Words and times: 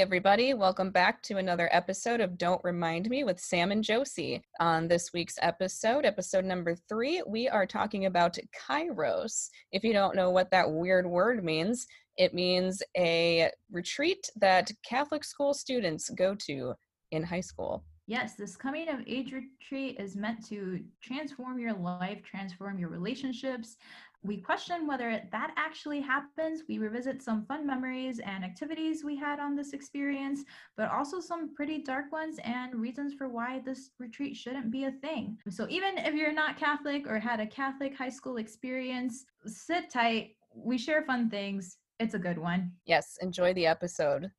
Everybody, 0.00 0.54
welcome 0.54 0.92
back 0.92 1.22
to 1.24 1.38
another 1.38 1.68
episode 1.72 2.20
of 2.20 2.38
Don't 2.38 2.62
Remind 2.62 3.10
Me 3.10 3.24
with 3.24 3.40
Sam 3.40 3.72
and 3.72 3.82
Josie. 3.82 4.40
On 4.60 4.86
this 4.86 5.12
week's 5.12 5.34
episode, 5.42 6.06
episode 6.06 6.44
number 6.44 6.76
three, 6.88 7.20
we 7.26 7.48
are 7.48 7.66
talking 7.66 8.06
about 8.06 8.38
Kairos. 8.56 9.48
If 9.72 9.82
you 9.82 9.92
don't 9.92 10.14
know 10.14 10.30
what 10.30 10.52
that 10.52 10.70
weird 10.70 11.04
word 11.04 11.42
means, 11.42 11.84
it 12.16 12.32
means 12.32 12.80
a 12.96 13.50
retreat 13.72 14.24
that 14.36 14.70
Catholic 14.88 15.24
school 15.24 15.52
students 15.52 16.10
go 16.10 16.36
to 16.46 16.74
in 17.10 17.24
high 17.24 17.40
school. 17.40 17.82
Yes, 18.06 18.36
this 18.36 18.56
coming 18.56 18.88
of 18.88 19.00
age 19.06 19.32
retreat 19.32 19.98
is 19.98 20.16
meant 20.16 20.46
to 20.48 20.80
transform 21.02 21.58
your 21.58 21.74
life, 21.74 22.22
transform 22.22 22.78
your 22.78 22.88
relationships, 22.88 23.76
we 24.24 24.38
question 24.38 24.86
whether 24.86 25.22
that 25.30 25.54
actually 25.56 26.00
happens. 26.00 26.62
We 26.68 26.78
revisit 26.78 27.22
some 27.22 27.44
fun 27.46 27.66
memories 27.66 28.18
and 28.18 28.44
activities 28.44 29.04
we 29.04 29.16
had 29.16 29.38
on 29.38 29.54
this 29.54 29.72
experience, 29.72 30.42
but 30.76 30.90
also 30.90 31.20
some 31.20 31.54
pretty 31.54 31.82
dark 31.82 32.10
ones 32.10 32.38
and 32.42 32.74
reasons 32.74 33.14
for 33.14 33.28
why 33.28 33.60
this 33.64 33.90
retreat 33.98 34.36
shouldn't 34.36 34.72
be 34.72 34.84
a 34.84 34.92
thing. 34.92 35.38
So, 35.48 35.66
even 35.70 35.98
if 35.98 36.14
you're 36.14 36.32
not 36.32 36.58
Catholic 36.58 37.06
or 37.06 37.20
had 37.20 37.38
a 37.38 37.46
Catholic 37.46 37.96
high 37.96 38.08
school 38.08 38.38
experience, 38.38 39.24
sit 39.46 39.88
tight. 39.88 40.34
We 40.52 40.78
share 40.78 41.02
fun 41.02 41.30
things. 41.30 41.78
It's 42.00 42.14
a 42.14 42.18
good 42.18 42.38
one. 42.38 42.72
Yes, 42.86 43.18
enjoy 43.20 43.54
the 43.54 43.66
episode. 43.66 44.30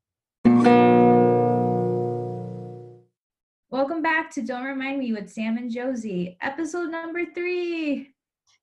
Welcome 3.72 4.02
back 4.02 4.32
to 4.32 4.42
Don't 4.42 4.66
Remind 4.66 5.00
Me 5.00 5.14
with 5.14 5.30
Sam 5.30 5.58
and 5.58 5.72
Josie, 5.72 6.38
episode 6.42 6.90
number 6.90 7.23
three. 7.34 8.14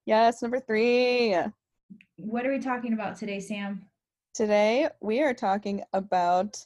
Yes, 0.06 0.40
number 0.40 0.60
three. 0.60 1.36
What 2.16 2.46
are 2.46 2.52
we 2.52 2.60
talking 2.60 2.92
about 2.92 3.16
today, 3.16 3.40
Sam? 3.40 3.82
Today 4.34 4.88
we 5.00 5.20
are 5.20 5.34
talking 5.34 5.82
about 5.92 6.64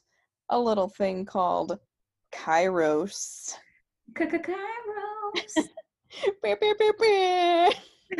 a 0.51 0.61
little 0.61 0.91
thing 0.91 1.25
called 1.25 1.79
Kairos. 2.33 3.55
Kairos. 4.13 5.69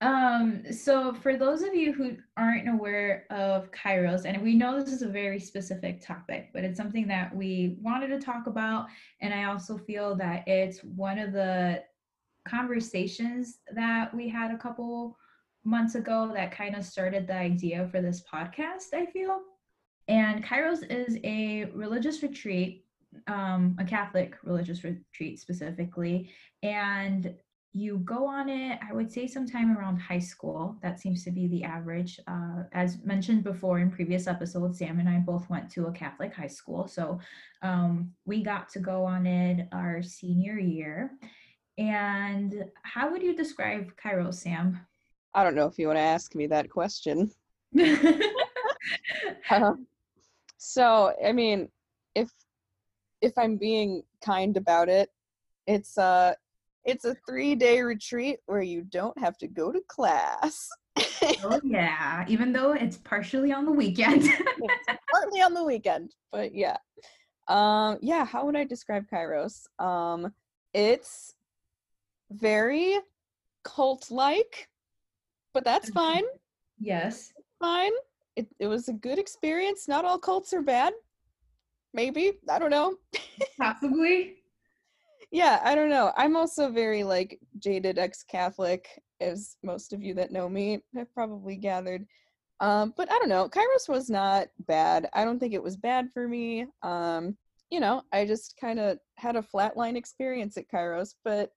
um 0.00 0.62
so 0.70 1.12
for 1.12 1.36
those 1.36 1.62
of 1.62 1.74
you 1.74 1.92
who 1.92 2.16
aren't 2.36 2.68
aware 2.68 3.24
of 3.30 3.70
kairos 3.72 4.24
and 4.24 4.40
we 4.42 4.54
know 4.54 4.78
this 4.78 4.92
is 4.92 5.02
a 5.02 5.08
very 5.08 5.40
specific 5.40 6.04
topic 6.04 6.50
but 6.52 6.64
it's 6.64 6.76
something 6.76 7.06
that 7.08 7.34
we 7.34 7.76
wanted 7.80 8.08
to 8.08 8.20
talk 8.20 8.46
about 8.46 8.86
and 9.20 9.34
i 9.34 9.44
also 9.44 9.76
feel 9.76 10.14
that 10.14 10.46
it's 10.46 10.80
one 10.84 11.18
of 11.18 11.32
the 11.32 11.82
conversations 12.46 13.58
that 13.74 14.14
we 14.14 14.28
had 14.28 14.50
a 14.50 14.58
couple 14.58 15.16
months 15.64 15.94
ago 15.94 16.30
that 16.34 16.50
kind 16.50 16.74
of 16.76 16.84
started 16.84 17.26
the 17.26 17.34
idea 17.34 17.88
for 17.90 18.00
this 18.00 18.22
podcast, 18.32 18.94
I 18.94 19.06
feel. 19.06 19.40
And 20.08 20.44
Kairos 20.44 20.90
is 20.90 21.18
a 21.24 21.66
religious 21.74 22.22
retreat, 22.22 22.86
um, 23.26 23.76
a 23.78 23.84
Catholic 23.84 24.36
religious 24.42 24.82
retreat 24.82 25.38
specifically. 25.38 26.30
And 26.62 27.34
you 27.74 27.98
go 27.98 28.26
on 28.26 28.48
it, 28.48 28.78
I 28.88 28.94
would 28.94 29.12
say, 29.12 29.26
sometime 29.26 29.76
around 29.76 29.98
high 29.98 30.18
school. 30.18 30.76
That 30.82 30.98
seems 30.98 31.22
to 31.24 31.30
be 31.30 31.46
the 31.48 31.64
average. 31.64 32.18
Uh, 32.26 32.62
as 32.72 33.04
mentioned 33.04 33.44
before 33.44 33.78
in 33.78 33.90
previous 33.90 34.26
episodes, 34.26 34.78
Sam 34.78 34.98
and 34.98 35.08
I 35.08 35.18
both 35.18 35.48
went 35.50 35.70
to 35.72 35.86
a 35.86 35.92
Catholic 35.92 36.34
high 36.34 36.48
school. 36.48 36.88
So 36.88 37.20
um, 37.62 38.12
we 38.24 38.42
got 38.42 38.70
to 38.70 38.78
go 38.78 39.04
on 39.04 39.26
it 39.26 39.68
our 39.72 40.02
senior 40.02 40.58
year. 40.58 41.12
And 41.78 42.64
how 42.82 43.10
would 43.10 43.22
you 43.22 43.34
describe 43.34 43.92
Kairos, 44.02 44.34
Sam? 44.34 44.80
I 45.32 45.44
don't 45.44 45.54
know 45.54 45.66
if 45.66 45.78
you 45.78 45.86
want 45.86 45.98
to 45.98 46.02
ask 46.02 46.34
me 46.34 46.48
that 46.48 46.68
question. 46.68 47.30
uh, 49.50 49.72
so, 50.56 51.14
I 51.24 51.32
mean, 51.32 51.68
if 52.14 52.30
if 53.20 53.32
I'm 53.38 53.56
being 53.56 54.02
kind 54.24 54.56
about 54.56 54.88
it, 54.88 55.10
it's 55.66 55.96
a 55.98 56.36
it's 56.84 57.04
a 57.04 57.16
three 57.28 57.54
day 57.54 57.80
retreat 57.82 58.40
where 58.46 58.62
you 58.62 58.82
don't 58.82 59.16
have 59.18 59.36
to 59.38 59.46
go 59.46 59.70
to 59.70 59.80
class. 59.88 60.68
oh 61.44 61.60
yeah, 61.62 62.24
even 62.28 62.52
though 62.52 62.72
it's 62.72 62.96
partially 62.96 63.52
on 63.52 63.64
the 63.64 63.72
weekend. 63.72 64.24
it's 64.58 65.02
partly 65.12 65.40
on 65.42 65.54
the 65.54 65.64
weekend, 65.64 66.14
but 66.32 66.54
yeah. 66.54 66.76
Um, 67.46 67.98
yeah, 68.02 68.24
how 68.24 68.44
would 68.44 68.56
I 68.56 68.64
describe 68.64 69.04
Kairos? 69.12 69.66
Um, 69.78 70.32
it's 70.74 71.34
very 72.30 72.98
cult 73.64 74.10
like, 74.10 74.68
but 75.54 75.64
that's 75.64 75.90
fine. 75.90 76.24
Yes. 76.78 77.32
Fine. 77.60 77.92
It, 78.36 78.46
it 78.60 78.66
was 78.66 78.88
a 78.88 78.92
good 78.92 79.18
experience. 79.18 79.88
Not 79.88 80.04
all 80.04 80.18
cults 80.18 80.52
are 80.52 80.62
bad. 80.62 80.92
Maybe. 81.92 82.32
I 82.48 82.58
don't 82.58 82.70
know. 82.70 82.96
Possibly. 83.60 84.36
yeah, 85.30 85.60
I 85.64 85.74
don't 85.74 85.90
know. 85.90 86.12
I'm 86.16 86.36
also 86.36 86.70
very 86.70 87.02
like 87.02 87.40
jaded 87.58 87.98
ex 87.98 88.22
Catholic, 88.22 88.86
as 89.20 89.56
most 89.62 89.92
of 89.92 90.02
you 90.02 90.14
that 90.14 90.30
know 90.30 90.48
me 90.48 90.80
have 90.94 91.12
probably 91.12 91.56
gathered. 91.56 92.06
Um, 92.60 92.92
but 92.96 93.10
I 93.10 93.18
don't 93.18 93.28
know. 93.28 93.48
Kairos 93.48 93.88
was 93.88 94.10
not 94.10 94.48
bad. 94.66 95.08
I 95.14 95.24
don't 95.24 95.38
think 95.38 95.54
it 95.54 95.62
was 95.62 95.76
bad 95.76 96.10
for 96.12 96.28
me. 96.28 96.66
Um, 96.82 97.36
you 97.70 97.80
know, 97.80 98.02
I 98.12 98.24
just 98.24 98.56
kind 98.60 98.78
of 98.78 98.98
had 99.16 99.36
a 99.36 99.42
flatline 99.42 99.96
experience 99.96 100.56
at 100.56 100.70
Kairos, 100.70 101.14
but 101.24 101.52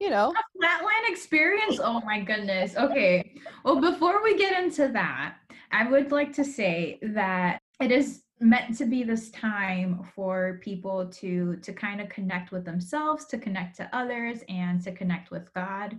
you 0.00 0.10
know. 0.10 0.30
A 0.30 0.64
flatline 0.64 1.10
experience 1.10 1.78
oh 1.82 2.00
my 2.04 2.20
goodness. 2.20 2.76
Okay. 2.76 3.34
Well 3.64 3.80
before 3.80 4.22
we 4.22 4.36
get 4.36 4.62
into 4.62 4.88
that 4.88 5.36
i 5.72 5.88
would 5.88 6.10
like 6.12 6.32
to 6.32 6.44
say 6.44 6.98
that 7.02 7.60
it 7.80 7.90
is 7.90 8.22
meant 8.40 8.76
to 8.78 8.86
be 8.86 9.02
this 9.02 9.30
time 9.30 10.02
for 10.14 10.58
people 10.62 11.06
to 11.06 11.56
to 11.56 11.72
kind 11.72 12.00
of 12.00 12.08
connect 12.08 12.52
with 12.52 12.64
themselves 12.64 13.26
to 13.26 13.38
connect 13.38 13.76
to 13.76 13.88
others 13.96 14.40
and 14.48 14.82
to 14.82 14.92
connect 14.92 15.30
with 15.30 15.52
god 15.52 15.98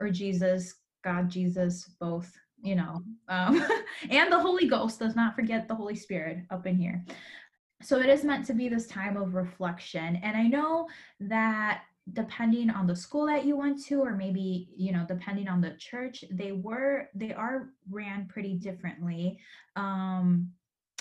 or 0.00 0.10
jesus 0.10 0.74
god 1.04 1.30
jesus 1.30 1.90
both 2.00 2.32
you 2.62 2.74
know 2.74 3.02
um, 3.28 3.64
and 4.10 4.32
the 4.32 4.38
holy 4.38 4.66
ghost. 4.66 4.98
Does 4.98 5.14
not 5.14 5.36
forget 5.36 5.68
the 5.68 5.74
holy 5.74 5.94
spirit 5.94 6.38
up 6.50 6.66
in 6.66 6.76
here. 6.76 7.04
So 7.82 8.00
it 8.00 8.06
is 8.06 8.24
meant 8.24 8.46
to 8.46 8.54
be 8.54 8.68
this 8.68 8.86
time 8.86 9.16
of 9.16 9.34
reflection. 9.34 10.16
And 10.16 10.36
i 10.36 10.44
know 10.44 10.88
that 11.20 11.82
depending 12.12 12.70
on 12.70 12.86
the 12.86 12.94
school 12.94 13.26
that 13.26 13.44
you 13.44 13.56
went 13.56 13.82
to 13.84 14.00
or 14.00 14.12
maybe 14.14 14.68
you 14.76 14.92
know 14.92 15.04
depending 15.08 15.48
on 15.48 15.60
the 15.60 15.72
church 15.78 16.24
they 16.30 16.52
were 16.52 17.08
they 17.14 17.32
are 17.32 17.70
ran 17.90 18.26
pretty 18.26 18.54
differently. 18.54 19.38
Um 19.74 20.50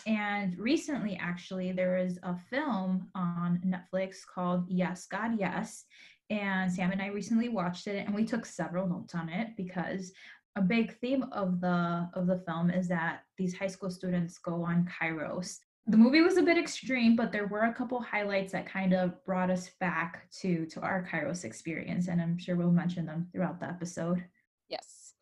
and 0.08 0.58
recently 0.60 1.18
actually 1.20 1.72
there 1.72 1.98
is 1.98 2.20
a 2.24 2.36
film 2.50 3.10
on 3.16 3.60
netflix 3.66 4.18
called 4.24 4.66
yes 4.68 5.08
god 5.08 5.32
yes 5.40 5.86
and 6.30 6.72
sam 6.72 6.92
and 6.92 7.02
i 7.02 7.08
recently 7.08 7.50
watched 7.50 7.88
it 7.88 8.06
and 8.06 8.14
we 8.14 8.24
took 8.24 8.46
several 8.46 8.88
notes 8.88 9.16
on 9.16 9.30
it 9.30 9.50
because 9.58 10.12
a 10.56 10.62
big 10.62 10.96
theme 11.00 11.24
of 11.32 11.60
the 11.60 12.08
of 12.14 12.28
the 12.28 12.42
film 12.46 12.70
is 12.70 12.88
that 12.88 13.22
these 13.38 13.58
high 13.58 13.68
school 13.68 13.90
students 13.90 14.38
go 14.38 14.64
on 14.64 14.88
kairos 15.02 15.58
the 15.88 15.98
movie 15.98 16.22
was 16.22 16.38
a 16.38 16.42
bit 16.42 16.58
extreme, 16.58 17.16
but 17.16 17.32
there 17.32 17.48
were 17.48 17.66
a 17.66 17.74
couple 17.74 18.02
highlights 18.02 18.52
that 18.54 18.66
kind 18.66 18.94
of 18.94 19.24
brought 19.24 19.52
us 19.52 19.70
back 19.80 20.30
to 20.40 20.66
to 20.68 20.82
our 20.82 21.08
Kairos 21.12 21.46
experience, 21.46 22.08
and 22.08 22.22
I'm 22.22 22.38
sure 22.38 22.56
we'll 22.56 22.72
mention 22.72 23.06
them 23.06 23.28
throughout 23.32 23.60
the 23.60 23.68
episode. 23.68 24.24
Yes, 24.68 25.14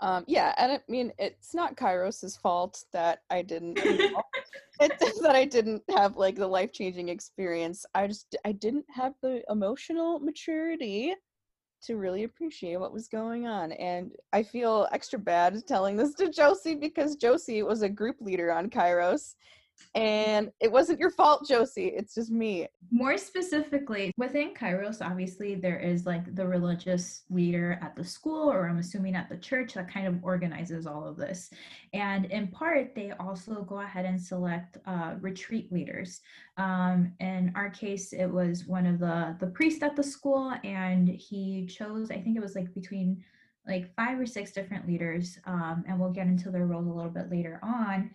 um, 0.00 0.24
yeah, 0.26 0.54
and 0.58 0.72
I 0.72 0.80
mean 0.88 1.12
it's 1.18 1.54
not 1.54 1.76
Kairos's 1.76 2.36
fault 2.36 2.84
that 2.92 3.20
I 3.30 3.42
didn't 3.42 3.74
that 4.80 5.32
I 5.34 5.44
didn't 5.44 5.82
have 5.94 6.16
like 6.16 6.36
the 6.36 6.46
life 6.46 6.72
changing 6.72 7.08
experience. 7.08 7.86
I 7.94 8.06
just 8.08 8.36
I 8.44 8.52
didn't 8.52 8.86
have 8.90 9.14
the 9.22 9.42
emotional 9.48 10.18
maturity 10.18 11.14
to 11.84 11.96
really 11.96 12.24
appreciate 12.24 12.78
what 12.78 12.92
was 12.92 13.08
going 13.08 13.46
on. 13.46 13.72
And 13.72 14.12
I 14.32 14.42
feel 14.42 14.88
extra 14.92 15.18
bad 15.18 15.66
telling 15.66 15.96
this 15.96 16.14
to 16.14 16.30
Josie 16.30 16.76
because 16.76 17.16
Josie 17.16 17.62
was 17.62 17.82
a 17.82 17.88
group 17.88 18.16
leader 18.20 18.52
on 18.52 18.70
Kairos 18.70 19.34
and 19.94 20.50
it 20.60 20.70
wasn't 20.70 20.98
your 20.98 21.10
fault 21.10 21.46
josie 21.46 21.92
it's 21.94 22.14
just 22.14 22.30
me. 22.30 22.66
More 22.90 23.18
specifically 23.18 24.12
within 24.16 24.54
kairos 24.54 25.04
obviously 25.04 25.54
there 25.54 25.78
is 25.78 26.06
like 26.06 26.34
the 26.34 26.46
religious 26.46 27.22
leader 27.30 27.78
at 27.82 27.96
the 27.96 28.04
school 28.04 28.50
or 28.50 28.68
i'm 28.68 28.78
assuming 28.78 29.14
at 29.14 29.28
the 29.28 29.36
church 29.36 29.74
that 29.74 29.92
kind 29.92 30.06
of 30.06 30.22
organizes 30.22 30.86
all 30.86 31.06
of 31.06 31.16
this. 31.16 31.50
And 31.92 32.26
in 32.26 32.48
part 32.48 32.94
they 32.94 33.12
also 33.20 33.62
go 33.62 33.80
ahead 33.80 34.04
and 34.04 34.20
select 34.20 34.78
uh, 34.86 35.14
retreat 35.20 35.72
leaders. 35.72 36.20
Um, 36.56 37.12
in 37.20 37.52
our 37.54 37.70
case 37.70 38.12
it 38.12 38.26
was 38.26 38.66
one 38.66 38.86
of 38.86 38.98
the 38.98 39.36
the 39.40 39.46
priests 39.48 39.82
at 39.82 39.96
the 39.96 40.02
school 40.02 40.54
and 40.64 41.08
he 41.08 41.66
chose 41.66 42.10
i 42.10 42.20
think 42.20 42.36
it 42.36 42.42
was 42.42 42.54
like 42.54 42.72
between 42.74 43.22
like 43.66 43.94
five 43.94 44.18
or 44.18 44.26
six 44.26 44.52
different 44.52 44.86
leaders 44.86 45.38
um, 45.46 45.84
and 45.86 45.98
we'll 45.98 46.10
get 46.10 46.26
into 46.26 46.50
their 46.50 46.66
roles 46.66 46.86
a 46.86 46.90
little 46.90 47.10
bit 47.10 47.30
later 47.30 47.60
on. 47.62 48.10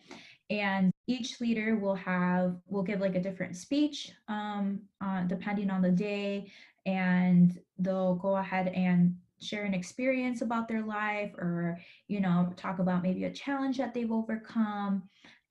And 0.50 0.92
each 1.08 1.40
leader 1.40 1.78
will 1.78 1.96
have 1.96 2.56
will 2.68 2.84
give 2.84 3.00
like 3.00 3.16
a 3.16 3.22
different 3.22 3.56
speech 3.56 4.12
um, 4.28 4.82
uh, 5.02 5.24
depending 5.24 5.70
on 5.70 5.82
the 5.82 5.92
day 5.92 6.52
and 6.86 7.60
they'll 7.80 8.16
go 8.16 8.38
ahead 8.38 8.70
and 8.70 9.16
share 9.40 9.64
an 9.64 9.74
experience 9.74 10.42
about 10.42 10.68
their 10.68 10.84
life 10.84 11.34
or 11.36 11.78
you 12.08 12.20
know 12.20 12.52
talk 12.56 12.80
about 12.80 13.04
maybe 13.04 13.26
a 13.26 13.32
challenge 13.32 13.78
that 13.78 13.94
they've 13.94 14.12
overcome. 14.12 15.04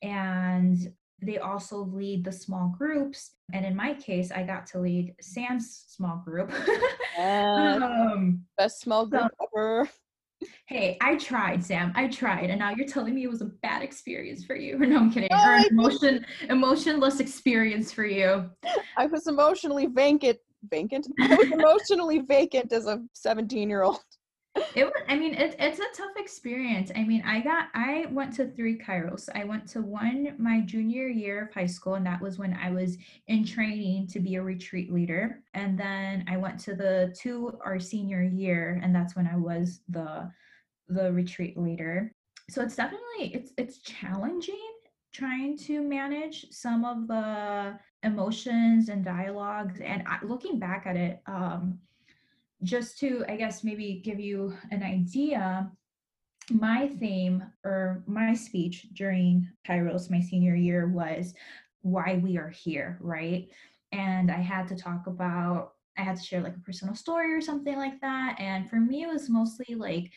And 0.02 0.92
they 1.22 1.38
also 1.38 1.84
lead 1.84 2.24
the 2.24 2.32
small 2.32 2.74
groups. 2.76 3.32
And 3.52 3.64
in 3.64 3.74
my 3.74 3.94
case 3.94 4.30
i 4.30 4.42
got 4.42 4.66
to 4.68 4.80
lead 4.80 5.14
sam's 5.20 5.84
small 5.88 6.22
group. 6.24 6.52
Um, 7.18 8.44
best 8.58 8.80
small 8.80 9.06
group 9.06 9.32
so, 9.40 9.48
ever 9.56 9.88
hey 10.66 10.96
i 11.00 11.16
tried 11.16 11.64
sam. 11.64 11.92
I 11.94 12.08
tried 12.08 12.50
and 12.50 12.58
now 12.58 12.70
you're 12.70 12.86
telling 12.86 13.14
me 13.14 13.24
it 13.24 13.30
was 13.30 13.40
a 13.40 13.46
bad 13.62 13.82
experience 13.82 14.44
for 14.44 14.56
you. 14.56 14.78
No 14.86 14.96
i'm 14.98 15.10
kidding. 15.10 15.32
Or 15.32 15.60
emotion 15.70 16.24
emotionless 16.48 17.20
experience 17.20 17.92
for 17.92 18.04
you. 18.04 18.50
I 18.96 19.06
was 19.06 19.26
emotionally 19.26 19.86
vacant 19.86 20.38
vacant? 20.70 21.06
I 21.20 21.34
was 21.34 21.50
emotionally 21.50 22.20
vacant 22.20 22.72
as 22.72 22.86
a 22.86 23.02
17 23.12 23.68
year 23.68 23.82
old 23.82 24.00
it 24.74 24.84
was 24.84 25.02
i 25.08 25.16
mean 25.16 25.34
it, 25.34 25.56
it's 25.58 25.78
a 25.78 25.96
tough 25.96 26.16
experience. 26.16 26.90
I 26.94 27.04
mean 27.04 27.22
i 27.26 27.40
got 27.40 27.68
i 27.74 28.06
went 28.10 28.34
to 28.34 28.48
three 28.48 28.78
kairos. 28.78 29.28
I 29.34 29.44
went 29.44 29.66
to 29.68 29.80
one 29.82 30.34
my 30.38 30.60
junior 30.60 31.08
year 31.08 31.44
of 31.44 31.54
high 31.54 31.66
school 31.66 31.94
and 31.94 32.06
that 32.06 32.20
was 32.20 32.38
when 32.38 32.54
i 32.54 32.70
was 32.70 32.96
in 33.28 33.44
training 33.44 34.06
to 34.08 34.20
be 34.20 34.36
a 34.36 34.42
retreat 34.42 34.92
leader. 34.92 35.42
And 35.54 35.78
then 35.78 36.24
i 36.28 36.36
went 36.36 36.58
to 36.60 36.74
the 36.74 37.14
two 37.18 37.58
our 37.64 37.78
senior 37.78 38.22
year 38.22 38.80
and 38.82 38.94
that's 38.94 39.16
when 39.16 39.26
i 39.26 39.36
was 39.36 39.80
the 39.88 40.30
the 40.88 41.12
retreat 41.12 41.58
leader. 41.58 42.14
So 42.48 42.62
it's 42.62 42.76
definitely 42.76 43.34
it's 43.34 43.52
it's 43.56 43.78
challenging 43.78 44.72
trying 45.12 45.56
to 45.56 45.80
manage 45.80 46.46
some 46.50 46.84
of 46.84 47.08
the 47.08 47.78
emotions 48.02 48.90
and 48.90 49.04
dialogues. 49.04 49.80
And 49.80 50.04
looking 50.22 50.58
back 50.58 50.86
at 50.86 50.96
it 50.96 51.22
um 51.26 51.78
just 52.66 52.98
to, 52.98 53.24
I 53.28 53.36
guess, 53.36 53.64
maybe 53.64 54.02
give 54.04 54.20
you 54.20 54.54
an 54.70 54.82
idea, 54.82 55.70
my 56.50 56.88
theme 56.88 57.44
or 57.64 58.02
my 58.06 58.34
speech 58.34 58.88
during 58.92 59.48
Kairos, 59.66 60.10
my 60.10 60.20
senior 60.20 60.54
year, 60.54 60.88
was 60.88 61.32
why 61.82 62.20
we 62.22 62.36
are 62.36 62.50
here, 62.50 62.98
right? 63.00 63.48
And 63.92 64.30
I 64.30 64.40
had 64.40 64.68
to 64.68 64.76
talk 64.76 65.06
about, 65.06 65.72
I 65.96 66.02
had 66.02 66.16
to 66.16 66.22
share 66.22 66.42
like 66.42 66.56
a 66.56 66.60
personal 66.60 66.94
story 66.94 67.32
or 67.32 67.40
something 67.40 67.76
like 67.76 68.00
that. 68.00 68.36
And 68.38 68.68
for 68.68 68.76
me, 68.76 69.04
it 69.04 69.08
was 69.08 69.30
mostly 69.30 69.74
like, 69.76 70.10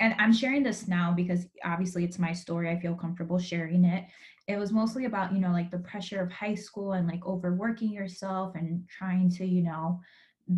and 0.00 0.14
I'm 0.18 0.32
sharing 0.32 0.64
this 0.64 0.88
now 0.88 1.12
because 1.12 1.46
obviously 1.64 2.04
it's 2.04 2.18
my 2.18 2.32
story. 2.32 2.68
I 2.68 2.80
feel 2.80 2.96
comfortable 2.96 3.38
sharing 3.38 3.84
it. 3.84 4.04
It 4.48 4.58
was 4.58 4.72
mostly 4.72 5.04
about, 5.04 5.32
you 5.32 5.38
know, 5.38 5.52
like 5.52 5.70
the 5.70 5.78
pressure 5.78 6.20
of 6.20 6.32
high 6.32 6.56
school 6.56 6.92
and 6.92 7.06
like 7.06 7.24
overworking 7.24 7.92
yourself 7.92 8.56
and 8.56 8.88
trying 8.88 9.30
to, 9.30 9.46
you 9.46 9.62
know, 9.62 10.00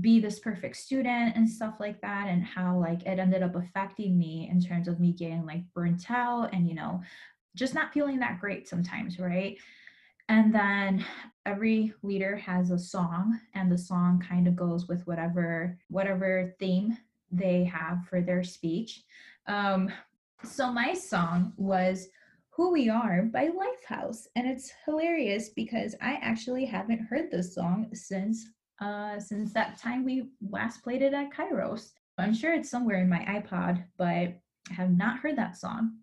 be 0.01 0.19
this 0.19 0.41
perfect 0.41 0.77
student 0.77 1.37
and 1.37 1.49
stuff 1.49 1.75
like 1.79 2.01
that 2.01 2.27
and 2.29 2.45
how 2.45 2.77
like 2.79 3.03
it 3.03 3.19
ended 3.19 3.43
up 3.43 3.55
affecting 3.55 4.19
me 4.19 4.49
in 4.51 4.61
terms 4.61 4.89
of 4.89 4.99
me 4.99 5.13
getting 5.13 5.47
like 5.47 5.63
burnt 5.75 6.11
out 6.11 6.53
and 6.53 6.69
you 6.69 6.75
know 6.75 7.01
just 7.55 7.75
not 7.75 7.93
feeling 7.93 8.19
that 8.19 8.41
great 8.41 8.69
sometimes 8.69 9.19
right 9.19 9.57
and 10.29 10.53
then 10.53 11.05
every 11.45 11.93
leader 12.03 12.35
has 12.35 12.73
a 12.73 12.79
song 12.79 13.39
and 13.55 13.71
the 13.71 13.79
song 13.79 14.21
kind 14.29 14.49
of 14.49 14.57
goes 14.57 14.89
with 14.89 15.07
whatever 15.07 15.79
whatever 15.89 16.53
theme 16.59 16.97
they 17.31 17.63
have 17.63 18.05
for 18.09 18.21
their 18.21 18.43
speech 18.43 19.05
um 19.47 19.89
so 20.43 20.73
my 20.73 20.95
song 20.95 21.53
was 21.57 22.09
who 22.57 22.73
We 22.73 22.89
Are 22.89 23.23
by 23.23 23.49
Lifehouse. 23.49 24.27
And 24.35 24.49
it's 24.49 24.73
hilarious 24.87 25.51
because 25.51 25.95
I 26.01 26.15
actually 26.23 26.65
haven't 26.65 27.07
heard 27.07 27.31
this 27.31 27.55
song 27.55 27.91
since 27.93 28.47
uh, 28.81 29.19
since 29.19 29.53
that 29.53 29.79
time 29.79 30.05
we 30.05 30.29
last 30.51 30.83
played 30.83 31.03
it 31.03 31.15
at 31.15 31.33
Kairos. 31.33 31.93
I'm 32.19 32.35
sure 32.35 32.55
it's 32.55 32.71
somewhere 32.71 33.01
in 33.01 33.09
my 33.09 33.21
iPod, 33.21 33.85
but 33.99 34.07
I 34.07 34.37
have 34.71 34.91
not 34.91 35.19
heard 35.19 35.37
that 35.37 35.57
song. 35.57 35.99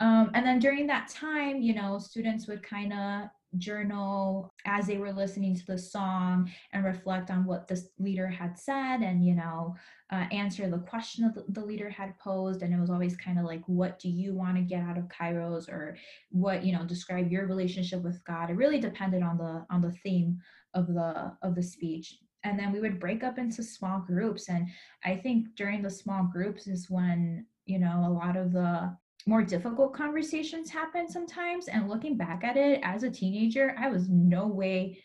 Um, 0.00 0.30
and 0.34 0.44
then 0.44 0.58
during 0.58 0.86
that 0.88 1.08
time, 1.08 1.62
you 1.62 1.74
know, 1.74 1.98
students 1.98 2.46
would 2.46 2.62
kind 2.62 2.92
of 2.92 3.28
journal 3.58 4.52
as 4.66 4.86
they 4.86 4.98
were 4.98 5.12
listening 5.12 5.54
to 5.56 5.66
the 5.66 5.78
song 5.78 6.50
and 6.72 6.84
reflect 6.84 7.30
on 7.30 7.44
what 7.44 7.68
the 7.68 7.80
leader 7.98 8.28
had 8.28 8.58
said 8.58 8.98
and 8.98 9.24
you 9.24 9.34
know 9.34 9.74
uh, 10.14 10.26
answer 10.30 10.68
the 10.68 10.78
question 10.78 11.32
that 11.34 11.54
the 11.54 11.64
leader 11.64 11.88
had 11.88 12.16
posed. 12.18 12.62
And 12.62 12.72
it 12.72 12.80
was 12.80 12.90
always 12.90 13.16
kind 13.16 13.38
of 13.38 13.44
like 13.44 13.62
what 13.66 13.98
do 13.98 14.08
you 14.08 14.34
want 14.34 14.56
to 14.56 14.62
get 14.62 14.82
out 14.82 14.98
of 14.98 15.08
kairos 15.08 15.68
or 15.68 15.96
what 16.30 16.64
you 16.64 16.72
know 16.72 16.84
describe 16.84 17.30
your 17.30 17.46
relationship 17.46 18.02
with 18.02 18.22
god? 18.24 18.50
It 18.50 18.56
really 18.56 18.80
depended 18.80 19.22
on 19.22 19.38
the 19.38 19.66
on 19.70 19.80
the 19.80 19.92
theme 20.04 20.38
of 20.74 20.86
the 20.88 21.32
of 21.42 21.54
the 21.54 21.62
speech. 21.62 22.18
And 22.44 22.58
then 22.58 22.72
we 22.72 22.80
would 22.80 23.00
break 23.00 23.24
up 23.24 23.38
into 23.38 23.62
small 23.62 24.00
groups. 24.00 24.48
And 24.48 24.68
i 25.04 25.16
think 25.16 25.48
during 25.56 25.82
the 25.82 25.90
small 25.90 26.24
groups 26.32 26.66
is 26.66 26.90
when 26.90 27.46
you 27.66 27.78
know 27.78 28.04
a 28.06 28.12
lot 28.12 28.36
of 28.36 28.52
the 28.52 28.94
more 29.26 29.42
difficult 29.42 29.94
conversations 29.94 30.70
happen 30.70 31.08
sometimes 31.08 31.68
and 31.68 31.88
looking 31.88 32.16
back 32.16 32.44
at 32.44 32.56
it 32.56 32.80
as 32.82 33.02
a 33.02 33.10
teenager 33.10 33.74
i 33.78 33.88
was 33.88 34.08
no 34.08 34.46
way 34.46 34.98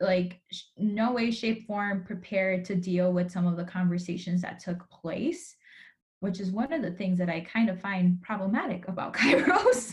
like 0.00 0.40
no 0.78 1.12
way 1.12 1.30
shape 1.30 1.66
form 1.66 2.04
prepared 2.04 2.64
to 2.64 2.74
deal 2.74 3.12
with 3.12 3.30
some 3.30 3.46
of 3.46 3.56
the 3.56 3.64
conversations 3.64 4.40
that 4.40 4.60
took 4.60 4.88
place 4.88 5.56
which 6.20 6.38
is 6.38 6.50
one 6.50 6.72
of 6.72 6.82
the 6.82 6.92
things 6.92 7.18
that 7.18 7.28
i 7.28 7.40
kind 7.40 7.68
of 7.68 7.80
find 7.80 8.20
problematic 8.22 8.86
about 8.88 9.12
kairos. 9.14 9.92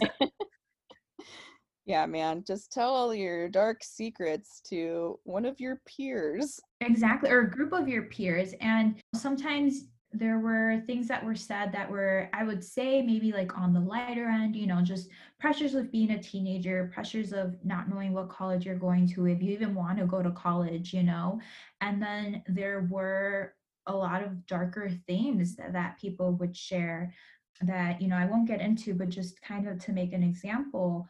Yeah 1.85 2.05
man 2.05 2.43
just 2.45 2.73
tell 2.73 2.93
all 2.93 3.15
your 3.15 3.47
dark 3.47 3.81
secrets 3.81 4.61
to 4.69 5.17
one 5.23 5.45
of 5.45 5.61
your 5.61 5.81
peers. 5.87 6.59
Exactly 6.81 7.29
or 7.29 7.39
a 7.39 7.49
group 7.49 7.71
of 7.71 7.87
your 7.87 8.03
peers 8.03 8.53
and 8.59 9.01
sometimes 9.15 9.85
there 10.13 10.39
were 10.39 10.81
things 10.87 11.07
that 11.07 11.23
were 11.23 11.35
said 11.35 11.71
that 11.71 11.89
were 11.89 12.29
i 12.33 12.43
would 12.43 12.63
say 12.63 13.01
maybe 13.01 13.31
like 13.33 13.57
on 13.57 13.73
the 13.73 13.79
lighter 13.79 14.27
end 14.27 14.55
you 14.55 14.65
know 14.65 14.81
just 14.81 15.09
pressures 15.39 15.75
of 15.75 15.91
being 15.91 16.11
a 16.11 16.23
teenager 16.23 16.89
pressures 16.93 17.33
of 17.33 17.55
not 17.65 17.89
knowing 17.89 18.13
what 18.13 18.29
college 18.29 18.65
you're 18.65 18.75
going 18.75 19.05
to 19.07 19.25
if 19.27 19.41
you 19.41 19.51
even 19.51 19.75
want 19.75 19.97
to 19.97 20.05
go 20.05 20.23
to 20.23 20.31
college 20.31 20.93
you 20.93 21.03
know? 21.03 21.39
And 21.81 22.01
then 22.01 22.41
there 22.47 22.87
were 22.89 23.53
a 23.85 23.95
lot 23.95 24.23
of 24.23 24.45
darker 24.47 24.89
themes 25.07 25.55
that, 25.55 25.73
that 25.73 25.99
people 25.99 26.33
would 26.33 26.55
share 26.55 27.13
that 27.61 28.01
you 28.01 28.07
know 28.07 28.15
i 28.15 28.25
won't 28.25 28.47
get 28.47 28.61
into 28.61 28.93
but 28.93 29.09
just 29.09 29.41
kind 29.41 29.67
of 29.67 29.77
to 29.79 29.91
make 29.91 30.13
an 30.13 30.23
example 30.23 31.07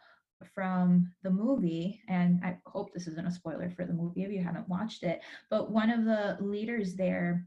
from 0.54 1.12
the 1.24 1.30
movie, 1.30 2.02
and 2.08 2.40
I 2.44 2.58
hope 2.66 2.94
this 2.94 3.08
isn't 3.08 3.28
a 3.28 3.32
spoiler 3.32 3.70
for 3.70 3.86
the 3.86 3.94
movie 3.94 4.24
if 4.24 4.32
you 4.32 4.44
haven't 4.44 4.70
watched 4.70 5.04
it, 5.04 5.22
but 5.50 5.72
one 5.72 5.90
of 5.90 6.06
the 6.06 6.38
leaders 6.40 6.96
there 6.96 7.46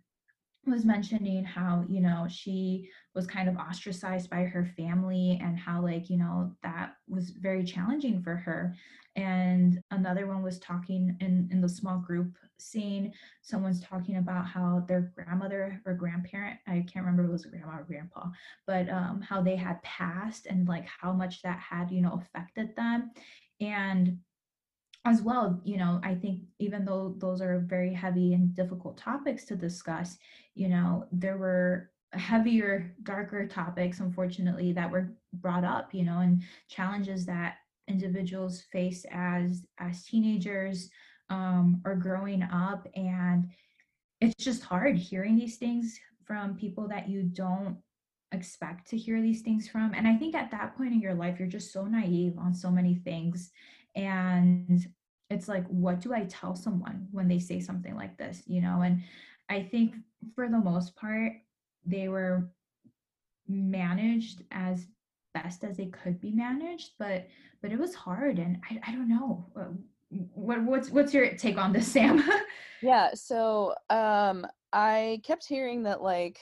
was 0.66 0.84
mentioning 0.84 1.44
how 1.44 1.84
you 1.88 2.00
know 2.00 2.26
she 2.28 2.88
was 3.14 3.26
kind 3.26 3.48
of 3.48 3.56
ostracized 3.56 4.30
by 4.30 4.44
her 4.44 4.64
family 4.76 5.40
and 5.42 5.58
how 5.58 5.82
like 5.82 6.10
you 6.10 6.18
know 6.18 6.54
that 6.62 6.96
was 7.08 7.30
very 7.30 7.64
challenging 7.64 8.22
for 8.22 8.36
her. 8.36 8.74
And 9.16 9.82
another 9.90 10.26
one 10.26 10.42
was 10.42 10.58
talking 10.58 11.16
in 11.20 11.48
in 11.50 11.60
the 11.60 11.68
small 11.68 11.98
group 11.98 12.36
scene 12.58 13.12
someone's 13.40 13.80
talking 13.80 14.18
about 14.18 14.46
how 14.46 14.84
their 14.86 15.12
grandmother 15.14 15.80
or 15.86 15.94
grandparent 15.94 16.60
i 16.66 16.84
can't 16.92 17.06
remember 17.06 17.24
it 17.24 17.32
was 17.32 17.46
grandma 17.46 17.78
or 17.78 17.84
grandpa 17.84 18.26
but 18.66 18.86
um 18.90 19.22
how 19.22 19.40
they 19.40 19.56
had 19.56 19.82
passed 19.82 20.44
and 20.44 20.68
like 20.68 20.86
how 20.86 21.10
much 21.10 21.40
that 21.40 21.58
had 21.58 21.90
you 21.90 22.02
know 22.02 22.20
affected 22.20 22.74
them. 22.76 23.10
And 23.60 24.18
as 25.04 25.22
well 25.22 25.60
you 25.64 25.76
know 25.76 26.00
i 26.04 26.14
think 26.14 26.42
even 26.58 26.84
though 26.84 27.14
those 27.18 27.40
are 27.40 27.60
very 27.60 27.92
heavy 27.92 28.34
and 28.34 28.54
difficult 28.54 28.98
topics 28.98 29.44
to 29.44 29.56
discuss 29.56 30.18
you 30.54 30.68
know 30.68 31.06
there 31.12 31.38
were 31.38 31.90
heavier 32.12 32.94
darker 33.04 33.46
topics 33.46 34.00
unfortunately 34.00 34.72
that 34.72 34.90
were 34.90 35.12
brought 35.34 35.64
up 35.64 35.94
you 35.94 36.04
know 36.04 36.18
and 36.18 36.42
challenges 36.68 37.24
that 37.24 37.56
individuals 37.88 38.62
face 38.72 39.04
as 39.10 39.64
as 39.78 40.04
teenagers 40.04 40.90
um, 41.30 41.80
or 41.84 41.94
growing 41.94 42.42
up. 42.42 42.86
And 42.94 43.48
it's 44.20 44.44
just 44.44 44.62
hard 44.62 44.96
hearing 44.96 45.36
these 45.36 45.56
things 45.56 45.98
from 46.26 46.56
people 46.56 46.88
that 46.88 47.08
you 47.08 47.22
don't 47.22 47.78
expect 48.32 48.88
to 48.90 48.96
hear 48.96 49.20
these 49.20 49.42
things 49.42 49.68
from. 49.68 49.92
And 49.94 50.06
i 50.06 50.14
think 50.14 50.36
at 50.36 50.52
that 50.52 50.76
point 50.76 50.92
in 50.92 51.00
your 51.00 51.14
life 51.14 51.38
you're 51.38 51.48
just 51.48 51.72
so 51.72 51.86
naive 51.86 52.38
on 52.38 52.54
so 52.54 52.70
many 52.70 52.94
things 52.94 53.50
and 53.94 54.86
it's 55.30 55.48
like 55.48 55.66
what 55.68 56.00
do 56.00 56.12
i 56.12 56.24
tell 56.24 56.54
someone 56.54 57.06
when 57.10 57.28
they 57.28 57.38
say 57.38 57.60
something 57.60 57.94
like 57.94 58.16
this 58.16 58.42
you 58.46 58.60
know? 58.60 58.82
And 58.82 59.02
i 59.48 59.62
think 59.62 59.94
for 60.34 60.48
the 60.48 60.58
most 60.58 60.94
part 60.96 61.32
they 61.84 62.08
were 62.08 62.50
managed 63.48 64.42
as 64.50 64.86
best 65.34 65.64
as 65.64 65.76
they 65.76 65.86
could 65.86 66.20
be 66.20 66.30
managed 66.30 66.92
but 66.98 67.26
but 67.62 67.72
it 67.72 67.78
was 67.78 67.94
hard 67.94 68.38
and 68.38 68.58
i, 68.70 68.80
I 68.86 68.92
don't 68.92 69.08
know 69.08 69.46
uh, 69.56 69.64
what 70.34 70.62
what's 70.64 70.90
what's 70.90 71.14
your 71.14 71.36
take 71.36 71.58
on 71.58 71.72
this 71.72 71.86
sam? 71.92 72.22
Yeah 72.82 73.10
so 73.14 73.74
um 73.90 74.46
i 74.72 75.20
kept 75.24 75.46
hearing 75.46 75.82
that 75.84 76.02
like 76.02 76.38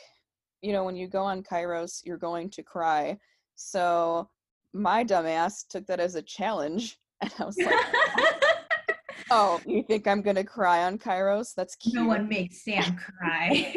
you 0.63 0.73
know 0.73 0.85
when 0.85 0.97
you 0.97 1.09
go 1.09 1.23
on 1.23 1.43
kairos 1.43 2.01
you're 2.05 2.19
going 2.19 2.51
to 2.51 2.63
cry. 2.63 3.19
So 3.57 4.29
my 4.73 5.05
dumbass 5.05 5.67
took 5.69 5.87
that 5.87 6.01
as 6.01 6.15
a 6.15 6.23
challenge 6.23 6.99
and 7.21 7.33
i 7.39 7.45
was 7.45 7.59
like 7.59 7.75
oh 9.31 9.61
you 9.67 9.83
think 9.83 10.07
i'm 10.07 10.23
gonna 10.23 10.45
cry 10.45 10.85
on 10.85 10.99
kairos 10.99 11.55
that's 11.55 11.77
cute 11.77 11.95
no 11.95 12.07
one 12.07 12.29
makes 12.29 12.63
sam 12.65 12.97
cry 12.97 13.75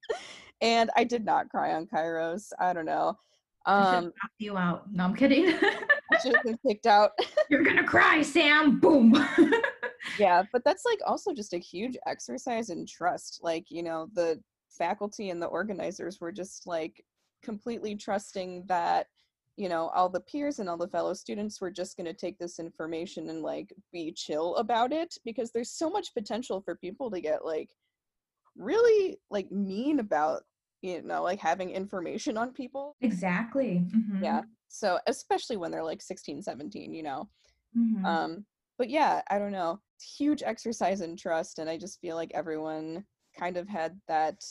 and 0.60 0.90
i 0.96 1.04
did 1.04 1.24
not 1.24 1.48
cry 1.48 1.74
on 1.74 1.86
kairos 1.86 2.52
i 2.58 2.72
don't 2.72 2.86
know 2.86 3.14
um 3.66 4.12
you 4.38 4.56
out 4.56 4.84
no 4.92 5.04
i'm 5.04 5.14
kidding 5.14 5.54
I 6.12 6.18
should 6.18 6.34
have 6.34 6.44
been 6.44 6.58
kicked 6.66 6.86
out. 6.86 7.12
You're 7.48 7.62
gonna 7.62 7.84
cry, 7.84 8.22
Sam. 8.22 8.80
Boom. 8.80 9.14
yeah, 10.18 10.42
but 10.52 10.64
that's 10.64 10.84
like 10.84 10.98
also 11.06 11.32
just 11.32 11.54
a 11.54 11.58
huge 11.58 11.96
exercise 12.06 12.70
in 12.70 12.86
trust. 12.86 13.40
Like, 13.42 13.66
you 13.70 13.82
know, 13.82 14.08
the 14.14 14.40
faculty 14.70 15.30
and 15.30 15.40
the 15.40 15.46
organizers 15.46 16.20
were 16.20 16.32
just 16.32 16.66
like 16.66 17.04
completely 17.42 17.94
trusting 17.96 18.64
that 18.66 19.06
you 19.60 19.68
know 19.68 19.88
all 19.94 20.08
the 20.08 20.20
peers 20.20 20.58
and 20.58 20.70
all 20.70 20.78
the 20.78 20.88
fellow 20.88 21.12
students 21.12 21.60
were 21.60 21.70
just 21.70 21.94
going 21.98 22.06
to 22.06 22.14
take 22.14 22.38
this 22.38 22.58
information 22.58 23.28
and 23.28 23.42
like 23.42 23.74
be 23.92 24.10
chill 24.10 24.56
about 24.56 24.90
it 24.90 25.14
because 25.22 25.50
there's 25.52 25.70
so 25.70 25.90
much 25.90 26.14
potential 26.14 26.62
for 26.62 26.76
people 26.76 27.10
to 27.10 27.20
get 27.20 27.44
like 27.44 27.68
really 28.56 29.18
like 29.30 29.52
mean 29.52 30.00
about 30.00 30.42
you 30.80 31.02
know 31.02 31.22
like 31.22 31.38
having 31.38 31.70
information 31.70 32.38
on 32.38 32.52
people. 32.52 32.96
Exactly. 33.02 33.84
Mm-hmm. 33.94 34.24
yeah. 34.24 34.42
So 34.68 34.98
especially 35.06 35.58
when 35.58 35.70
they're 35.70 35.84
like 35.84 36.00
16 36.00 36.40
17 36.42 36.94
you 36.94 37.02
know? 37.02 37.28
Mhm. 37.76 38.04
um 38.04 38.46
but 38.78 38.88
yeah 38.88 39.20
i 39.30 39.38
don't 39.38 39.52
know. 39.52 39.78
Huge 40.16 40.42
exercise 40.42 41.02
in 41.02 41.16
trust 41.16 41.58
and 41.58 41.68
i 41.68 41.76
just 41.76 42.00
feel 42.00 42.16
like 42.16 42.30
everyone 42.32 43.04
kind 43.38 43.58
of 43.58 43.68
had 43.68 44.00
that 44.08 44.42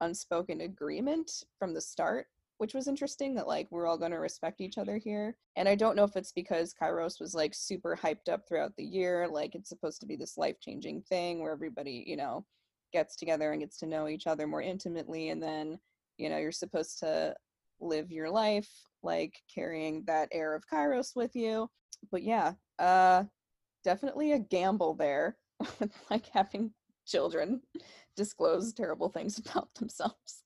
unspoken 0.00 0.62
agreement 0.62 1.30
from 1.60 1.72
the 1.72 1.80
start 1.80 2.26
which 2.58 2.74
was 2.74 2.88
interesting 2.88 3.34
that 3.34 3.46
like 3.46 3.66
we're 3.70 3.86
all 3.86 3.98
going 3.98 4.10
to 4.10 4.18
respect 4.18 4.60
each 4.60 4.78
other 4.78 4.96
here 4.96 5.36
and 5.56 5.68
i 5.68 5.74
don't 5.74 5.96
know 5.96 6.04
if 6.04 6.16
it's 6.16 6.32
because 6.32 6.74
kairos 6.80 7.20
was 7.20 7.34
like 7.34 7.54
super 7.54 7.98
hyped 8.00 8.28
up 8.30 8.46
throughout 8.46 8.74
the 8.76 8.84
year 8.84 9.28
like 9.28 9.54
it's 9.54 9.68
supposed 9.68 10.00
to 10.00 10.06
be 10.06 10.16
this 10.16 10.36
life 10.36 10.58
changing 10.60 11.02
thing 11.02 11.40
where 11.40 11.52
everybody 11.52 12.04
you 12.06 12.16
know 12.16 12.44
gets 12.92 13.16
together 13.16 13.52
and 13.52 13.60
gets 13.60 13.78
to 13.78 13.86
know 13.86 14.08
each 14.08 14.26
other 14.26 14.46
more 14.46 14.62
intimately 14.62 15.30
and 15.30 15.42
then 15.42 15.78
you 16.16 16.28
know 16.28 16.38
you're 16.38 16.52
supposed 16.52 16.98
to 16.98 17.34
live 17.80 18.10
your 18.10 18.30
life 18.30 18.70
like 19.02 19.42
carrying 19.54 20.02
that 20.06 20.28
air 20.32 20.54
of 20.54 20.64
kairos 20.68 21.14
with 21.14 21.34
you. 21.36 21.68
But 22.10 22.22
yeah 22.22 22.52
uh 22.78 23.24
definitely 23.84 24.32
a 24.32 24.38
gamble 24.38 24.94
there 24.94 25.36
like 26.10 26.26
having 26.32 26.72
children 27.06 27.60
disclose 28.16 28.72
terrible 28.72 29.08
things 29.08 29.38
about 29.46 29.72
themselves 29.74 30.42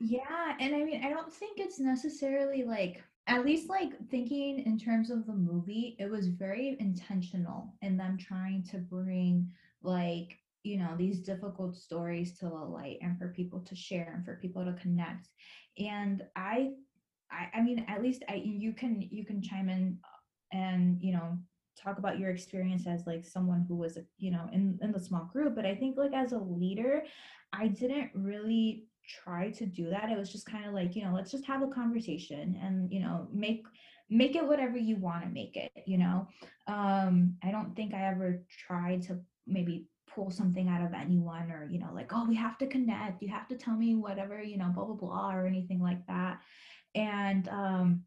Yeah, 0.00 0.56
and 0.60 0.74
I 0.74 0.84
mean, 0.84 1.04
I 1.04 1.10
don't 1.10 1.32
think 1.32 1.58
it's 1.58 1.80
necessarily 1.80 2.64
like, 2.64 3.02
at 3.26 3.44
least 3.44 3.68
like 3.68 3.92
thinking 4.08 4.60
in 4.60 4.78
terms 4.78 5.10
of 5.10 5.26
the 5.26 5.32
movie, 5.32 5.96
it 5.98 6.10
was 6.10 6.28
very 6.28 6.76
intentional 6.78 7.74
in 7.82 7.96
them 7.96 8.16
trying 8.16 8.62
to 8.70 8.78
bring 8.78 9.50
like, 9.82 10.38
you 10.62 10.78
know, 10.78 10.94
these 10.96 11.20
difficult 11.20 11.76
stories 11.76 12.38
to 12.38 12.46
the 12.46 12.54
light 12.54 12.98
and 13.02 13.18
for 13.18 13.28
people 13.28 13.60
to 13.60 13.74
share 13.74 14.12
and 14.14 14.24
for 14.24 14.38
people 14.40 14.64
to 14.64 14.72
connect. 14.74 15.28
And 15.78 16.22
I, 16.36 16.72
I, 17.30 17.58
I 17.58 17.62
mean, 17.62 17.84
at 17.88 18.02
least 18.02 18.22
I, 18.28 18.34
you 18.44 18.72
can, 18.72 19.08
you 19.10 19.24
can 19.24 19.42
chime 19.42 19.68
in 19.68 19.98
uh, 20.04 20.56
and, 20.56 21.02
you 21.02 21.12
know, 21.12 21.36
talk 21.76 21.98
about 21.98 22.18
your 22.18 22.30
experience 22.30 22.86
as 22.86 23.06
like 23.06 23.24
someone 23.24 23.64
who 23.68 23.76
was, 23.76 23.98
you 24.18 24.30
know, 24.30 24.48
in, 24.52 24.78
in 24.82 24.92
the 24.92 25.00
small 25.00 25.28
group. 25.32 25.54
But 25.54 25.66
I 25.66 25.74
think 25.74 25.96
like 25.96 26.14
as 26.14 26.32
a 26.32 26.38
leader, 26.38 27.02
I 27.52 27.68
didn't 27.68 28.10
really 28.14 28.86
try 29.06 29.50
to 29.50 29.66
do 29.66 29.90
that. 29.90 30.10
It 30.10 30.18
was 30.18 30.32
just 30.32 30.46
kind 30.46 30.66
of 30.66 30.74
like 30.74 30.96
you 30.96 31.04
know 31.04 31.12
let's 31.14 31.30
just 31.30 31.46
have 31.46 31.62
a 31.62 31.68
conversation 31.68 32.58
and 32.62 32.92
you 32.92 33.00
know 33.00 33.28
make 33.32 33.64
make 34.08 34.36
it 34.36 34.46
whatever 34.46 34.76
you 34.78 34.96
want 34.96 35.24
to 35.24 35.28
make 35.28 35.56
it 35.56 35.72
you 35.86 35.98
know? 35.98 36.28
Um 36.66 37.36
i 37.42 37.50
don't 37.50 37.74
think 37.74 37.94
i 37.94 38.06
ever 38.06 38.42
tried 38.66 39.02
to 39.02 39.18
maybe 39.46 39.86
pull 40.12 40.30
something 40.30 40.68
out 40.68 40.82
of 40.82 40.94
anyone 40.94 41.50
or 41.50 41.68
you 41.70 41.78
know 41.78 41.90
like 41.94 42.12
oh 42.12 42.26
we 42.26 42.34
have 42.34 42.58
to 42.58 42.66
connect. 42.66 43.22
You 43.22 43.28
have 43.28 43.48
to 43.48 43.56
tell 43.56 43.74
me 43.74 43.94
whatever 43.94 44.42
you 44.42 44.56
know 44.56 44.70
blah 44.74 44.84
blah 44.84 44.94
blah 44.94 45.32
or 45.32 45.46
anything 45.46 45.80
like 45.80 46.04
that. 46.06 46.40
And 46.94 47.48
um 47.48 48.02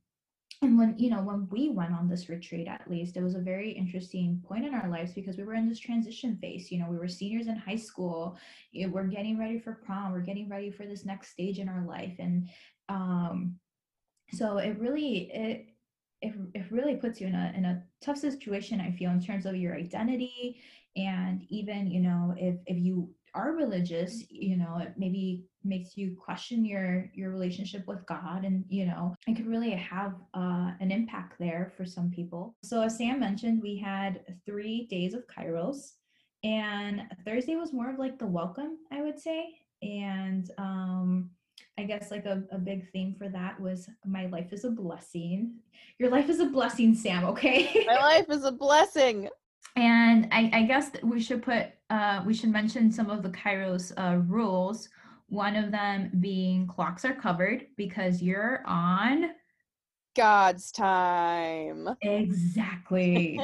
and 0.62 0.78
when 0.78 0.98
you 0.98 1.10
know 1.10 1.22
when 1.22 1.48
we 1.50 1.70
went 1.70 1.94
on 1.94 2.10
this 2.10 2.28
retreat 2.28 2.68
at 2.68 2.90
least 2.90 3.16
it 3.16 3.24
was 3.24 3.36
a 3.36 3.40
very 3.40 3.72
interesting 3.72 4.42
point 4.46 4.66
in 4.66 4.74
our 4.74 4.90
lives 4.90 5.14
because 5.14 5.38
we 5.38 5.44
were 5.44 5.54
in 5.54 5.70
this 5.70 5.80
transition 5.80 6.38
phase. 6.42 6.72
You 6.72 6.80
know 6.80 6.88
we 6.90 6.98
were 6.98 7.08
seniors 7.08 7.48
in 7.48 7.56
high 7.56 7.78
school. 7.78 8.38
We're 8.74 9.08
getting 9.08 9.40
ready 9.40 9.60
for 9.60 9.80
prom. 9.86 10.12
We're 10.12 10.20
getting 10.22 10.50
ready 10.50 10.72
for 10.72 10.86
this 10.86 11.06
next 11.06 11.32
stage 11.32 11.60
in 11.60 11.70
our 11.70 11.86
life. 11.86 12.16
And 12.20 12.50
um 12.90 13.56
so 14.32 14.58
it 14.58 14.78
really 14.80 15.32
it 15.32 15.68
it, 16.22 16.34
it 16.54 16.72
really 16.72 16.96
puts 16.96 17.22
you 17.22 17.28
in 17.28 17.36
a 17.36 17.54
in 17.56 17.64
a 17.64 17.82
tough 18.02 18.18
situation 18.18 18.82
i 18.82 18.92
feel 18.92 19.12
in 19.12 19.22
terms 19.22 19.46
of 19.46 19.56
your 19.56 19.76
identity. 19.76 20.62
And 20.98 21.46
even 21.50 21.90
you 21.90 22.02
know 22.02 22.36
if 22.38 22.58
if 22.66 22.78
you 22.78 23.10
are 23.34 23.54
religious 23.54 24.24
you 24.30 24.56
know 24.58 24.78
it 24.78 24.94
maybe 24.98 25.46
makes 25.64 25.98
you 25.98 26.16
question 26.16 26.64
your 26.66 27.10
your 27.14 27.32
relationship 27.32 27.86
with 27.88 28.06
god 28.06 28.46
and 28.46 28.64
you 28.70 28.86
know 28.86 29.16
it 29.28 29.36
could 29.36 29.48
really 29.48 29.72
have 29.72 30.14
uh, 30.34 30.72
an 30.80 30.92
impact 30.92 31.36
there 31.40 31.72
for 31.76 31.86
some 31.86 32.10
people 32.10 32.56
so 32.64 32.82
as 32.82 32.98
sam 32.98 33.20
mentioned 33.20 33.62
we 33.62 33.78
had 33.78 34.22
three 34.46 34.88
days 34.88 35.14
of 35.14 35.24
kairos 35.28 35.94
and 36.44 37.02
thursday 37.26 37.56
was 37.56 37.74
more 37.74 37.90
of 37.90 38.00
like 38.00 38.18
the 38.18 38.26
welcome 38.26 38.78
i 38.92 39.02
would 39.02 39.20
say 39.20 39.56
and 39.82 40.52
um 40.58 41.30
I 41.78 41.84
guess 41.84 42.12
like 42.12 42.26
a, 42.26 42.44
a 42.52 42.58
big 42.58 42.92
theme 42.92 43.16
for 43.18 43.30
that 43.30 43.58
was 43.58 43.90
my 44.06 44.26
life 44.26 44.52
is 44.52 44.66
a 44.66 44.70
blessing. 44.70 45.54
Your 45.98 46.10
life 46.10 46.30
is 46.30 46.42
a 46.42 46.46
blessing, 46.46 46.94
Sam, 46.94 47.24
okay? 47.24 47.86
my 47.88 47.96
life 47.96 48.30
is 48.30 48.44
a 48.44 48.52
blessing 48.52 49.30
and 49.76 50.28
I, 50.32 50.50
I 50.54 50.64
guess 50.64 50.90
that 50.90 51.04
we 51.04 51.22
should 51.22 51.42
put 51.42 51.68
uh, 51.90 52.22
we 52.26 52.34
should 52.34 52.52
mention 52.52 52.92
some 52.92 53.10
of 53.10 53.24
the 53.24 53.30
Kairos 53.30 53.92
uh, 53.98 54.18
rules. 54.28 54.90
One 55.28 55.56
of 55.56 55.72
them 55.72 56.12
being 56.20 56.68
clocks 56.68 57.06
are 57.06 57.14
covered 57.14 57.68
because 57.78 58.22
you're 58.22 58.64
on 58.66 59.32
God's 60.16 60.72
time. 60.72 61.90
Exactly. 62.02 63.40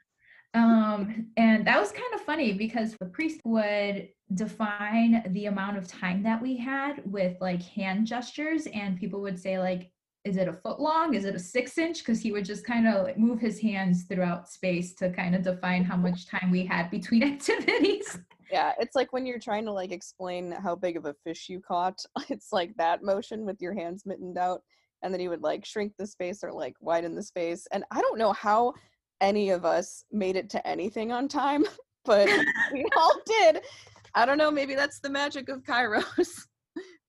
um, 0.54 1.26
and 1.36 1.66
that 1.66 1.80
was 1.80 1.92
kind 1.92 2.14
of 2.14 2.20
funny 2.20 2.52
because 2.52 2.94
the 2.96 3.06
priest 3.06 3.40
would 3.44 4.08
define 4.34 5.24
the 5.32 5.46
amount 5.46 5.76
of 5.76 5.88
time 5.88 6.22
that 6.22 6.40
we 6.40 6.56
had 6.56 7.02
with 7.04 7.36
like 7.40 7.62
hand 7.62 8.06
gestures, 8.06 8.66
and 8.66 8.98
people 8.98 9.20
would 9.22 9.38
say 9.38 9.58
like 9.58 9.90
is 10.24 10.36
it 10.36 10.48
a 10.48 10.52
foot 10.52 10.80
long? 10.80 11.14
Is 11.14 11.24
it 11.24 11.34
a 11.34 11.38
six 11.38 11.78
inch? 11.78 11.98
Because 11.98 12.20
he 12.20 12.32
would 12.32 12.44
just 12.44 12.64
kind 12.64 12.86
of 12.86 13.16
move 13.16 13.40
his 13.40 13.58
hands 13.60 14.04
throughout 14.04 14.48
space 14.48 14.94
to 14.96 15.10
kind 15.10 15.34
of 15.34 15.42
define 15.42 15.84
how 15.84 15.96
much 15.96 16.26
time 16.26 16.50
we 16.50 16.64
had 16.64 16.90
between 16.90 17.22
activities. 17.34 18.18
Yeah 18.50 18.72
it's 18.78 18.96
like 18.96 19.12
when 19.12 19.26
you're 19.26 19.38
trying 19.38 19.64
to 19.64 19.72
like 19.72 19.92
explain 19.92 20.50
how 20.50 20.74
big 20.74 20.96
of 20.96 21.04
a 21.04 21.14
fish 21.24 21.48
you 21.48 21.60
caught 21.60 22.04
it's 22.28 22.52
like 22.52 22.76
that 22.76 23.02
motion 23.02 23.44
with 23.44 23.60
your 23.60 23.74
hands 23.74 24.04
mittened 24.06 24.38
out 24.38 24.62
and 25.02 25.12
then 25.12 25.20
he 25.20 25.28
would 25.28 25.42
like 25.42 25.64
shrink 25.64 25.92
the 25.96 26.06
space 26.06 26.42
or 26.42 26.52
like 26.52 26.74
widen 26.80 27.14
the 27.14 27.22
space 27.22 27.66
and 27.72 27.84
i 27.90 28.00
don't 28.00 28.18
know 28.18 28.32
how 28.32 28.72
any 29.20 29.50
of 29.50 29.64
us 29.64 30.04
made 30.10 30.36
it 30.36 30.50
to 30.50 30.66
anything 30.66 31.12
on 31.12 31.28
time 31.28 31.64
but 32.04 32.28
we 32.72 32.84
all 32.96 33.14
did. 33.26 33.60
I 34.14 34.24
don't 34.24 34.38
know 34.38 34.50
maybe 34.50 34.74
that's 34.74 34.98
the 35.00 35.10
magic 35.10 35.48
of 35.48 35.62
kairos 35.62 36.46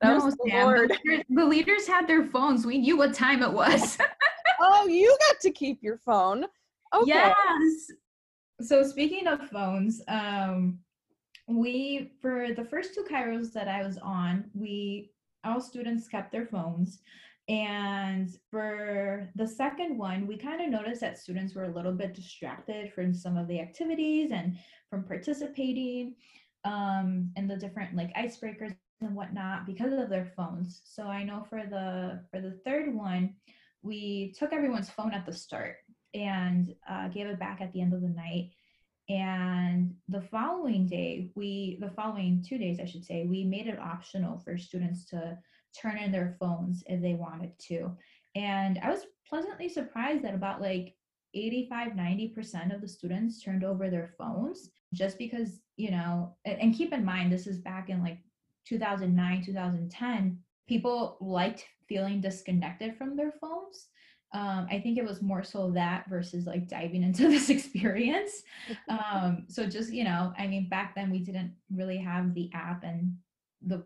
that 0.02 0.18
no, 0.18 0.26
was 0.26 0.36
the, 0.36 0.50
Sam, 0.50 0.68
the, 0.68 0.82
leaders, 0.82 1.26
the 1.30 1.46
leaders 1.46 1.88
had 1.88 2.08
their 2.08 2.26
phones. 2.26 2.66
We 2.66 2.80
knew 2.80 2.98
what 2.98 3.14
time 3.14 3.44
it 3.44 3.52
was. 3.52 3.98
oh, 4.62 4.88
you 4.88 5.16
got 5.30 5.40
to 5.42 5.52
keep 5.52 5.82
your 5.82 5.98
phone. 5.98 6.46
Okay. 6.94 7.08
Yes. 7.08 7.92
So 8.62 8.84
speaking 8.84 9.28
of 9.28 9.50
phones, 9.50 10.02
um, 10.08 10.80
we 11.48 12.12
for 12.22 12.54
the 12.56 12.66
first 12.66 12.94
two 12.96 13.06
Kairos 13.10 13.52
that 13.54 13.68
I 13.68 13.84
was 13.84 13.98
on, 14.00 14.46
we 14.54 15.12
all 15.44 15.62
students 15.62 16.08
kept 16.08 16.32
their 16.32 16.46
phones. 16.46 17.00
And 17.50 18.30
for 18.50 19.30
the 19.36 19.48
second 19.48 19.98
one, 19.98 20.28
we 20.28 20.38
kind 20.38 20.62
of 20.62 20.70
noticed 20.70 21.02
that 21.02 21.18
students 21.18 21.56
were 21.56 21.66
a 21.66 21.74
little 21.74 21.92
bit 21.92 22.14
distracted 22.14 22.94
from 22.94 23.14
some 23.14 23.36
of 23.38 23.48
the 23.48 23.60
activities 23.60 24.32
and 24.32 24.58
from 24.90 25.04
participating 25.04 26.16
um, 26.64 27.32
and 27.36 27.50
the 27.50 27.58
different 27.58 27.96
like 27.96 28.16
icebreakers 28.16 28.76
and 29.02 29.16
whatnot 29.16 29.66
because 29.66 29.94
of 29.94 30.10
their 30.10 30.32
phones. 30.36 30.82
So 30.86 31.04
I 31.04 31.24
know 31.24 31.46
for 31.50 31.64
the 31.70 32.22
for 32.32 32.42
the 32.42 32.60
third 32.66 32.94
one, 32.94 33.36
we 33.82 34.34
took 34.38 34.54
everyone's 34.54 34.90
phone 34.90 35.14
at 35.14 35.26
the 35.26 35.34
start 35.34 35.78
and 36.14 36.74
uh, 36.90 37.08
gave 37.08 37.28
it 37.28 37.40
back 37.40 37.62
at 37.62 37.72
the 37.74 37.82
end 37.82 37.94
of 37.94 38.02
the 38.02 38.10
night. 38.10 38.52
And 39.10 39.94
the 40.08 40.22
following 40.22 40.88
day, 40.88 41.30
we 41.36 41.78
the 41.82 41.92
following 41.92 42.44
two 42.48 42.58
days, 42.58 42.80
I 42.80 42.86
should 42.86 43.06
say, 43.06 43.26
we 43.26 43.44
made 43.44 43.68
it 43.68 43.80
optional 43.80 44.40
for 44.40 44.58
students 44.58 45.06
to 45.06 45.38
turn 45.80 45.98
in 45.98 46.12
their 46.12 46.36
phones 46.40 46.84
if 46.88 47.02
they 47.02 47.14
wanted 47.14 47.52
to. 47.68 47.96
And 48.36 48.80
I 48.84 48.90
was 48.90 49.06
pleasantly 49.28 49.70
surprised 49.70 50.24
that 50.24 50.36
about 50.36 50.62
like 50.62 50.96
85 51.34 51.94
90% 51.94 52.76
of 52.76 52.82
the 52.82 52.88
students 52.88 53.42
turned 53.42 53.64
over 53.64 53.90
their 53.90 54.14
phones 54.18 54.70
just 54.94 55.18
because 55.18 55.62
you 55.78 55.92
know 55.92 56.36
and, 56.46 56.60
and 56.60 56.76
keep 56.76 56.92
in 56.92 57.06
mind 57.06 57.32
this 57.32 57.48
is 57.48 57.60
back 57.60 57.90
in 57.90 58.04
like 58.04 58.20
2009, 58.66 59.44
2010, 59.46 60.38
people 60.68 61.18
liked 61.20 61.66
feeling 61.88 62.22
disconnected 62.22 62.98
from 62.98 63.16
their 63.16 63.32
phones. 63.32 63.88
Um, 64.34 64.66
I 64.72 64.80
think 64.80 64.98
it 64.98 65.04
was 65.04 65.22
more 65.22 65.44
so 65.44 65.72
that 65.72 66.06
versus 66.10 66.46
like 66.46 66.68
diving 66.68 67.04
into 67.04 67.24
this 67.28 67.50
experience. 67.50 68.44
Um, 68.88 69.46
so 69.50 69.68
just, 69.68 69.92
you 69.92 70.04
know, 70.04 70.34
I 70.38 70.48
mean, 70.48 70.70
back 70.70 70.96
then 70.96 71.12
we 71.12 71.20
didn't 71.20 71.54
really 71.74 71.98
have 71.98 72.34
the 72.34 72.50
app 72.54 72.84
and 72.84 73.16
the 73.62 73.84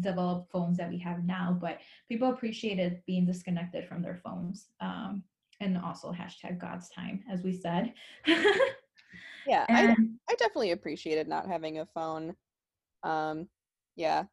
developed 0.00 0.52
phones 0.52 0.76
that 0.76 0.90
we 0.90 0.98
have 0.98 1.24
now, 1.24 1.56
but 1.58 1.78
people 2.08 2.28
appreciated 2.28 3.02
being 3.06 3.24
disconnected 3.24 3.88
from 3.88 4.02
their 4.02 4.20
phones. 4.22 4.66
Um, 4.80 5.22
and 5.60 5.76
also 5.78 6.12
hashtag 6.12 6.58
God's 6.58 6.88
time, 6.88 7.24
as 7.30 7.42
we 7.42 7.52
said. 7.52 7.92
yeah, 9.46 9.66
I, 9.68 9.96
I 10.28 10.34
definitely 10.34 10.72
appreciated 10.72 11.28
not 11.28 11.48
having 11.48 11.78
a 11.78 11.86
phone. 11.86 12.34
Um, 13.02 13.48
yeah. 13.98 14.24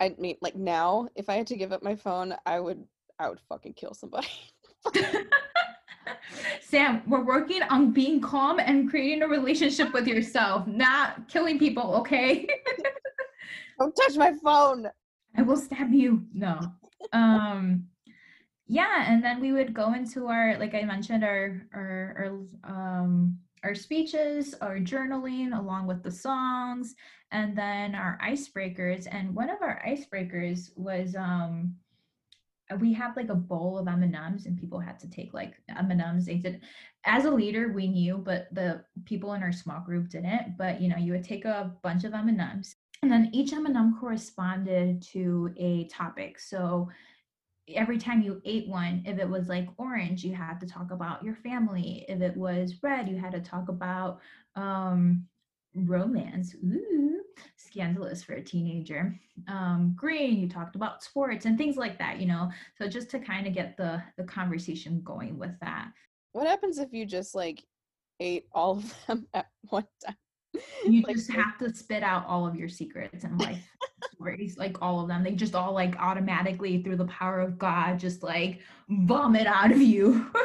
I 0.00 0.14
mean, 0.18 0.36
like 0.40 0.56
now, 0.56 1.08
if 1.14 1.28
I 1.28 1.36
had 1.36 1.46
to 1.48 1.56
give 1.56 1.70
up 1.70 1.82
my 1.82 1.94
phone, 1.94 2.34
I 2.46 2.58
would, 2.58 2.82
I 3.18 3.28
would 3.28 3.40
fucking 3.48 3.74
kill 3.74 3.94
somebody. 3.94 4.28
Sam, 6.62 7.02
we're 7.06 7.24
working 7.24 7.62
on 7.64 7.92
being 7.92 8.20
calm 8.20 8.58
and 8.58 8.88
creating 8.88 9.22
a 9.22 9.28
relationship 9.28 9.92
with 9.92 10.06
yourself, 10.06 10.66
not 10.66 11.28
killing 11.28 11.58
people, 11.58 11.94
okay? 11.96 12.48
Don't 13.78 13.94
touch 13.94 14.16
my 14.16 14.32
phone. 14.42 14.88
I 15.36 15.42
will 15.42 15.56
stab 15.56 15.92
you. 15.92 16.24
No. 16.32 16.58
Um 17.12 17.84
yeah, 18.66 19.10
and 19.10 19.24
then 19.24 19.40
we 19.40 19.52
would 19.52 19.72
go 19.72 19.94
into 19.94 20.26
our 20.26 20.58
like 20.58 20.74
I 20.74 20.82
mentioned 20.82 21.24
our 21.24 21.62
our 21.72 22.44
our 22.64 22.72
um 22.72 23.38
our 23.64 23.74
speeches, 23.74 24.54
our 24.60 24.78
journaling 24.78 25.56
along 25.58 25.86
with 25.86 26.02
the 26.02 26.10
songs, 26.10 26.94
and 27.30 27.56
then 27.56 27.94
our 27.94 28.18
icebreakers. 28.24 29.06
And 29.10 29.34
one 29.34 29.50
of 29.50 29.62
our 29.62 29.82
icebreakers 29.86 30.70
was 30.76 31.14
um 31.16 31.76
we 32.80 32.92
have 32.92 33.16
like 33.16 33.30
a 33.30 33.34
bowl 33.34 33.78
of 33.78 33.88
M&Ms 33.88 34.46
and 34.46 34.58
people 34.58 34.78
had 34.78 34.98
to 35.00 35.08
take 35.08 35.32
like 35.32 35.54
M&Ms 35.74 36.26
they 36.26 36.36
did 36.36 36.60
as 37.04 37.24
a 37.24 37.30
leader 37.30 37.72
we 37.72 37.88
knew 37.88 38.18
but 38.18 38.46
the 38.52 38.84
people 39.06 39.32
in 39.32 39.42
our 39.42 39.52
small 39.52 39.80
group 39.80 40.08
didn't 40.10 40.56
but 40.58 40.80
you 40.80 40.88
know 40.88 40.96
you 40.96 41.12
would 41.12 41.24
take 41.24 41.44
a 41.44 41.72
bunch 41.82 42.04
of 42.04 42.12
M&Ms 42.12 42.76
and 43.02 43.10
then 43.10 43.30
each 43.32 43.52
M&M 43.52 43.96
corresponded 43.98 45.00
to 45.00 45.50
a 45.56 45.88
topic 45.88 46.38
so 46.38 46.88
every 47.74 47.98
time 47.98 48.22
you 48.22 48.40
ate 48.44 48.68
one 48.68 49.02
if 49.06 49.18
it 49.18 49.28
was 49.28 49.48
like 49.48 49.68
orange 49.78 50.24
you 50.24 50.34
had 50.34 50.58
to 50.60 50.66
talk 50.66 50.90
about 50.90 51.22
your 51.22 51.34
family. 51.34 52.04
If 52.08 52.20
it 52.20 52.36
was 52.36 52.76
red 52.82 53.08
you 53.08 53.16
had 53.16 53.32
to 53.32 53.40
talk 53.40 53.68
about 53.68 54.20
um 54.56 55.26
romance. 55.74 56.54
Ooh 56.64 57.20
scandalous 57.56 58.22
for 58.24 58.34
a 58.34 58.42
teenager. 58.42 59.14
Um 59.46 59.92
green 59.96 60.38
you 60.38 60.48
talked 60.48 60.76
about 60.76 61.02
sports 61.02 61.46
and 61.46 61.56
things 61.56 61.76
like 61.76 61.98
that 61.98 62.20
you 62.20 62.26
know? 62.26 62.50
So 62.76 62.88
just 62.88 63.10
to 63.10 63.18
kind 63.18 63.46
of 63.46 63.54
get 63.54 63.76
the 63.76 64.02
the 64.16 64.24
conversation 64.24 65.02
going 65.02 65.38
with 65.38 65.58
that. 65.60 65.90
What 66.32 66.46
happens 66.46 66.78
if 66.78 66.92
you 66.92 67.06
just 67.06 67.34
like 67.34 67.64
ate 68.20 68.46
all 68.52 68.78
of 68.78 68.94
them 69.06 69.26
at 69.34 69.46
one 69.68 69.86
time 70.04 70.16
you 70.86 71.02
like, 71.02 71.16
just 71.16 71.30
have 71.30 71.56
to 71.58 71.74
spit 71.74 72.02
out 72.02 72.26
all 72.26 72.46
of 72.46 72.54
your 72.56 72.68
secrets 72.68 73.24
and 73.24 73.40
life 73.40 73.68
stories 74.12 74.56
like 74.56 74.76
all 74.82 75.00
of 75.00 75.08
them 75.08 75.22
they 75.22 75.32
just 75.32 75.54
all 75.54 75.72
like 75.72 75.96
automatically 75.98 76.82
through 76.82 76.96
the 76.96 77.06
power 77.06 77.40
of 77.40 77.58
god 77.58 77.98
just 77.98 78.22
like 78.22 78.60
vomit 78.88 79.46
out 79.46 79.70
of 79.70 79.80
you 79.80 80.30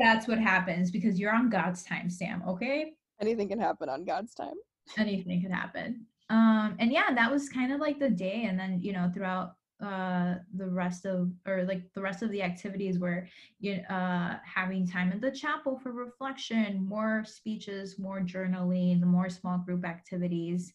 that's 0.00 0.26
what 0.26 0.38
happens 0.38 0.90
because 0.90 1.18
you're 1.18 1.34
on 1.34 1.50
God's 1.50 1.82
time, 1.82 2.10
Sam, 2.10 2.42
okay? 2.46 2.92
Anything 3.20 3.48
can 3.48 3.60
happen 3.60 3.88
on 3.88 4.04
God's 4.04 4.34
time. 4.34 4.54
Anything 4.96 5.42
can 5.42 5.52
happen. 5.52 6.06
Um 6.30 6.76
and 6.78 6.92
yeah, 6.92 7.12
that 7.14 7.30
was 7.30 7.48
kind 7.48 7.72
of 7.72 7.80
like 7.80 7.98
the 7.98 8.08
day 8.08 8.44
and 8.48 8.58
then, 8.58 8.80
you 8.82 8.92
know, 8.92 9.10
throughout 9.12 9.54
uh 9.82 10.34
the 10.56 10.66
rest 10.66 11.06
of 11.06 11.30
or 11.46 11.64
like 11.64 11.82
the 11.94 12.00
rest 12.00 12.22
of 12.22 12.30
the 12.30 12.42
activities 12.42 12.98
were 12.98 13.26
you 13.60 13.80
uh 13.88 14.36
having 14.44 14.86
time 14.86 15.10
in 15.12 15.20
the 15.20 15.30
chapel 15.30 15.78
for 15.78 15.92
reflection 15.92 16.86
more 16.86 17.24
speeches 17.24 17.98
more 17.98 18.20
journaling 18.20 19.02
more 19.02 19.30
small 19.30 19.58
group 19.58 19.86
activities 19.86 20.72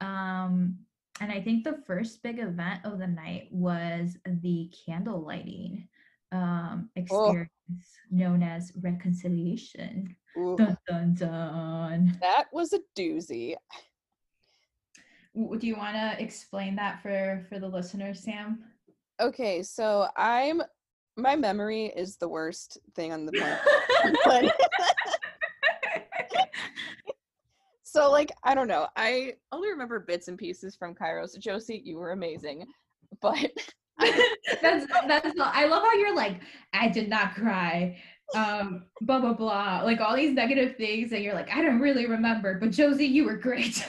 um 0.00 0.76
and 1.20 1.30
i 1.30 1.40
think 1.40 1.64
the 1.64 1.82
first 1.86 2.22
big 2.22 2.38
event 2.38 2.80
of 2.84 2.98
the 2.98 3.06
night 3.06 3.48
was 3.50 4.16
the 4.42 4.70
candle 4.86 5.20
lighting 5.20 5.86
um, 6.32 6.88
oh. 6.96 7.00
experience 7.00 7.50
oh. 7.72 7.76
known 8.10 8.42
as 8.42 8.72
reconciliation. 8.80 10.16
Dun, 10.34 10.76
dun, 10.86 11.14
dun. 11.14 12.18
That 12.20 12.46
was 12.52 12.74
a 12.74 12.80
doozy. 12.94 13.54
Do 15.36 15.66
you 15.66 15.76
want 15.76 15.96
to 15.96 16.16
explain 16.22 16.76
that 16.76 17.02
for 17.02 17.44
for 17.48 17.58
the 17.58 17.68
listeners, 17.68 18.20
Sam? 18.20 18.64
Okay, 19.20 19.62
so 19.62 20.08
I'm 20.16 20.62
my 21.16 21.36
memory 21.36 21.92
is 21.96 22.16
the 22.16 22.28
worst 22.28 22.78
thing 22.94 23.12
on 23.12 23.26
the 23.26 23.32
planet. 24.24 24.52
so 27.82 28.10
like 28.10 28.32
I 28.44 28.54
don't 28.54 28.68
know. 28.68 28.86
I 28.96 29.34
only 29.52 29.70
remember 29.70 30.00
bits 30.00 30.28
and 30.28 30.38
pieces 30.38 30.76
from 30.76 30.94
Kairos. 30.94 31.38
Josie, 31.38 31.82
you 31.84 31.98
were 31.98 32.12
amazing. 32.12 32.66
But 33.20 33.50
that's 34.62 34.86
that's 35.06 35.38
I 35.40 35.66
love 35.66 35.82
how 35.82 35.94
you're 35.94 36.14
like, 36.14 36.40
I 36.72 36.88
did 36.88 37.08
not 37.08 37.34
cry. 37.34 37.98
Um, 38.34 38.86
blah 39.02 39.20
blah 39.20 39.34
blah. 39.34 39.82
Like 39.82 40.00
all 40.00 40.16
these 40.16 40.34
negative 40.34 40.76
things, 40.76 41.12
and 41.12 41.22
you're 41.22 41.34
like, 41.34 41.50
I 41.50 41.62
don't 41.62 41.80
really 41.80 42.06
remember, 42.06 42.58
but 42.58 42.70
Josie, 42.70 43.06
you 43.06 43.24
were 43.24 43.36
great. 43.36 43.88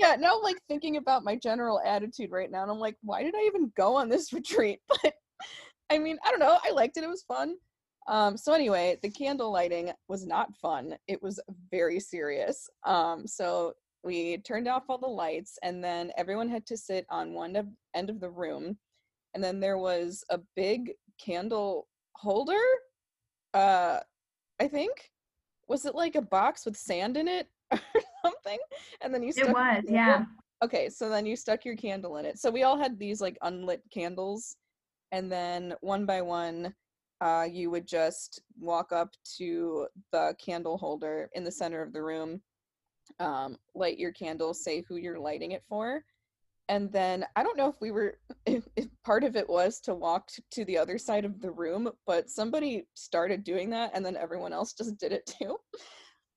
Yeah, 0.00 0.16
now 0.16 0.40
like 0.42 0.56
thinking 0.68 0.96
about 0.96 1.24
my 1.24 1.36
general 1.36 1.80
attitude 1.84 2.30
right 2.30 2.50
now, 2.50 2.62
and 2.62 2.70
I'm 2.70 2.78
like, 2.78 2.96
why 3.02 3.22
did 3.22 3.34
I 3.34 3.42
even 3.46 3.72
go 3.76 3.96
on 3.96 4.08
this 4.08 4.32
retreat? 4.32 4.80
But 5.02 5.14
I 5.96 5.98
mean, 5.98 6.18
I 6.24 6.30
don't 6.30 6.38
know. 6.38 6.58
I 6.64 6.70
liked 6.70 6.98
it. 6.98 7.04
It 7.04 7.08
was 7.08 7.24
fun. 7.24 7.56
Um, 8.06 8.36
so 8.36 8.52
anyway, 8.52 8.96
the 9.02 9.10
candle 9.10 9.50
lighting 9.50 9.90
was 10.08 10.24
not 10.24 10.54
fun. 10.62 10.94
It 11.08 11.20
was 11.20 11.40
very 11.70 11.98
serious. 11.98 12.68
Um, 12.86 13.26
so 13.26 13.72
we 14.04 14.38
turned 14.38 14.68
off 14.68 14.84
all 14.88 14.98
the 14.98 15.06
lights, 15.06 15.58
and 15.64 15.82
then 15.82 16.12
everyone 16.16 16.48
had 16.48 16.64
to 16.66 16.76
sit 16.76 17.06
on 17.10 17.34
one 17.34 17.74
end 17.94 18.08
of 18.08 18.20
the 18.20 18.30
room 18.30 18.78
and 19.34 19.42
then 19.42 19.60
there 19.60 19.78
was 19.78 20.24
a 20.30 20.38
big 20.56 20.92
candle 21.18 21.86
holder 22.16 22.60
uh 23.54 23.98
i 24.60 24.68
think 24.68 25.10
was 25.68 25.84
it 25.86 25.94
like 25.94 26.16
a 26.16 26.22
box 26.22 26.64
with 26.64 26.76
sand 26.76 27.16
in 27.16 27.28
it 27.28 27.48
something 28.22 28.58
and 29.00 29.12
then 29.12 29.22
you 29.22 29.32
stuck 29.32 29.48
it 29.48 29.52
was 29.54 29.84
yeah 29.88 30.24
okay 30.62 30.88
so 30.88 31.08
then 31.08 31.26
you 31.26 31.36
stuck 31.36 31.64
your 31.64 31.76
candle 31.76 32.16
in 32.16 32.24
it 32.24 32.38
so 32.38 32.50
we 32.50 32.62
all 32.62 32.78
had 32.78 32.98
these 32.98 33.20
like 33.20 33.38
unlit 33.42 33.82
candles 33.92 34.56
and 35.12 35.30
then 35.30 35.74
one 35.80 36.06
by 36.06 36.20
one 36.20 36.74
uh, 37.22 37.46
you 37.50 37.70
would 37.70 37.86
just 37.86 38.40
walk 38.58 38.92
up 38.92 39.14
to 39.36 39.86
the 40.10 40.34
candle 40.42 40.78
holder 40.78 41.28
in 41.34 41.44
the 41.44 41.50
center 41.50 41.82
of 41.82 41.92
the 41.92 42.02
room 42.02 42.40
um, 43.18 43.56
light 43.74 43.98
your 43.98 44.12
candle 44.12 44.54
say 44.54 44.82
who 44.88 44.96
you're 44.96 45.18
lighting 45.18 45.52
it 45.52 45.62
for 45.68 46.02
and 46.70 46.92
then 46.92 47.26
I 47.34 47.42
don't 47.42 47.56
know 47.56 47.68
if 47.68 47.80
we 47.80 47.90
were 47.90 48.18
if, 48.46 48.66
if 48.76 48.86
part 49.04 49.24
of 49.24 49.36
it 49.36 49.48
was 49.48 49.80
to 49.80 49.94
walk 49.94 50.28
t- 50.28 50.42
to 50.52 50.64
the 50.64 50.78
other 50.78 50.96
side 50.96 51.24
of 51.24 51.40
the 51.40 51.50
room, 51.50 51.90
but 52.06 52.30
somebody 52.30 52.86
started 52.94 53.44
doing 53.44 53.70
that, 53.70 53.90
and 53.92 54.06
then 54.06 54.16
everyone 54.16 54.52
else 54.52 54.72
just 54.72 54.96
did 54.96 55.12
it 55.12 55.26
too. 55.26 55.56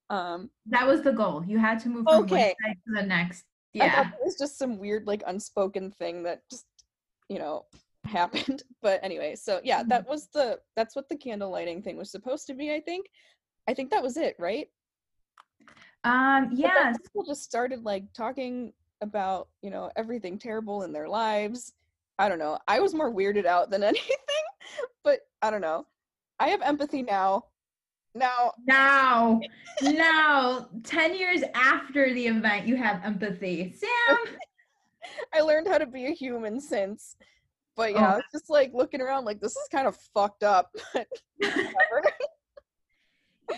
Um, 0.09 0.49
that 0.67 0.85
was 0.85 1.01
the 1.01 1.11
goal. 1.11 1.43
You 1.45 1.57
had 1.57 1.79
to 1.79 1.89
move 1.89 2.05
from 2.05 2.23
okay. 2.23 2.55
one 2.61 2.71
side 2.71 2.77
to 2.87 3.01
the 3.01 3.07
next. 3.07 3.45
Yeah, 3.73 4.09
it 4.09 4.19
was 4.23 4.37
just 4.37 4.57
some 4.59 4.77
weird 4.77 5.07
like 5.07 5.23
unspoken 5.25 5.91
thing 5.91 6.23
that 6.23 6.41
just 6.49 6.65
you 7.29 7.39
know 7.39 7.65
happened. 8.05 8.63
But 8.81 8.99
anyway, 9.03 9.35
so 9.35 9.59
yeah, 9.63 9.79
mm-hmm. 9.79 9.89
that 9.89 10.07
was 10.07 10.27
the 10.33 10.59
that's 10.75 10.95
what 10.95 11.09
the 11.09 11.17
candle 11.17 11.51
lighting 11.51 11.81
thing 11.81 11.97
was 11.97 12.11
supposed 12.11 12.47
to 12.47 12.53
be. 12.53 12.73
I 12.73 12.79
think. 12.79 13.07
I 13.67 13.73
think 13.73 13.91
that 13.91 14.03
was 14.03 14.17
it, 14.17 14.35
right? 14.37 14.67
Um, 16.03 16.49
yeah. 16.53 16.91
People 17.01 17.23
just 17.23 17.43
started 17.43 17.85
like 17.85 18.03
talking 18.13 18.73
about 19.03 19.49
you 19.61 19.69
know 19.69 19.91
everything 19.95 20.39
terrible 20.39 20.81
in 20.83 20.91
their 20.91 21.07
lives 21.07 21.73
i 22.17 22.27
don't 22.27 22.39
know 22.39 22.57
i 22.67 22.79
was 22.79 22.95
more 22.95 23.13
weirded 23.13 23.45
out 23.45 23.69
than 23.69 23.83
anything 23.93 24.17
but 25.03 25.19
i 25.43 25.51
don't 25.51 25.61
know 25.61 25.85
i 26.39 26.47
have 26.47 26.61
empathy 26.63 27.03
now 27.03 27.43
now 28.15 28.51
now 28.67 29.39
now 29.81 30.67
10 30.83 31.15
years 31.15 31.41
after 31.55 32.13
the 32.13 32.27
event 32.27 32.67
you 32.67 32.75
have 32.75 33.01
empathy. 33.03 33.73
Sam? 33.75 34.17
I 35.33 35.41
learned 35.41 35.67
how 35.67 35.77
to 35.77 35.85
be 35.85 36.05
a 36.05 36.11
human 36.11 36.61
since 36.61 37.15
but 37.75 37.93
yeah 37.93 38.17
oh. 38.17 38.21
just 38.31 38.49
like 38.49 38.71
looking 38.73 39.01
around 39.01 39.25
like 39.25 39.39
this 39.39 39.51
is 39.51 39.67
kind 39.71 39.87
of 39.87 39.97
fucked 40.13 40.43
up 40.43 40.75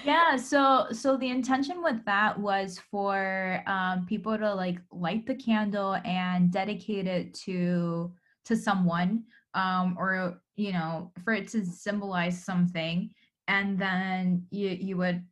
yeah 0.03 0.35
so 0.35 0.87
so 0.91 1.17
the 1.17 1.29
intention 1.29 1.83
with 1.83 2.03
that 2.05 2.39
was 2.39 2.79
for 2.91 3.61
um, 3.67 4.05
people 4.05 4.37
to 4.37 4.53
like 4.53 4.79
light 4.91 5.25
the 5.25 5.35
candle 5.35 5.97
and 6.05 6.51
dedicate 6.51 7.07
it 7.07 7.33
to 7.33 8.11
to 8.45 8.55
someone 8.55 9.23
um, 9.53 9.95
or 9.97 10.41
you 10.55 10.71
know 10.71 11.11
for 11.23 11.33
it 11.33 11.47
to 11.47 11.65
symbolize 11.65 12.43
something 12.43 13.09
and 13.47 13.77
then 13.77 14.45
you 14.49 14.69
you 14.69 14.97
would 14.97 15.23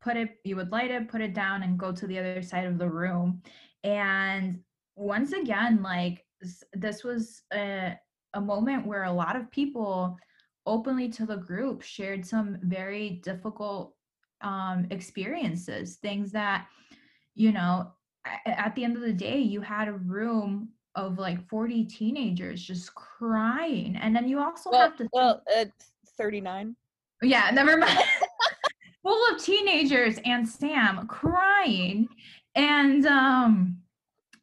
put 0.00 0.16
it 0.16 0.38
you 0.44 0.56
would 0.56 0.70
light 0.70 0.90
it 0.90 1.08
put 1.08 1.20
it 1.20 1.34
down 1.34 1.62
and 1.62 1.78
go 1.78 1.92
to 1.92 2.06
the 2.06 2.18
other 2.18 2.42
side 2.42 2.66
of 2.66 2.78
the 2.78 2.88
room. 2.88 3.42
And 3.82 4.60
once 4.96 5.32
again 5.32 5.82
like 5.82 6.24
this 6.72 7.04
was 7.04 7.42
a, 7.52 7.98
a 8.34 8.40
moment 8.40 8.86
where 8.86 9.04
a 9.04 9.12
lot 9.12 9.36
of 9.36 9.50
people 9.50 10.16
openly 10.66 11.08
to 11.08 11.26
the 11.26 11.36
group 11.36 11.82
shared 11.82 12.24
some 12.24 12.58
very 12.62 13.20
difficult 13.22 13.94
um, 14.40 14.86
experiences, 14.90 15.96
things 15.96 16.32
that, 16.32 16.66
you 17.34 17.52
know, 17.52 17.92
at 18.46 18.74
the 18.74 18.84
end 18.84 18.96
of 18.96 19.02
the 19.02 19.12
day, 19.12 19.38
you 19.38 19.60
had 19.60 19.88
a 19.88 19.92
room 19.92 20.70
of 20.94 21.18
like 21.18 21.46
40 21.48 21.84
teenagers 21.84 22.62
just 22.62 22.94
crying. 22.94 23.96
And 23.96 24.14
then 24.14 24.28
you 24.28 24.40
also 24.40 24.70
well, 24.70 24.80
have 24.80 24.96
to 24.96 25.08
well 25.12 25.42
uh, 25.54 25.66
39 26.16 26.76
yeah 27.24 27.50
never 27.52 27.76
mind. 27.76 27.98
Full 29.02 29.34
of 29.34 29.42
teenagers 29.42 30.18
and 30.24 30.48
sam 30.48 31.06
crying. 31.06 32.08
And 32.54 33.04
um 33.06 33.78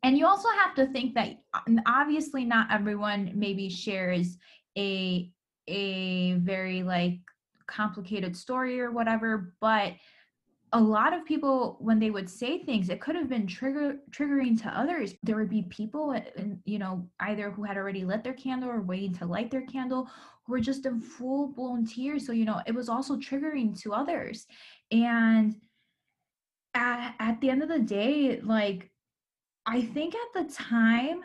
and 0.03 0.17
you 0.17 0.25
also 0.25 0.49
have 0.49 0.75
to 0.75 0.87
think 0.87 1.15
that 1.15 1.37
obviously 1.85 2.45
not 2.45 2.71
everyone 2.71 3.31
maybe 3.35 3.69
shares 3.69 4.37
a 4.77 5.29
a 5.67 6.33
very 6.33 6.83
like 6.83 7.19
complicated 7.67 8.35
story 8.35 8.81
or 8.81 8.91
whatever 8.91 9.53
but 9.61 9.93
a 10.73 10.79
lot 10.79 11.13
of 11.13 11.25
people 11.25 11.77
when 11.79 11.99
they 11.99 12.11
would 12.11 12.29
say 12.29 12.59
things 12.59 12.89
it 12.89 13.01
could 13.01 13.15
have 13.15 13.27
been 13.27 13.45
trigger 13.45 13.97
triggering 14.11 14.61
to 14.61 14.69
others. 14.69 15.13
There 15.23 15.35
would 15.35 15.49
be 15.49 15.63
people 15.63 16.11
uh, 16.11 16.41
you 16.65 16.79
know 16.79 17.07
either 17.19 17.51
who 17.51 17.63
had 17.63 17.77
already 17.77 18.05
lit 18.05 18.23
their 18.23 18.33
candle 18.33 18.69
or 18.69 18.81
waiting 18.81 19.13
to 19.15 19.25
light 19.25 19.51
their 19.51 19.65
candle 19.65 20.07
who 20.45 20.53
were 20.53 20.61
just 20.61 20.85
in 20.85 21.01
full 21.01 21.47
blown 21.47 21.85
tears. 21.85 22.25
So 22.25 22.31
you 22.31 22.45
know 22.45 22.61
it 22.65 22.75
was 22.75 22.89
also 22.89 23.17
triggering 23.17 23.79
to 23.81 23.93
others. 23.93 24.47
And 24.91 25.55
at, 26.73 27.15
at 27.19 27.41
the 27.41 27.49
end 27.49 27.63
of 27.63 27.69
the 27.69 27.79
day 27.79 28.39
like 28.41 28.89
i 29.65 29.81
think 29.81 30.15
at 30.15 30.47
the 30.47 30.53
time 30.53 31.21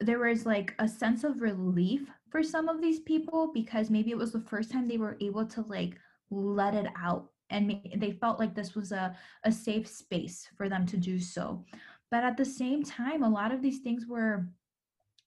there 0.00 0.18
was 0.18 0.44
like 0.46 0.74
a 0.78 0.88
sense 0.88 1.24
of 1.24 1.40
relief 1.40 2.08
for 2.30 2.42
some 2.42 2.68
of 2.68 2.80
these 2.80 3.00
people 3.00 3.50
because 3.54 3.90
maybe 3.90 4.10
it 4.10 4.18
was 4.18 4.32
the 4.32 4.40
first 4.40 4.70
time 4.70 4.86
they 4.86 4.98
were 4.98 5.16
able 5.20 5.46
to 5.46 5.62
like 5.62 5.96
let 6.30 6.74
it 6.74 6.86
out 7.00 7.26
and 7.54 7.80
they 7.96 8.12
felt 8.12 8.38
like 8.38 8.54
this 8.54 8.74
was 8.74 8.92
a, 8.92 9.16
a 9.44 9.52
safe 9.52 9.86
space 9.86 10.48
for 10.56 10.68
them 10.68 10.84
to 10.86 10.96
do 10.96 11.18
so. 11.18 11.64
But 12.10 12.24
at 12.24 12.36
the 12.36 12.44
same 12.44 12.82
time 12.82 13.22
a 13.22 13.28
lot 13.28 13.52
of 13.52 13.62
these 13.62 13.78
things 13.78 14.06
were 14.06 14.46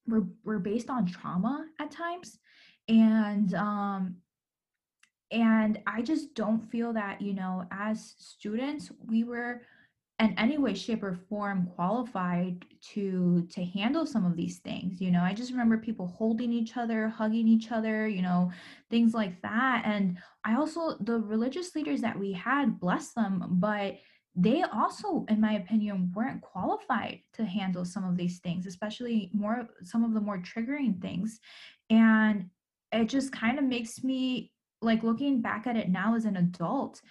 were, 0.07 0.27
were 0.43 0.59
based 0.59 0.89
on 0.89 1.05
trauma 1.05 1.65
at 1.79 1.91
times. 1.91 2.39
And 2.87 3.53
um 3.53 4.17
and 5.31 5.79
i 5.85 6.01
just 6.01 6.33
don't 6.35 6.71
feel 6.71 6.93
that 6.93 7.21
you 7.21 7.33
know 7.33 7.65
as 7.71 8.15
students 8.17 8.91
we 9.07 9.23
were 9.23 9.61
in 10.19 10.33
any 10.39 10.57
way 10.57 10.73
shape 10.73 11.03
or 11.03 11.13
form 11.29 11.69
qualified 11.75 12.65
to 12.81 13.47
to 13.51 13.63
handle 13.63 14.05
some 14.05 14.25
of 14.25 14.35
these 14.35 14.57
things 14.59 14.99
you 14.99 15.11
know? 15.11 15.21
I 15.21 15.33
just 15.33 15.51
remember 15.51 15.77
people 15.77 16.07
holding 16.07 16.51
each 16.51 16.77
other 16.77 17.07
hugging 17.07 17.47
each 17.47 17.71
other 17.71 18.07
you 18.07 18.21
know 18.21 18.51
things 18.89 19.13
like 19.13 19.41
that 19.41 19.83
and 19.85 20.17
i 20.43 20.55
also 20.55 20.97
the 21.01 21.19
religious 21.19 21.75
leaders 21.75 22.01
that 22.01 22.17
we 22.17 22.31
had 22.31 22.79
bless 22.79 23.13
them 23.13 23.45
but 23.51 23.97
they 24.35 24.61
also 24.61 25.25
in 25.29 25.41
my 25.41 25.53
opinion 25.53 26.11
weren't 26.15 26.41
qualified 26.41 27.19
to 27.33 27.43
handle 27.43 27.83
some 27.83 28.07
of 28.07 28.15
these 28.15 28.39
things 28.39 28.65
especially 28.65 29.31
more 29.33 29.67
some 29.83 30.03
of 30.03 30.13
the 30.13 30.21
more 30.21 30.37
triggering 30.37 31.01
things 31.01 31.39
and 31.89 32.49
it 32.91 33.05
just 33.05 33.31
kind 33.31 33.57
of 33.57 33.65
makes 33.65 34.03
me 34.03 34.51
like 34.81 35.03
looking 35.03 35.41
back 35.41 35.65
at 35.65 35.75
it 35.75 35.89
now 35.89 36.15
as 36.15 36.25
an 36.25 36.37
adult 36.37 37.01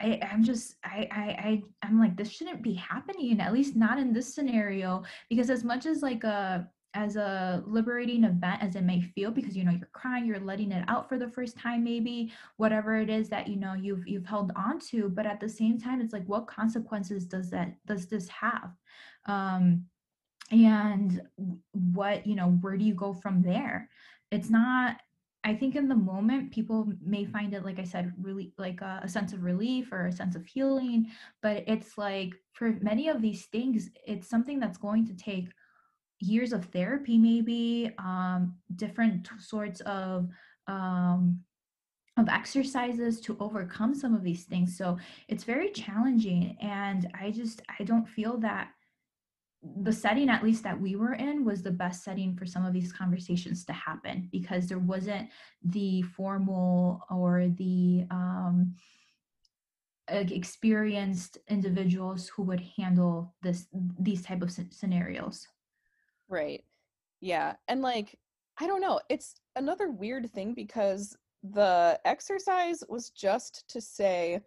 I, 0.00 0.20
I'm 0.30 0.44
just 0.44 0.76
I, 0.84 1.08
I 1.10 1.22
I 1.22 1.62
I'm 1.82 1.98
like 1.98 2.16
this 2.16 2.30
shouldn't 2.30 2.62
be 2.62 2.74
happening 2.74 3.40
at 3.40 3.52
least 3.52 3.76
not 3.76 3.98
in 3.98 4.12
this 4.12 4.34
scenario 4.34 5.02
because 5.30 5.48
as 5.48 5.64
much 5.64 5.86
as 5.86 6.02
like 6.02 6.22
a 6.24 6.68
as 6.96 7.16
a 7.16 7.62
liberating 7.66 8.24
event 8.24 8.62
as 8.62 8.74
it 8.74 8.82
may 8.82 9.02
feel 9.02 9.30
because 9.30 9.54
you 9.54 9.64
know 9.64 9.70
you're 9.70 9.88
crying 9.92 10.24
you're 10.24 10.40
letting 10.40 10.72
it 10.72 10.82
out 10.88 11.08
for 11.08 11.18
the 11.18 11.28
first 11.28 11.56
time 11.58 11.84
maybe 11.84 12.32
whatever 12.56 12.96
it 12.96 13.10
is 13.10 13.28
that 13.28 13.48
you 13.48 13.56
know 13.56 13.74
you've 13.74 14.08
you've 14.08 14.24
held 14.24 14.50
on 14.56 14.78
to 14.78 15.10
but 15.10 15.26
at 15.26 15.38
the 15.38 15.48
same 15.48 15.78
time 15.78 16.00
it's 16.00 16.14
like 16.14 16.24
what 16.24 16.46
consequences 16.46 17.26
does 17.26 17.50
that 17.50 17.74
does 17.86 18.06
this 18.06 18.28
have? 18.28 18.70
Um 19.26 19.84
and 20.50 21.20
what 21.72 22.26
you 22.26 22.34
know 22.34 22.58
where 22.62 22.78
do 22.78 22.84
you 22.84 22.94
go 22.94 23.12
from 23.12 23.42
there? 23.42 23.90
It's 24.30 24.48
not 24.48 24.96
I 25.46 25.54
think 25.54 25.76
in 25.76 25.86
the 25.86 25.94
moment, 25.94 26.50
people 26.50 26.92
may 27.00 27.24
find 27.24 27.54
it, 27.54 27.64
like 27.64 27.78
I 27.78 27.84
said, 27.84 28.12
really 28.20 28.52
like 28.58 28.80
a, 28.80 29.00
a, 29.04 29.08
sense 29.08 29.32
of 29.32 29.44
relief 29.44 29.92
or 29.92 30.06
a 30.06 30.12
sense 30.12 30.34
of 30.34 30.44
healing. 30.44 31.06
But 31.40 31.62
it's 31.68 31.96
like 31.96 32.34
for 32.52 32.76
many 32.82 33.08
of 33.08 33.22
these 33.22 33.46
things, 33.46 33.88
it's 34.04 34.28
something 34.28 34.58
that's 34.58 34.76
going 34.76 35.06
to 35.06 35.14
take 35.14 35.46
years 36.18 36.52
of 36.52 36.64
therapy, 36.64 37.16
maybe 37.16 37.92
um, 37.98 38.56
different 38.74 39.28
sorts 39.38 39.80
of 39.82 40.28
um, 40.66 41.38
of 42.16 42.28
exercises 42.28 43.20
to 43.20 43.36
overcome 43.38 43.94
some 43.94 44.14
of 44.14 44.24
these 44.24 44.46
things. 44.46 44.76
So 44.76 44.98
it's 45.28 45.44
very 45.44 45.70
challenging, 45.70 46.56
and 46.60 47.08
I 47.14 47.30
just 47.30 47.62
I 47.78 47.84
don't 47.84 48.08
feel 48.08 48.36
that 48.38 48.70
the 49.82 49.92
setting 49.92 50.28
at 50.28 50.44
least 50.44 50.62
that 50.62 50.80
we 50.80 50.96
were 50.96 51.14
in 51.14 51.44
was 51.44 51.62
the 51.62 51.70
best 51.70 52.04
setting 52.04 52.36
for 52.36 52.46
some 52.46 52.64
of 52.64 52.72
these 52.72 52.92
conversations 52.92 53.64
to 53.64 53.72
happen 53.72 54.28
because 54.30 54.68
there 54.68 54.78
wasn't 54.78 55.28
the 55.64 56.02
formal 56.02 57.02
or 57.10 57.48
the 57.56 58.06
um, 58.10 58.74
experienced 60.08 61.38
individuals 61.48 62.28
who 62.28 62.42
would 62.44 62.62
handle 62.76 63.34
this 63.42 63.66
these 63.98 64.22
type 64.22 64.42
of 64.42 64.50
scenarios. 64.70 65.46
Right. 66.28 66.64
Yeah 67.20 67.54
and 67.68 67.80
like 67.82 68.18
i 68.58 68.66
don't 68.66 68.80
know 68.80 69.00
it's 69.08 69.34
another 69.56 69.90
weird 69.90 70.30
thing 70.30 70.54
because 70.54 71.16
the 71.42 71.98
exercise 72.04 72.82
was 72.88 73.10
just 73.10 73.64
to 73.68 73.80
say 73.80 74.40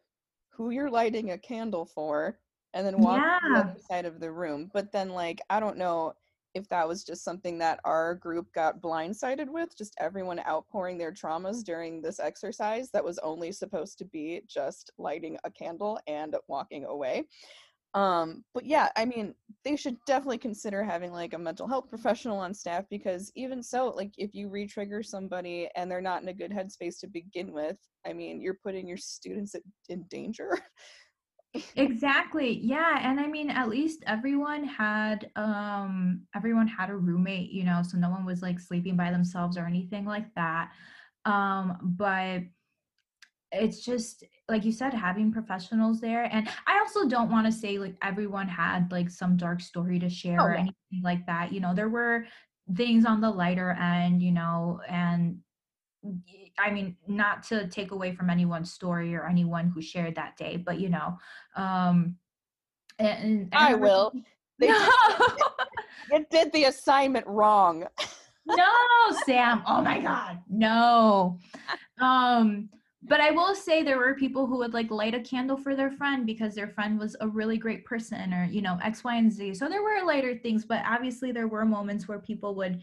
who 0.49 0.71
you're 0.71 0.89
lighting 0.89 1.31
a 1.31 1.37
candle 1.37 1.85
for 1.85 2.37
and 2.73 2.85
then 2.85 2.99
walk 2.99 3.21
yeah. 3.21 3.39
to 3.39 3.53
the 3.53 3.59
other 3.59 3.79
side 3.89 4.05
of 4.05 4.19
the 4.19 4.31
room. 4.31 4.69
But 4.73 4.91
then, 4.91 5.09
like, 5.09 5.41
I 5.49 5.59
don't 5.59 5.77
know 5.77 6.13
if 6.55 6.67
that 6.69 6.87
was 6.87 7.03
just 7.03 7.23
something 7.23 7.57
that 7.59 7.79
our 7.85 8.15
group 8.15 8.51
got 8.53 8.81
blindsided 8.81 9.47
with, 9.49 9.77
just 9.77 9.95
everyone 9.99 10.39
outpouring 10.47 10.97
their 10.97 11.11
traumas 11.11 11.63
during 11.63 12.01
this 12.01 12.19
exercise 12.19 12.89
that 12.91 13.03
was 13.03 13.19
only 13.19 13.51
supposed 13.51 13.97
to 13.99 14.05
be 14.05 14.41
just 14.47 14.91
lighting 14.97 15.37
a 15.43 15.51
candle 15.51 15.99
and 16.07 16.35
walking 16.47 16.85
away. 16.85 17.25
Um, 17.95 18.43
but 18.53 18.65
yeah, 18.65 18.89
I 18.95 19.05
mean, 19.05 19.33
they 19.63 19.75
should 19.75 19.97
definitely 20.05 20.37
consider 20.37 20.83
having 20.83 21.11
like 21.11 21.33
a 21.33 21.39
mental 21.39 21.67
health 21.67 21.89
professional 21.89 22.37
on 22.37 22.53
staff 22.53 22.85
because 22.89 23.31
even 23.35 23.63
so, 23.63 23.89
like 23.89 24.11
if 24.17 24.35
you 24.35 24.47
re-trigger 24.47 25.01
somebody 25.01 25.67
and 25.75 25.89
they're 25.89 26.01
not 26.01 26.21
in 26.21 26.27
a 26.27 26.33
good 26.33 26.51
headspace 26.51 26.99
to 26.99 27.07
begin 27.07 27.51
with, 27.51 27.77
I 28.05 28.13
mean, 28.13 28.41
you're 28.41 28.59
putting 28.63 28.87
your 28.87 28.97
students 28.97 29.55
in 29.89 30.03
danger. 30.09 30.59
exactly 31.75 32.59
yeah 32.61 32.99
and 33.01 33.19
i 33.19 33.25
mean 33.25 33.49
at 33.49 33.69
least 33.69 34.03
everyone 34.05 34.63
had 34.63 35.31
um 35.35 36.21
everyone 36.35 36.67
had 36.67 36.91
a 36.91 36.95
roommate 36.95 37.49
you 37.49 37.63
know 37.63 37.81
so 37.81 37.97
no 37.97 38.09
one 38.09 38.23
was 38.23 38.43
like 38.43 38.59
sleeping 38.59 38.95
by 38.95 39.09
themselves 39.09 39.57
or 39.57 39.65
anything 39.65 40.05
like 40.05 40.31
that 40.35 40.69
um 41.25 41.77
but 41.81 42.41
it's 43.51 43.83
just 43.83 44.23
like 44.47 44.63
you 44.63 44.71
said 44.71 44.93
having 44.93 45.31
professionals 45.31 45.99
there 45.99 46.29
and 46.31 46.47
i 46.67 46.77
also 46.77 47.07
don't 47.07 47.31
want 47.31 47.47
to 47.47 47.51
say 47.51 47.79
like 47.79 47.95
everyone 48.03 48.47
had 48.47 48.91
like 48.91 49.09
some 49.09 49.35
dark 49.35 49.59
story 49.59 49.97
to 49.97 50.09
share 50.09 50.39
oh, 50.39 50.45
or 50.45 50.53
anything 50.53 51.01
like 51.01 51.25
that 51.25 51.51
you 51.51 51.59
know 51.59 51.73
there 51.73 51.89
were 51.89 52.25
things 52.75 53.05
on 53.05 53.21
the 53.21 53.29
lighter 53.29 53.71
end 53.71 54.21
you 54.21 54.31
know 54.31 54.79
and 54.87 55.39
I 56.57 56.71
mean, 56.71 56.95
not 57.07 57.43
to 57.43 57.67
take 57.67 57.91
away 57.91 58.13
from 58.13 58.29
anyone's 58.29 58.71
story 58.71 59.15
or 59.15 59.27
anyone 59.27 59.69
who 59.69 59.81
shared 59.81 60.15
that 60.15 60.37
day, 60.37 60.57
but 60.57 60.79
you 60.79 60.89
know, 60.89 61.17
um, 61.55 62.15
and, 62.97 63.23
and 63.23 63.49
I 63.53 63.75
will. 63.75 64.13
They 64.59 64.67
no. 64.67 64.89
did, 66.11 66.25
did 66.29 66.51
the 66.51 66.65
assignment 66.65 67.25
wrong. 67.27 67.87
no, 68.45 68.65
Sam. 69.25 69.63
Oh 69.65 69.81
my 69.81 70.01
God, 70.01 70.39
no. 70.49 71.39
Um, 72.01 72.67
but 73.03 73.21
I 73.21 73.31
will 73.31 73.55
say 73.55 73.83
there 73.83 73.97
were 73.97 74.15
people 74.15 74.45
who 74.45 74.57
would 74.57 74.73
like 74.73 74.91
light 74.91 75.15
a 75.15 75.21
candle 75.21 75.55
for 75.55 75.75
their 75.75 75.91
friend 75.91 76.25
because 76.25 76.55
their 76.55 76.67
friend 76.67 76.99
was 76.99 77.15
a 77.21 77.27
really 77.27 77.57
great 77.57 77.85
person, 77.85 78.33
or 78.33 78.49
you 78.51 78.61
know, 78.61 78.77
X, 78.83 79.03
Y, 79.03 79.15
and 79.15 79.31
Z. 79.31 79.53
So 79.53 79.69
there 79.69 79.81
were 79.81 80.05
lighter 80.05 80.37
things, 80.37 80.65
but 80.65 80.83
obviously 80.85 81.31
there 81.31 81.47
were 81.47 81.63
moments 81.63 82.07
where 82.07 82.19
people 82.19 82.53
would 82.55 82.81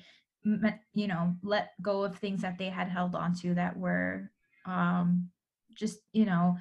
you 0.94 1.08
know 1.08 1.34
let 1.42 1.70
go 1.82 2.04
of 2.04 2.16
things 2.16 2.42
that 2.42 2.58
they 2.58 2.68
had 2.68 2.88
held 2.88 3.14
on 3.14 3.34
to 3.34 3.54
that 3.54 3.76
were 3.76 4.30
um 4.64 5.28
just 5.74 5.98
you 6.12 6.24
know 6.24 6.56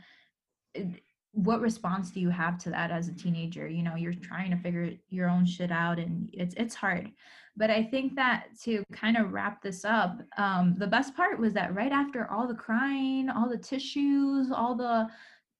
what 1.32 1.60
response 1.60 2.12
do 2.12 2.22
you 2.22 2.30
have 2.30 2.58
to 2.58 2.70
that 2.70 2.92
as 2.92 3.10
a 3.10 3.14
teenager? 3.14 3.68
You 3.68 3.84
know 3.84 3.96
you're 3.96 4.14
trying 4.14 4.52
to 4.52 4.58
figure 4.58 4.92
your 5.10 5.30
own 5.30 5.46
shit 5.46 5.72
out 5.72 6.00
and 6.00 6.30
it's 6.34 6.56
it's 6.56 6.76
hard. 6.76 7.12
But 7.58 7.70
i 7.70 7.82
think 7.84 8.16
that 8.16 8.48
to 8.64 8.84
kind 8.92 9.16
of 9.16 9.32
wrap 9.32 9.62
this 9.62 9.86
up 9.86 10.22
um 10.38 10.76
the 10.78 10.88
best 10.88 11.16
part 11.16 11.40
was 11.40 11.54
that 11.54 11.74
right 11.74 11.92
after 11.92 12.30
all 12.30 12.48
the 12.48 12.54
crying 12.54 13.30
all 13.30 13.48
the 13.48 13.58
tissues 13.58 14.52
all 14.52 14.76
the 14.76 15.08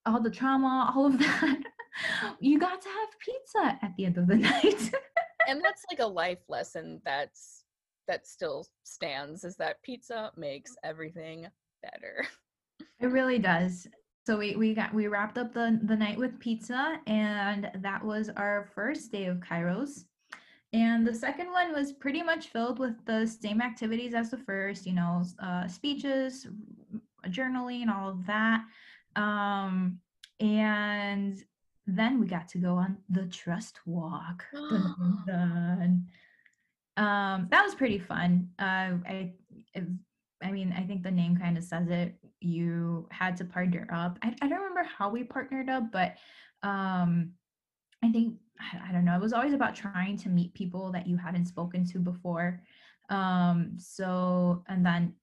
all 0.06 0.22
the 0.22 0.30
trauma 0.30 0.92
all 0.94 1.06
of 1.06 1.18
that 1.18 1.60
you 2.40 2.60
got 2.60 2.82
to 2.82 2.90
have 2.90 3.20
pizza 3.20 3.80
at 3.82 3.94
the 3.96 4.06
end 4.06 4.18
of 4.18 4.28
the 4.28 4.36
night. 4.52 4.92
And 5.48 5.64
that's 5.64 5.86
like 5.90 6.00
a 6.00 6.06
life 6.06 6.44
lesson 6.50 7.02
that's 7.06 7.65
that 8.08 8.28
still 8.28 8.68
stands 8.84 9.44
is 9.44 9.56
that 9.58 9.82
pizza 9.84 10.32
makes 10.36 10.76
everything 10.84 11.48
better. 11.82 12.26
It 13.00 13.08
really 13.08 13.40
does. 13.40 13.88
So 14.26 14.38
we 14.38 14.56
we 14.56 14.74
got 14.74 14.94
we 14.94 15.08
wrapped 15.08 15.38
up 15.38 15.54
the 15.54 15.80
the 15.84 15.96
night 15.96 16.18
with 16.18 16.40
pizza 16.40 17.00
and 17.08 17.70
that 17.76 18.04
was 18.04 18.30
our 18.30 18.70
first 18.74 19.12
day 19.12 19.26
of 19.26 19.38
Kairos. 19.38 20.06
and 20.74 21.06
the 21.06 21.14
second 21.14 21.52
one 21.52 21.72
was 21.74 21.94
pretty 21.94 22.24
much 22.24 22.48
filled 22.48 22.80
with 22.80 22.96
the 23.06 23.28
same 23.28 23.62
activities 23.62 24.14
as 24.14 24.30
the 24.30 24.38
first, 24.38 24.86
you 24.86 24.94
know, 24.94 25.24
uh, 25.40 25.68
speeches, 25.68 26.48
journaling, 27.28 27.88
all 27.90 28.10
of 28.10 28.26
that. 28.26 28.62
Um, 29.16 30.00
and 30.40 31.42
then 31.88 32.20
we 32.20 32.28
got 32.28 32.48
to 32.50 32.58
go 32.58 32.76
on 32.76 32.98
the 33.10 33.26
trust 33.28 33.80
walk. 33.86 34.44
Dun, 34.54 35.24
dun, 35.28 35.78
dun. 35.80 36.06
Um, 36.98 37.48
that 37.52 37.64
was 37.64 37.76
pretty 37.76 38.00
fun. 38.00 38.50
Uh, 38.60 38.98
I, 39.08 39.34
I 40.42 40.52
mean, 40.52 40.74
I 40.78 40.84
think 40.84 41.04
the 41.04 41.12
name 41.12 41.38
kind 41.38 41.58
of 41.58 41.64
says 41.64 41.88
it. 41.90 42.16
You 42.40 43.08
had 43.12 43.36
to 43.38 43.46
partner 43.46 43.88
up. 43.92 44.18
I, 44.22 44.36
I 44.42 44.48
don't 44.48 44.60
remember 44.62 44.84
how 44.84 45.10
we 45.10 45.24
partnered 45.24 45.70
up, 45.70 45.92
but 45.92 46.16
um, 46.64 47.32
I 48.04 48.12
think 48.12 48.36
I, 48.60 48.90
I 48.90 48.92
don't 48.92 49.06
know. 49.06 49.16
It 49.16 49.22
was 49.22 49.34
always 49.34 49.54
about 49.54 49.76
trying 49.76 50.18
to 50.18 50.30
meet 50.30 50.54
people 50.54 50.92
that 50.92 51.08
you 51.08 51.18
hadn't 51.18 51.48
spoken 51.48 51.86
to 51.88 52.00
before. 52.00 52.62
Um, 53.10 53.74
so, 53.78 54.64
and 54.68 54.86
then 54.86 55.14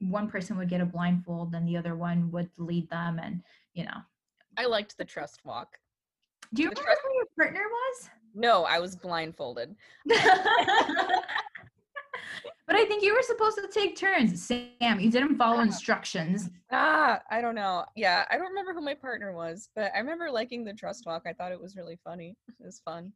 one 0.00 0.28
person 0.28 0.56
would 0.58 0.68
get 0.68 0.80
a 0.80 0.86
blindfold, 0.86 1.54
and 1.54 1.66
the 1.66 1.76
other 1.76 1.96
one 1.96 2.30
would 2.32 2.50
lead 2.58 2.88
them, 2.90 3.20
and 3.22 3.42
you 3.74 3.84
know. 3.84 3.98
I 4.56 4.66
liked 4.66 4.96
the 4.98 5.04
trust 5.04 5.44
walk. 5.44 5.78
Do 6.54 6.62
you 6.62 6.70
The 6.70 6.80
remember 6.80 7.00
who 7.04 7.14
your 7.14 7.26
partner 7.38 7.64
was? 7.68 8.10
No, 8.38 8.64
I 8.64 8.78
was 8.78 8.94
blindfolded. 8.94 9.74
but 10.06 10.16
I 12.76 12.84
think 12.84 13.02
you 13.02 13.12
were 13.12 13.22
supposed 13.22 13.56
to 13.58 13.66
take 13.68 13.96
turns. 13.96 14.46
Sam, 14.46 15.00
you 15.00 15.10
didn't 15.10 15.36
follow 15.36 15.60
instructions. 15.60 16.48
Ah, 16.70 17.20
I 17.30 17.40
don't 17.40 17.56
know. 17.56 17.84
Yeah, 17.96 18.24
I 18.30 18.36
don't 18.36 18.46
remember 18.46 18.72
who 18.74 18.80
my 18.80 18.94
partner 18.94 19.32
was, 19.32 19.70
but 19.74 19.90
I 19.92 19.98
remember 19.98 20.30
liking 20.30 20.64
the 20.64 20.72
trust 20.72 21.04
walk. 21.04 21.22
I 21.26 21.32
thought 21.32 21.50
it 21.50 21.60
was 21.60 21.74
really 21.76 21.98
funny. 22.04 22.36
It 22.60 22.64
was 22.64 22.80
fun. 22.84 23.12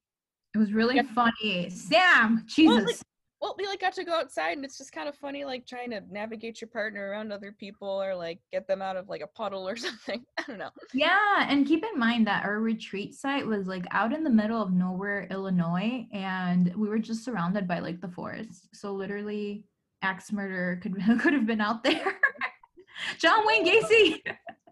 It 0.54 0.58
was 0.58 0.72
really 0.72 0.96
Yeah. 0.96 1.02
funny. 1.14 1.70
Sam, 1.70 2.34
Well, 2.34 2.44
Jesus. 2.46 2.84
like, 2.84 2.96
well, 3.42 3.56
we 3.58 3.66
like 3.66 3.80
got 3.80 3.92
to 3.94 4.04
go 4.04 4.14
outside, 4.14 4.56
and 4.56 4.64
it's 4.64 4.78
just 4.78 4.92
kind 4.92 5.08
of 5.08 5.16
funny, 5.16 5.44
like 5.44 5.66
trying 5.66 5.90
to 5.90 6.00
navigate 6.08 6.60
your 6.60 6.68
partner 6.68 7.10
around 7.10 7.32
other 7.32 7.50
people, 7.50 7.88
or 7.88 8.14
like 8.14 8.38
get 8.52 8.68
them 8.68 8.80
out 8.80 8.96
of 8.96 9.08
like 9.08 9.20
a 9.20 9.26
puddle 9.26 9.68
or 9.68 9.74
something. 9.86 10.24
I 10.38 10.44
don't 10.46 10.58
know. 10.58 10.70
Yeah, 10.94 11.46
and 11.48 11.66
keep 11.66 11.84
in 11.84 11.98
mind 11.98 12.24
that 12.28 12.44
our 12.44 12.60
retreat 12.60 13.14
site 13.14 13.44
was 13.44 13.66
like 13.66 13.84
out 13.90 14.12
in 14.12 14.22
the 14.22 14.30
middle 14.30 14.62
of 14.62 14.72
nowhere, 14.72 15.26
Illinois, 15.28 16.06
and 16.12 16.72
we 16.76 16.88
were 16.88 17.00
just 17.00 17.24
surrounded 17.24 17.66
by 17.66 17.80
like 17.80 18.00
the 18.00 18.08
forest. 18.08 18.68
So 18.74 18.92
literally, 18.92 19.64
axe 20.02 20.30
murder 20.30 20.78
could 20.80 20.94
could 21.20 21.32
have 21.32 21.46
been 21.46 21.60
out 21.60 21.82
there. 21.82 22.20
John 23.18 23.44
Wayne 23.44 23.66
Gacy. 23.66 24.20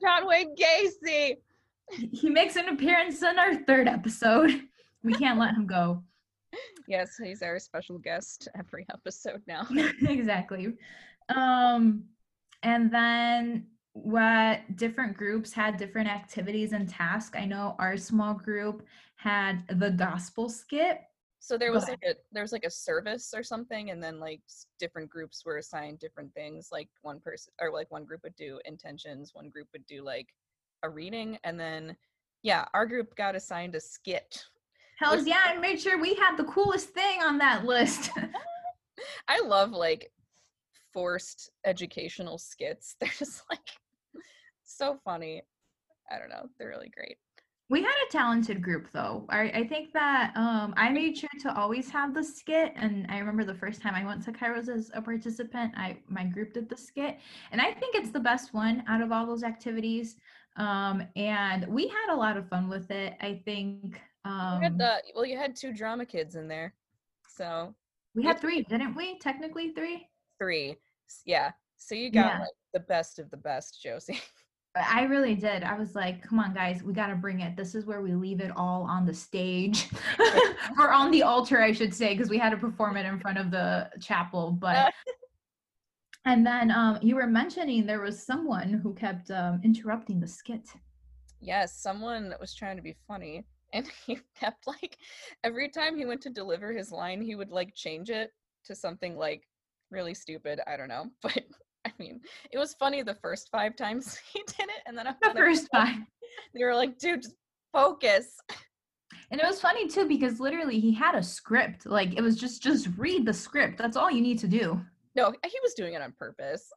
John 0.01 0.29
Wayne 0.29 0.55
Gacy. 0.55 1.39
He 2.13 2.31
makes 2.31 2.55
an 2.55 2.69
appearance 2.69 3.21
in 3.21 3.37
our 3.37 3.57
third 3.65 3.89
episode. 3.89 4.63
We 5.03 5.13
can't 5.15 5.41
let 5.41 5.57
him 5.57 5.67
go. 5.67 6.05
Yes, 6.89 7.17
he's 7.23 7.43
our 7.43 7.59
special 7.59 7.99
guest 7.99 8.49
every 8.59 8.87
episode 8.93 9.43
now. 9.47 9.67
exactly. 10.03 10.75
Um, 11.29 12.05
and 12.63 12.93
then 12.93 13.67
what 13.93 14.61
different 14.77 15.17
groups 15.17 15.53
had 15.53 15.77
different 15.77 16.09
activities 16.09 16.73
and 16.73 16.89
tasks. 16.89 17.37
I 17.39 17.45
know 17.45 17.77
our 17.79 17.97
small 17.97 18.35
group 18.35 18.85
had 19.17 19.65
the 19.79 19.91
gospel 19.91 20.49
skit. 20.49 21.01
So 21.43 21.57
there 21.57 21.73
was 21.73 21.89
like 21.89 22.03
a 22.05 22.15
there 22.33 22.43
was 22.43 22.53
like 22.53 22.65
a 22.65 22.71
service 22.71 23.33
or 23.35 23.43
something, 23.43 23.91
and 23.91 24.03
then 24.03 24.21
like 24.21 24.43
different 24.79 25.09
groups 25.09 25.43
were 25.45 25.57
assigned 25.57 25.99
different 25.99 26.35
things. 26.35 26.69
Like 26.71 26.89
one 27.01 27.19
person 27.19 27.53
or 27.61 27.73
like 27.73 27.91
one 27.91 28.05
group 28.05 28.23
would 28.25 28.37
do 28.37 28.61
intentions, 28.67 29.31
one 29.33 29.49
group 29.49 29.69
would 29.73 29.87
do 29.87 30.05
like 30.05 30.29
a 30.83 30.91
reading, 30.91 31.39
and 31.43 31.59
then 31.59 31.97
yeah, 32.43 32.67
our 32.75 32.85
group 32.85 33.17
got 33.17 33.37
assigned 33.37 33.75
a 33.75 33.81
skit. 33.81 34.45
Hells 35.01 35.27
yeah, 35.27 35.41
I 35.47 35.57
made 35.57 35.81
sure 35.81 35.99
we 35.99 36.15
had 36.15 36.37
the 36.37 36.45
coolest 36.45 36.91
thing 36.91 37.23
on 37.23 37.39
that 37.39 37.65
list. 37.75 38.11
I 39.29 39.41
love 39.41 39.71
like 39.73 40.13
forced 40.93 41.51
educational 41.65 42.37
skits. 42.37 42.97
They're 43.01 43.09
just 43.19 43.43
like 43.51 43.61
so 44.63 44.99
funny. 45.03 45.43
I 46.13 46.19
don't 46.19 46.29
know. 46.29 46.51
They're 46.59 46.69
really 46.69 46.91
great. 46.95 47.17
we 47.71 47.83
had 47.83 47.95
a 48.09 48.13
talented 48.13 48.61
group 48.61 48.89
though. 48.93 49.25
I, 49.31 49.43
I 49.51 49.67
think 49.67 49.95
that 49.95 50.33
um, 50.37 50.75
I 50.77 50.91
made 50.91 51.17
sure 51.17 51.31
to 51.41 51.57
always 51.57 51.89
have 51.89 52.13
the 52.13 52.23
skit. 52.23 52.75
And 52.77 53.07
I 53.09 53.21
remember 53.21 53.45
the 53.45 53.55
first 53.55 53.81
time 53.81 53.95
I 53.95 54.05
went 54.05 54.23
to 54.25 54.33
Kairos 54.33 54.69
as 54.69 54.91
a 54.93 55.01
participant, 55.01 55.73
I 55.79 55.97
my 56.09 56.25
group 56.25 56.53
did 56.53 56.69
the 56.69 56.77
skit. 56.77 57.19
And 57.53 57.61
I 57.63 57.73
think 57.73 57.95
it's 57.95 58.11
the 58.11 58.21
best 58.21 58.53
one 58.53 58.85
out 58.87 59.01
of 59.01 59.13
all 59.13 59.25
those 59.25 59.45
activities. 59.45 60.17
Um, 60.57 61.07
and 61.17 61.67
we 61.69 61.89
had 61.89 62.13
a 62.13 62.17
lot 62.17 62.37
of 62.37 62.49
fun 62.51 62.69
with 62.69 62.91
it. 62.91 63.15
I 63.23 63.41
think 63.47 63.99
You 64.25 64.31
um, 64.31 64.63
had 64.63 64.79
the 64.79 65.03
well, 65.15 65.25
you 65.25 65.37
had 65.39 65.57
two 65.57 65.73
drama 65.73 66.05
kids 66.05 66.35
in 66.37 66.47
there, 66.49 66.75
so 67.29 67.75
we 68.15 68.23
had 68.25 68.41
three, 68.41 68.63
didn't 68.63 68.95
we? 68.95 69.19
Technically 69.19 69.73
three. 69.73 70.07
three. 70.39 70.77
Yeah. 71.25 71.53
So 71.79 71.95
you 71.95 72.11
got 72.11 72.35
Yeah. 72.35 72.39
like 72.41 72.49
the 72.75 72.81
best 72.81 73.19
of 73.19 73.31
the 73.31 73.37
best, 73.37 73.81
Josie. 73.83 74.21
I 74.77 75.03
really 75.05 75.35
did. 75.35 75.65
I 75.65 75.75
was 75.77 75.95
like, 75.97 76.23
come 76.23 76.39
on, 76.39 76.55
guys, 76.55 76.83
we 76.83 76.93
got 76.93 77.09
to 77.09 77.17
bring 77.17 77.41
it. 77.41 77.57
This 77.57 77.75
is 77.75 77.87
where 77.87 78.03
we 78.03 78.15
leave 78.15 78.41
it 78.41 78.53
all 78.55 78.83
on 78.83 79.05
the 79.05 79.15
stage 79.15 79.89
or 80.79 80.93
on 80.93 81.11
the 81.11 81.23
altar, 81.25 81.61
I 81.61 81.73
should 81.73 81.93
say, 81.93 82.15
because 82.15 82.31
we 82.31 82.39
had 82.39 82.51
to 82.51 82.57
perform 82.57 82.97
it 82.97 83.05
in 83.07 83.19
front 83.19 83.39
of 83.39 83.51
the 83.51 83.91
chapel. 84.01 84.53
But, 84.53 84.93
and 86.25 86.47
then 86.47 86.71
um, 86.71 86.99
you 87.03 87.17
were 87.17 87.27
mentioning 87.27 87.85
there 87.85 88.01
was 88.03 88.23
someone 88.23 88.69
who 88.75 88.95
kept 88.95 89.31
um, 89.33 89.61
interrupting 89.65 90.21
the 90.21 90.29
skit. 90.29 90.69
yes, 91.41 91.77
someone 91.77 92.35
was 92.41 92.55
trying 92.55 92.77
to 92.77 92.83
be 92.83 92.95
funny, 93.09 93.45
and 93.73 93.87
he 94.07 94.19
kept 94.39 94.67
like 94.67 94.97
every 95.45 95.69
time 95.69 95.97
he 95.97 96.07
went 96.07 96.21
to 96.23 96.31
deliver 96.31 96.73
his 96.73 96.93
line, 96.93 97.21
he 97.23 97.35
would 97.35 97.51
like 97.51 97.75
change 97.75 98.11
it 98.11 98.31
to 98.67 98.75
something 98.75 99.17
like 99.17 99.43
really 99.91 100.15
stupid. 100.15 100.61
I 100.67 100.77
don't 100.77 100.89
know, 100.89 101.07
but 101.23 101.43
I 101.87 101.93
mean, 101.99 102.21
it 102.53 102.59
was 102.59 102.75
funny 102.75 103.03
the 103.03 103.15
first 103.15 103.49
five 103.51 103.77
times 103.77 104.19
he 104.33 104.43
did 104.47 104.69
it, 104.69 104.83
and 104.87 104.97
then 104.97 105.07
The 105.23 105.35
first 105.35 105.69
time. 105.75 106.07
they 106.55 106.65
were 106.65 106.75
like, 106.75 106.99
"Dude, 106.99 107.23
just 107.23 107.37
focus." 107.73 108.37
And 109.33 109.41
it 109.41 109.47
was 109.47 109.61
funny 109.61 109.87
too 109.87 110.09
because 110.09 110.41
literally 110.41 110.81
he 110.81 110.93
had 110.93 111.15
a 111.15 111.23
script. 111.23 111.87
Like 111.87 112.15
it 112.17 112.21
was 112.21 112.37
just 112.37 112.63
just 112.63 112.89
read 112.97 113.25
the 113.25 113.33
script. 113.33 113.79
That's 113.79 113.97
all 113.97 114.11
you 114.11 114.21
need 114.21 114.39
to 114.41 114.49
do. 114.49 114.81
No, 115.17 115.33
he 115.45 115.59
was 115.63 115.75
doing 115.75 115.95
it 115.95 116.03
on 116.03 116.13
purpose. 116.19 116.71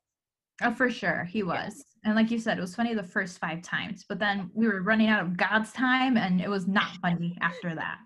Oh, 0.63 0.71
for 0.71 0.89
sure, 0.89 1.26
he 1.26 1.43
was. 1.43 1.84
And 2.06 2.15
like 2.15 2.32
you 2.32 2.39
said, 2.39 2.58
it 2.58 2.62
was 2.62 2.76
funny 2.76 2.93
the 2.93 3.04
first 3.04 3.38
five 3.38 3.62
times, 3.62 4.06
but 4.08 4.17
then 4.17 4.49
we 4.54 4.67
were 4.67 4.82
running 4.82 5.10
out 5.10 5.21
of 5.21 5.38
God's 5.38 5.71
time, 5.73 6.17
and 6.17 6.41
it 6.41 6.49
was 6.49 6.67
not 6.67 6.97
funny 7.02 7.38
after 7.41 7.76
that. 7.76 7.97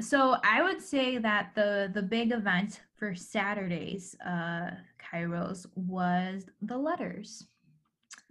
So 0.00 0.36
I 0.44 0.62
would 0.62 0.80
say 0.80 1.18
that 1.18 1.50
the 1.54 1.90
the 1.92 2.02
big 2.02 2.32
event 2.32 2.82
for 2.94 3.14
Saturdays, 3.14 4.16
uh, 4.24 4.70
Kairos, 5.00 5.66
was 5.74 6.46
the 6.62 6.76
letters. 6.76 7.46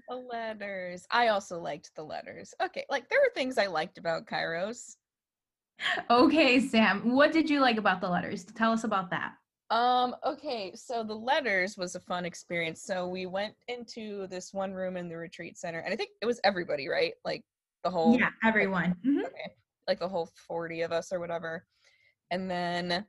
The 0.10 0.16
letters. 0.16 1.06
I 1.12 1.28
also 1.28 1.60
liked 1.60 1.92
the 1.96 2.04
letters. 2.04 2.54
Okay, 2.62 2.86
like 2.90 3.10
there 3.10 3.20
were 3.20 3.32
things 3.34 3.58
I 3.58 3.68
liked 3.68 3.98
about 3.98 4.26
Kairos. 4.26 4.96
Okay, 6.10 6.60
Sam, 6.60 7.12
what 7.12 7.32
did 7.32 7.50
you 7.50 7.60
like 7.60 7.78
about 7.78 8.02
the 8.02 8.10
letters? 8.10 8.46
Tell 8.56 8.72
us 8.72 8.84
about 8.84 9.10
that. 9.12 9.34
Um, 9.70 10.16
okay, 10.26 10.72
so 10.76 11.04
the 11.04 11.14
letters 11.14 11.78
was 11.78 11.96
a 11.96 12.00
fun 12.00 12.24
experience. 12.26 12.82
So 12.84 13.08
we 13.08 13.26
went 13.26 13.54
into 13.68 14.28
this 14.28 14.54
one 14.54 14.74
room 14.74 14.96
in 14.96 15.10
the 15.10 15.18
retreat 15.18 15.58
center, 15.58 15.80
and 15.80 15.94
I 15.94 15.98
think 15.98 16.12
it 16.22 16.26
was 16.26 16.40
everybody, 16.44 16.88
right? 16.88 17.14
Like 17.26 17.44
the 17.84 17.90
whole 17.90 18.18
Yeah, 18.18 18.30
everyone. 18.44 18.96
Mhm. 19.06 19.26
okay, 19.26 19.56
like 19.88 20.00
the 20.00 20.08
whole 20.08 20.30
40 20.48 20.82
of 20.82 20.92
us 20.92 21.12
or 21.12 21.20
whatever. 21.20 21.66
And 22.32 22.50
then 22.50 23.06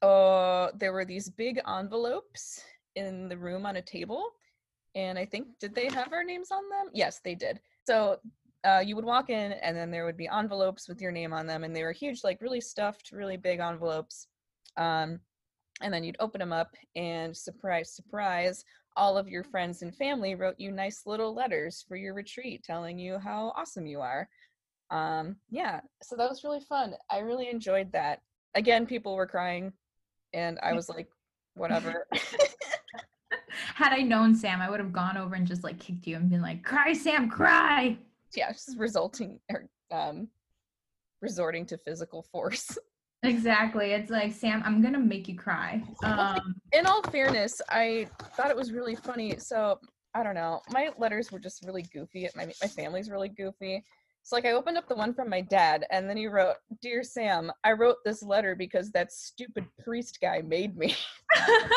uh 0.00 0.70
there 0.76 0.92
were 0.92 1.04
these 1.04 1.28
big 1.28 1.60
envelopes 1.66 2.62
in 2.94 3.28
the 3.28 3.36
room 3.36 3.66
on 3.66 3.76
a 3.76 3.82
table. 3.82 4.30
And 4.94 5.18
I 5.18 5.24
think 5.24 5.58
did 5.60 5.74
they 5.74 5.88
have 5.88 6.12
our 6.12 6.24
names 6.24 6.50
on 6.50 6.68
them? 6.70 6.90
Yes, 6.92 7.20
they 7.24 7.34
did. 7.34 7.60
So 7.86 8.20
uh, 8.64 8.82
you 8.84 8.96
would 8.96 9.04
walk 9.04 9.30
in 9.30 9.52
and 9.52 9.76
then 9.76 9.90
there 9.90 10.04
would 10.04 10.16
be 10.16 10.28
envelopes 10.28 10.88
with 10.88 11.00
your 11.00 11.12
name 11.12 11.32
on 11.32 11.46
them 11.46 11.64
and 11.64 11.74
they 11.74 11.84
were 11.84 11.92
huge 11.92 12.24
like 12.24 12.40
really 12.40 12.60
stuffed 12.60 13.12
really 13.12 13.36
big 13.36 13.60
envelopes 13.60 14.26
um, 14.76 15.20
and 15.80 15.92
then 15.92 16.04
you'd 16.04 16.16
open 16.20 16.38
them 16.38 16.52
up 16.52 16.74
and 16.96 17.36
surprise 17.36 17.90
surprise 17.90 18.64
all 18.96 19.16
of 19.16 19.28
your 19.28 19.44
friends 19.44 19.82
and 19.82 19.94
family 19.94 20.34
wrote 20.34 20.56
you 20.58 20.72
nice 20.72 21.02
little 21.06 21.34
letters 21.34 21.84
for 21.86 21.96
your 21.96 22.14
retreat 22.14 22.64
telling 22.64 22.98
you 22.98 23.18
how 23.18 23.52
awesome 23.56 23.86
you 23.86 24.00
are. 24.00 24.28
Um, 24.90 25.36
yeah 25.50 25.80
so 26.02 26.16
that 26.16 26.28
was 26.28 26.44
really 26.44 26.60
fun. 26.60 26.94
I 27.10 27.18
really 27.18 27.48
enjoyed 27.48 27.92
that. 27.92 28.20
Again 28.54 28.86
people 28.86 29.14
were 29.14 29.26
crying 29.26 29.72
and 30.34 30.58
i 30.62 30.72
was 30.72 30.88
like 30.88 31.08
whatever. 31.54 32.06
Had 33.74 33.92
I 33.92 34.02
known 34.02 34.34
Sam, 34.34 34.60
I 34.60 34.70
would 34.70 34.80
have 34.80 34.92
gone 34.92 35.16
over 35.16 35.34
and 35.34 35.46
just 35.46 35.64
like 35.64 35.78
kicked 35.78 36.06
you 36.06 36.16
and 36.16 36.28
been 36.28 36.42
like, 36.42 36.64
"Cry, 36.64 36.92
Sam, 36.92 37.28
cry!" 37.28 37.96
yeah 38.36 38.52
just 38.52 38.76
resulting 38.78 39.40
or 39.50 39.68
um 39.90 40.28
resorting 41.20 41.66
to 41.66 41.78
physical 41.78 42.22
force 42.22 42.76
Exactly. 43.22 43.92
It's 43.92 44.10
like, 44.10 44.32
Sam, 44.32 44.62
I'm 44.64 44.80
gonna 44.80 44.98
make 44.98 45.28
you 45.28 45.36
cry. 45.36 45.82
Um, 46.04 46.54
in 46.72 46.86
all 46.86 47.02
fairness, 47.02 47.60
I 47.68 48.08
thought 48.36 48.50
it 48.50 48.56
was 48.56 48.72
really 48.72 48.94
funny. 48.94 49.38
So 49.38 49.80
I 50.14 50.22
don't 50.22 50.34
know. 50.34 50.60
My 50.70 50.90
letters 50.98 51.32
were 51.32 51.40
just 51.40 51.64
really 51.64 51.82
goofy. 51.82 52.28
My 52.36 52.46
my 52.46 52.68
family's 52.68 53.10
really 53.10 53.28
goofy. 53.28 53.84
So 54.22 54.36
like 54.36 54.44
I 54.44 54.52
opened 54.52 54.76
up 54.76 54.88
the 54.88 54.94
one 54.94 55.14
from 55.14 55.30
my 55.30 55.40
dad 55.40 55.86
and 55.90 56.08
then 56.08 56.16
he 56.16 56.26
wrote, 56.26 56.56
"Dear 56.80 57.02
Sam, 57.02 57.50
I 57.64 57.72
wrote 57.72 57.96
this 58.04 58.22
letter 58.22 58.54
because 58.54 58.90
that 58.92 59.12
stupid 59.12 59.66
priest 59.82 60.20
guy 60.20 60.42
made 60.42 60.76
me." 60.76 60.94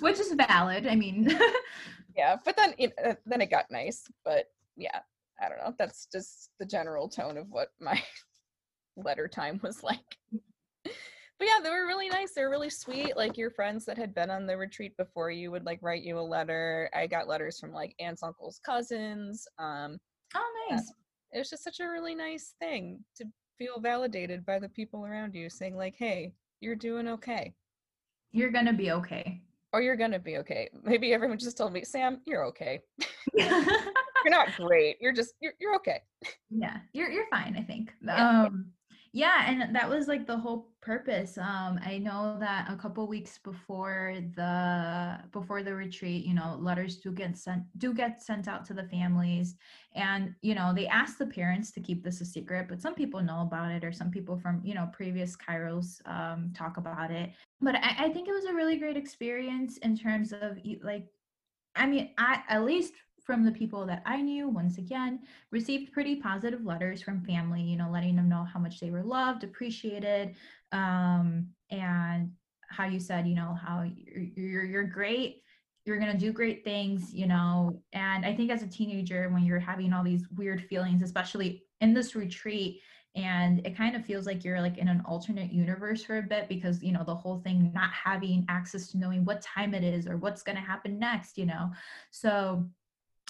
Which 0.00 0.18
is 0.18 0.32
valid. 0.32 0.86
I 0.86 0.94
mean, 0.94 1.30
yeah, 2.16 2.36
but 2.44 2.56
then 2.56 2.74
it, 2.78 2.92
uh, 3.04 3.14
then 3.26 3.40
it 3.40 3.50
got 3.50 3.70
nice, 3.70 4.04
but 4.24 4.46
yeah, 4.76 5.00
I 5.40 5.48
don't 5.48 5.58
know. 5.58 5.74
That's 5.78 6.06
just 6.12 6.50
the 6.58 6.66
general 6.66 7.08
tone 7.08 7.36
of 7.36 7.48
what 7.50 7.68
my 7.80 8.02
letter 8.96 9.28
time 9.28 9.60
was 9.62 9.82
like. 9.82 10.18
But 11.42 11.48
yeah, 11.48 11.62
they 11.64 11.70
were 11.70 11.88
really 11.88 12.08
nice. 12.08 12.34
They 12.34 12.42
were 12.42 12.50
really 12.50 12.70
sweet. 12.70 13.16
Like 13.16 13.36
your 13.36 13.50
friends 13.50 13.84
that 13.86 13.98
had 13.98 14.14
been 14.14 14.30
on 14.30 14.46
the 14.46 14.56
retreat 14.56 14.96
before 14.96 15.32
you 15.32 15.50
would 15.50 15.66
like 15.66 15.80
write 15.82 16.04
you 16.04 16.16
a 16.16 16.20
letter. 16.20 16.88
I 16.94 17.08
got 17.08 17.26
letters 17.26 17.58
from 17.58 17.72
like 17.72 17.96
aunts, 17.98 18.22
uncles, 18.22 18.60
cousins. 18.64 19.44
Um, 19.58 19.98
oh, 20.36 20.68
nice. 20.70 20.92
it 21.32 21.38
was 21.38 21.50
just 21.50 21.64
such 21.64 21.80
a 21.80 21.88
really 21.88 22.14
nice 22.14 22.54
thing 22.60 23.00
to 23.16 23.24
feel 23.58 23.80
validated 23.80 24.46
by 24.46 24.60
the 24.60 24.68
people 24.68 25.04
around 25.04 25.34
you 25.34 25.50
saying 25.50 25.76
like, 25.76 25.96
"Hey, 25.96 26.32
you're 26.60 26.76
doing 26.76 27.08
okay." 27.08 27.52
You're 28.30 28.50
gonna 28.50 28.72
be 28.72 28.92
okay. 28.92 29.40
Or 29.72 29.82
you're 29.82 29.96
gonna 29.96 30.20
be 30.20 30.38
okay. 30.38 30.68
Maybe 30.84 31.12
everyone 31.12 31.38
just 31.38 31.56
told 31.56 31.72
me, 31.72 31.82
Sam, 31.82 32.20
you're 32.24 32.44
okay. 32.46 32.78
you're 33.34 33.50
not 34.26 34.54
great. 34.56 34.96
You're 35.00 35.12
just 35.12 35.34
you're 35.40 35.54
you're 35.60 35.74
okay. 35.74 36.02
Yeah, 36.50 36.76
you're 36.92 37.10
you're 37.10 37.26
fine. 37.30 37.56
I 37.58 37.62
think. 37.62 37.92
Yeah. 38.00 38.42
Um, 38.44 38.66
yeah, 39.14 39.44
and 39.46 39.74
that 39.76 39.88
was 39.90 40.08
like 40.08 40.26
the 40.26 40.38
whole 40.38 40.70
purpose. 40.80 41.36
Um, 41.36 41.78
I 41.84 41.98
know 41.98 42.38
that 42.40 42.66
a 42.70 42.76
couple 42.76 43.06
weeks 43.06 43.38
before 43.38 44.16
the 44.36 45.18
before 45.32 45.62
the 45.62 45.74
retreat, 45.74 46.24
you 46.24 46.32
know, 46.32 46.56
letters 46.58 46.96
do 46.96 47.12
get 47.12 47.36
sent 47.36 47.62
do 47.78 47.92
get 47.92 48.22
sent 48.22 48.48
out 48.48 48.64
to 48.66 48.74
the 48.74 48.84
families, 48.84 49.56
and 49.94 50.34
you 50.40 50.54
know 50.54 50.72
they 50.74 50.86
ask 50.86 51.18
the 51.18 51.26
parents 51.26 51.72
to 51.72 51.80
keep 51.80 52.02
this 52.02 52.22
a 52.22 52.24
secret, 52.24 52.68
but 52.70 52.80
some 52.80 52.94
people 52.94 53.22
know 53.22 53.42
about 53.42 53.70
it, 53.70 53.84
or 53.84 53.92
some 53.92 54.10
people 54.10 54.38
from 54.38 54.62
you 54.64 54.72
know 54.72 54.88
previous 54.94 55.36
Kairos 55.36 56.00
um, 56.06 56.50
talk 56.56 56.78
about 56.78 57.10
it. 57.10 57.32
But 57.60 57.74
I, 57.76 58.06
I 58.06 58.08
think 58.08 58.28
it 58.28 58.32
was 58.32 58.46
a 58.46 58.54
really 58.54 58.78
great 58.78 58.96
experience 58.96 59.76
in 59.78 59.94
terms 59.94 60.32
of 60.32 60.58
like, 60.82 61.06
I 61.76 61.86
mean, 61.86 62.10
I 62.16 62.42
at 62.48 62.64
least 62.64 62.94
from 63.24 63.44
the 63.44 63.52
people 63.52 63.86
that 63.86 64.02
I 64.04 64.20
knew, 64.20 64.48
once 64.48 64.78
again, 64.78 65.20
received 65.50 65.92
pretty 65.92 66.16
positive 66.16 66.64
letters 66.64 67.02
from 67.02 67.24
family, 67.24 67.62
you 67.62 67.76
know, 67.76 67.90
letting 67.90 68.16
them 68.16 68.28
know 68.28 68.44
how 68.44 68.58
much 68.58 68.80
they 68.80 68.90
were 68.90 69.02
loved, 69.02 69.44
appreciated, 69.44 70.34
um, 70.72 71.48
and 71.70 72.32
how 72.68 72.86
you 72.86 72.98
said, 72.98 73.26
you 73.26 73.34
know, 73.34 73.56
how 73.64 73.84
you're, 73.96 74.24
you're, 74.36 74.64
you're 74.64 74.84
great, 74.84 75.42
you're 75.84 75.98
going 75.98 76.12
to 76.12 76.18
do 76.18 76.32
great 76.32 76.64
things, 76.64 77.12
you 77.12 77.26
know. 77.26 77.82
And 77.92 78.24
I 78.24 78.34
think 78.34 78.50
as 78.50 78.62
a 78.62 78.68
teenager, 78.68 79.28
when 79.28 79.44
you're 79.44 79.60
having 79.60 79.92
all 79.92 80.04
these 80.04 80.26
weird 80.36 80.64
feelings, 80.64 81.02
especially 81.02 81.62
in 81.80 81.94
this 81.94 82.14
retreat, 82.14 82.80
and 83.14 83.64
it 83.66 83.76
kind 83.76 83.94
of 83.94 84.04
feels 84.06 84.26
like 84.26 84.42
you're 84.42 84.60
like 84.60 84.78
in 84.78 84.88
an 84.88 85.02
alternate 85.04 85.52
universe 85.52 86.02
for 86.02 86.18
a 86.18 86.22
bit 86.22 86.48
because 86.48 86.82
you 86.82 86.92
know 86.92 87.04
the 87.04 87.14
whole 87.14 87.40
thing 87.40 87.70
not 87.74 87.90
having 87.92 88.44
access 88.48 88.88
to 88.88 88.98
knowing 88.98 89.24
what 89.24 89.42
time 89.42 89.74
it 89.74 89.84
is 89.84 90.06
or 90.06 90.16
what's 90.16 90.42
going 90.42 90.56
to 90.56 90.62
happen 90.62 90.98
next 90.98 91.36
you 91.36 91.44
know 91.44 91.70
so 92.10 92.66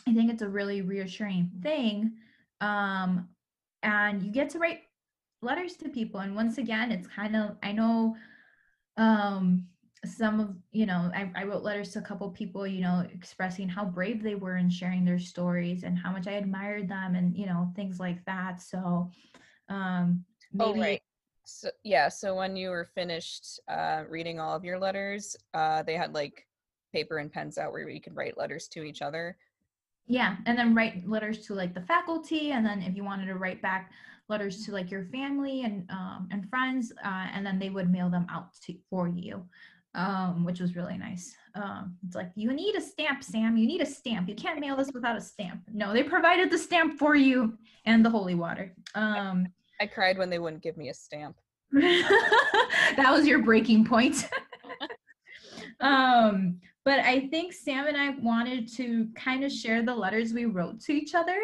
I 0.06 0.14
think 0.14 0.30
it's 0.30 0.42
a 0.42 0.48
really 0.48 0.82
reassuring 0.82 1.50
thing. 1.62 2.12
Um, 2.60 3.28
and 3.82 4.22
you 4.22 4.30
get 4.30 4.50
to 4.50 4.58
write 4.58 4.80
letters 5.42 5.76
to 5.76 5.88
people. 5.88 6.20
And 6.20 6.34
once 6.34 6.58
again, 6.58 6.92
it's 6.92 7.06
kind 7.06 7.36
of, 7.36 7.56
I 7.62 7.72
know 7.72 8.16
um, 8.96 9.66
some 10.04 10.40
of, 10.40 10.56
you 10.72 10.86
know, 10.86 11.10
I, 11.14 11.30
I 11.34 11.44
wrote 11.44 11.62
letters 11.62 11.90
to 11.90 11.98
a 11.98 12.02
couple 12.02 12.28
people, 12.30 12.66
you 12.66 12.80
know, 12.80 13.04
expressing 13.12 13.68
how 13.68 13.84
brave 13.84 14.22
they 14.22 14.34
were 14.34 14.56
in 14.56 14.70
sharing 14.70 15.04
their 15.04 15.18
stories 15.18 15.82
and 15.82 15.98
how 15.98 16.12
much 16.12 16.26
I 16.26 16.32
admired 16.32 16.88
them 16.88 17.14
and, 17.14 17.36
you 17.36 17.46
know, 17.46 17.72
things 17.74 17.98
like 17.98 18.24
that. 18.24 18.62
So, 18.62 19.10
um, 19.68 20.24
oh, 20.58 20.72
maybe. 20.72 20.78
Oh, 20.78 20.82
right. 20.82 21.02
So, 21.44 21.70
yeah. 21.82 22.08
So 22.08 22.36
when 22.36 22.56
you 22.56 22.70
were 22.70 22.88
finished 22.94 23.60
uh, 23.68 24.04
reading 24.08 24.38
all 24.38 24.54
of 24.54 24.64
your 24.64 24.78
letters, 24.78 25.36
uh, 25.54 25.82
they 25.82 25.94
had 25.94 26.14
like 26.14 26.46
paper 26.92 27.18
and 27.18 27.32
pens 27.32 27.58
out 27.58 27.72
where 27.72 27.88
you 27.88 28.00
could 28.00 28.14
write 28.14 28.38
letters 28.38 28.68
to 28.68 28.82
each 28.82 29.02
other 29.02 29.36
yeah 30.06 30.36
and 30.46 30.58
then 30.58 30.74
write 30.74 31.08
letters 31.08 31.46
to 31.46 31.54
like 31.54 31.74
the 31.74 31.80
faculty 31.82 32.52
and 32.52 32.64
then 32.64 32.82
if 32.82 32.96
you 32.96 33.04
wanted 33.04 33.26
to 33.26 33.34
write 33.34 33.62
back 33.62 33.90
letters 34.28 34.64
to 34.64 34.72
like 34.72 34.90
your 34.90 35.04
family 35.06 35.62
and 35.62 35.88
um, 35.90 36.28
and 36.30 36.48
friends 36.48 36.92
uh, 37.04 37.26
and 37.32 37.44
then 37.44 37.58
they 37.58 37.70
would 37.70 37.90
mail 37.90 38.08
them 38.08 38.26
out 38.30 38.48
to, 38.64 38.74
for 38.88 39.08
you 39.08 39.44
um, 39.94 40.44
which 40.44 40.60
was 40.60 40.74
really 40.74 40.96
nice. 40.96 41.34
Um, 41.54 41.96
it's 42.06 42.16
like 42.16 42.30
you 42.34 42.52
need 42.52 42.76
a 42.76 42.80
stamp 42.80 43.22
sam. 43.22 43.56
You 43.56 43.66
need 43.66 43.82
a 43.82 43.86
stamp. 43.86 44.28
You 44.28 44.34
can't 44.34 44.58
mail 44.58 44.76
this 44.76 44.90
without 44.92 45.16
a 45.16 45.20
stamp. 45.20 45.62
No 45.72 45.92
they 45.92 46.02
provided 46.02 46.50
the 46.50 46.58
stamp 46.58 46.98
for 46.98 47.14
you 47.14 47.58
and 47.84 48.04
the 48.04 48.10
holy 48.10 48.34
water. 48.34 48.74
Um, 48.94 49.48
I, 49.80 49.84
I 49.84 49.86
cried 49.86 50.16
when 50.16 50.30
they 50.30 50.38
wouldn't 50.38 50.62
give 50.62 50.76
me 50.76 50.88
a 50.88 50.94
stamp. 50.94 51.36
That 52.96 53.10
was 53.10 53.26
your 53.26 53.42
breaking 53.42 53.84
point. 53.84 54.28
Um 55.80 56.60
but 56.84 57.00
I 57.00 57.28
think 57.28 57.52
Sam 57.52 57.86
and 57.86 57.96
I 57.96 58.10
wanted 58.20 58.72
to 58.76 59.08
kind 59.14 59.44
of 59.44 59.52
share 59.52 59.82
the 59.82 59.94
letters 59.94 60.32
we 60.32 60.46
wrote 60.46 60.80
to 60.82 60.92
each 60.92 61.14
other. 61.14 61.38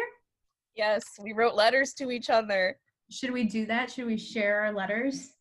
Yes, 0.75 1.03
we 1.21 1.33
wrote 1.33 1.55
letters 1.55 1.93
to 1.95 2.11
each 2.11 2.29
other. 2.29 2.77
Should 3.09 3.31
we 3.31 3.45
do 3.45 3.65
that? 3.65 3.91
Should 3.91 4.05
we 4.05 4.17
share 4.17 4.61
our 4.61 4.73
letters? 4.73 5.31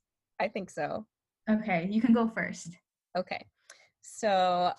I 0.40 0.48
think 0.48 0.70
so. 0.70 1.06
Okay, 1.50 1.88
you 1.90 2.00
can 2.00 2.12
go 2.12 2.28
first. 2.28 2.70
Okay. 3.16 3.44
So 4.02 4.72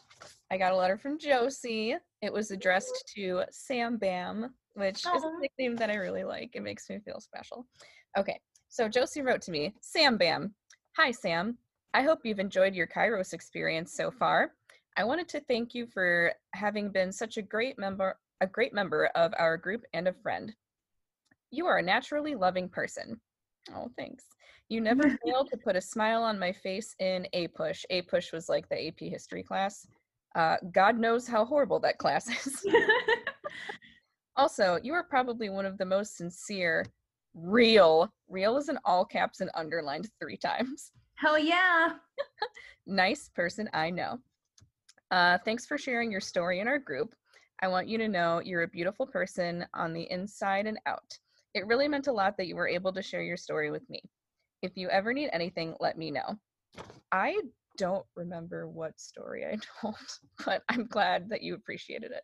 I 0.51 0.57
got 0.57 0.71
a 0.71 0.75
letter 0.75 0.97
from 0.97 1.19
Josie. 1.19 1.95
It 2.21 2.33
was 2.33 2.51
addressed 2.51 3.11
to 3.15 3.43
Sam 3.51 3.97
Bam, 3.97 4.53
which 4.73 5.03
Aww. 5.03 5.15
is 5.17 5.23
a 5.23 5.39
nickname 5.39 5.75
that 5.77 5.89
I 5.89 5.95
really 5.95 6.23
like. 6.23 6.55
It 6.55 6.63
makes 6.63 6.89
me 6.89 6.99
feel 6.99 7.19
special. 7.19 7.65
Okay. 8.17 8.39
So 8.69 8.87
Josie 8.87 9.21
wrote 9.21 9.41
to 9.43 9.51
me, 9.51 9.73
Sam 9.81 10.17
Bam. 10.17 10.53
Hi, 10.97 11.11
Sam. 11.11 11.57
I 11.93 12.03
hope 12.03 12.19
you've 12.23 12.39
enjoyed 12.39 12.75
your 12.75 12.87
Kairos 12.87 13.33
experience 13.33 13.93
so 13.93 14.11
far. 14.11 14.51
I 14.97 15.03
wanted 15.03 15.27
to 15.29 15.41
thank 15.41 15.73
you 15.73 15.87
for 15.87 16.33
having 16.53 16.89
been 16.89 17.11
such 17.11 17.37
a 17.37 17.41
great 17.41 17.77
member 17.77 18.17
a 18.41 18.47
great 18.47 18.73
member 18.73 19.07
of 19.15 19.33
our 19.37 19.57
group 19.57 19.83
and 19.93 20.07
a 20.07 20.13
friend. 20.13 20.53
You 21.51 21.65
are 21.65 21.79
a 21.79 21.83
naturally 21.83 22.35
loving 22.35 22.69
person. 22.69 23.19
Oh, 23.75 23.89
thanks. 23.97 24.25
You 24.69 24.81
never 24.81 25.09
fail 25.25 25.45
to 25.45 25.57
put 25.57 25.75
a 25.75 25.81
smile 25.81 26.23
on 26.23 26.39
my 26.39 26.51
face 26.51 26.95
in 26.99 27.27
APUSH. 27.33 27.85
A 27.89 28.03
push 28.03 28.31
was 28.31 28.47
like 28.47 28.69
the 28.69 28.87
AP 28.87 28.99
history 28.99 29.43
class. 29.43 29.87
Uh, 30.35 30.57
God 30.71 30.97
knows 30.97 31.27
how 31.27 31.43
horrible 31.43 31.79
that 31.81 31.97
class 31.97 32.29
is. 32.45 32.65
also, 34.35 34.79
you 34.83 34.93
are 34.93 35.03
probably 35.03 35.49
one 35.49 35.65
of 35.65 35.77
the 35.77 35.85
most 35.85 36.15
sincere, 36.15 36.85
real, 37.33 38.09
real 38.29 38.57
is 38.57 38.69
in 38.69 38.77
all 38.85 39.03
caps 39.03 39.41
and 39.41 39.49
underlined 39.55 40.07
three 40.21 40.37
times. 40.37 40.91
Hell 41.15 41.37
yeah. 41.37 41.93
nice 42.87 43.29
person 43.35 43.69
I 43.73 43.89
know. 43.89 44.19
Uh, 45.11 45.37
thanks 45.43 45.65
for 45.65 45.77
sharing 45.77 46.11
your 46.11 46.21
story 46.21 46.59
in 46.59 46.67
our 46.67 46.79
group. 46.79 47.15
I 47.61 47.67
want 47.67 47.87
you 47.87 47.97
to 47.97 48.07
know 48.07 48.41
you're 48.43 48.63
a 48.63 48.67
beautiful 48.67 49.05
person 49.05 49.65
on 49.73 49.93
the 49.93 50.09
inside 50.11 50.65
and 50.65 50.79
out. 50.85 51.17
It 51.53 51.65
really 51.67 51.87
meant 51.87 52.07
a 52.07 52.11
lot 52.11 52.37
that 52.37 52.47
you 52.47 52.55
were 52.55 52.67
able 52.67 52.93
to 52.93 53.01
share 53.01 53.23
your 53.23 53.37
story 53.37 53.71
with 53.71 53.87
me. 53.89 54.01
If 54.61 54.73
you 54.75 54.89
ever 54.89 55.13
need 55.13 55.29
anything, 55.33 55.75
let 55.79 55.97
me 55.97 56.11
know. 56.11 56.37
I 57.11 57.41
don't 57.77 58.05
remember 58.15 58.67
what 58.67 58.99
story 58.99 59.45
I 59.45 59.57
told, 59.81 59.95
but 60.45 60.61
I'm 60.69 60.85
glad 60.85 61.29
that 61.29 61.41
you 61.41 61.55
appreciated 61.55 62.11
it. 62.11 62.23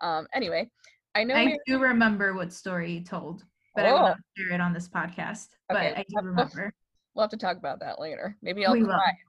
Um, 0.00 0.26
anyway, 0.34 0.68
I 1.14 1.24
know 1.24 1.34
I 1.34 1.56
do 1.66 1.78
remember 1.78 2.34
what 2.34 2.52
story 2.52 2.92
you 2.92 3.04
told, 3.04 3.44
but 3.74 3.86
oh. 3.86 3.88
I 3.88 4.02
won't 4.02 4.20
share 4.36 4.52
it 4.52 4.60
on 4.60 4.72
this 4.72 4.88
podcast. 4.88 5.48
Okay. 5.72 5.92
But 5.94 5.98
I 5.98 6.04
do 6.08 6.16
remember. 6.26 6.72
We'll 7.14 7.24
have 7.24 7.30
to 7.30 7.36
talk 7.36 7.56
about 7.56 7.80
that 7.80 8.00
later. 8.00 8.36
Maybe 8.42 8.64
I'll 8.64 8.74
we 8.74 8.84
cry. 8.84 8.94
Will. 8.96 9.27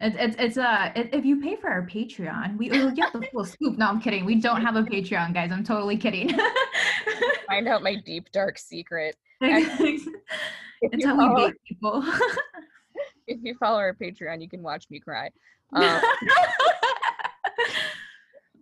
It's 0.00 0.16
it's 0.18 0.36
it's 0.38 0.58
uh 0.58 0.90
if 0.94 1.24
you 1.24 1.40
pay 1.40 1.56
for 1.56 1.70
our 1.70 1.86
Patreon, 1.86 2.58
we 2.58 2.68
will 2.68 2.90
get 2.90 3.12
the 3.12 3.22
full 3.32 3.44
scoop. 3.44 3.78
No, 3.78 3.86
I'm 3.86 4.00
kidding. 4.00 4.24
We 4.24 4.36
don't 4.36 4.60
have 4.60 4.76
a 4.76 4.82
Patreon, 4.82 5.34
guys. 5.34 5.52
I'm 5.52 5.64
totally 5.64 5.96
kidding. 5.96 6.30
Find 7.48 7.68
out 7.68 7.82
my 7.82 7.96
deep 7.96 8.30
dark 8.32 8.58
secret. 8.58 9.16
it's 9.40 11.04
how 11.04 11.16
follow, 11.16 11.34
we 11.34 11.46
date 11.46 11.60
people. 11.68 12.04
if 13.26 13.38
you 13.42 13.54
follow 13.58 13.78
our 13.78 13.94
Patreon, 13.94 14.42
you 14.42 14.48
can 14.48 14.62
watch 14.62 14.86
me 14.90 14.98
cry. 15.00 15.30
Um, 15.72 16.00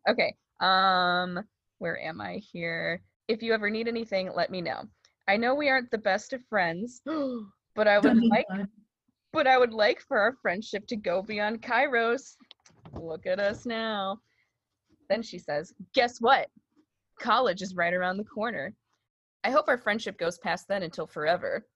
okay. 0.09 0.35
Um, 0.61 1.41
where 1.79 1.99
am 1.99 2.21
I 2.21 2.37
here? 2.37 3.03
If 3.29 3.43
you 3.43 3.55
ever 3.55 3.71
need 3.71 3.89
anything, 3.89 4.31
let 4.35 4.51
me 4.51 4.61
know. 4.61 4.85
I 5.29 5.37
know 5.37 5.55
we 5.55 5.69
aren't 5.69 5.91
the 5.91 5.99
best 5.99 6.33
of 6.33 6.45
friends, 6.49 7.01
but 7.75 7.89
I 7.89 7.99
would 7.99 8.23
like 8.25 8.47
but 9.33 9.47
I 9.47 9.59
would 9.59 9.73
like 9.73 10.01
for 10.01 10.19
our 10.19 10.35
friendship 10.43 10.87
to 10.89 10.97
go 10.97 11.23
beyond 11.23 11.63
Kairos. 11.63 12.37
Look 12.93 13.27
at 13.27 13.41
us 13.41 13.67
now. 13.67 14.19
Then 15.09 15.23
she 15.23 15.39
says, 15.39 15.73
Guess 15.95 16.21
what? 16.21 16.49
College 17.19 17.63
is 17.63 17.75
right 17.75 17.95
around 17.95 18.19
the 18.19 18.25
corner. 18.25 18.75
I 19.45 19.51
hope 19.51 19.67
our 19.69 19.79
friendship 19.79 20.19
goes 20.19 20.39
past 20.39 20.69
then 20.69 20.83
until 20.83 21.07
forever. 21.07 21.67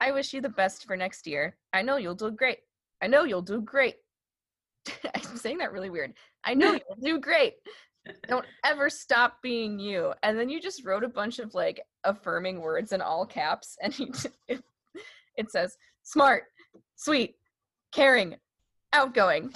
I 0.00 0.12
wish 0.12 0.32
you 0.32 0.40
the 0.40 0.48
best 0.48 0.84
for 0.86 0.96
next 0.96 1.26
year. 1.26 1.56
I 1.72 1.82
know 1.82 1.96
you'll 1.96 2.14
do 2.14 2.30
great. 2.30 2.58
I 3.02 3.06
know 3.06 3.24
you'll 3.24 3.42
do 3.42 3.60
great. 3.60 3.96
I'm 5.14 5.36
saying 5.36 5.58
that 5.58 5.72
really 5.72 5.90
weird. 5.90 6.12
I 6.44 6.54
know 6.54 6.72
you'll 6.72 7.02
do 7.02 7.20
great. 7.20 7.54
Don't 8.26 8.46
ever 8.64 8.90
stop 8.90 9.40
being 9.42 9.78
you. 9.78 10.12
And 10.22 10.38
then 10.38 10.48
you 10.48 10.60
just 10.60 10.84
wrote 10.84 11.04
a 11.04 11.08
bunch 11.08 11.38
of 11.38 11.54
like 11.54 11.80
affirming 12.04 12.60
words 12.60 12.92
in 12.92 13.00
all 13.00 13.24
caps, 13.24 13.76
and 13.80 13.94
it 15.36 15.50
says 15.50 15.76
smart, 16.02 16.44
sweet, 17.02 17.34
caring, 17.92 18.36
outgoing, 18.92 19.52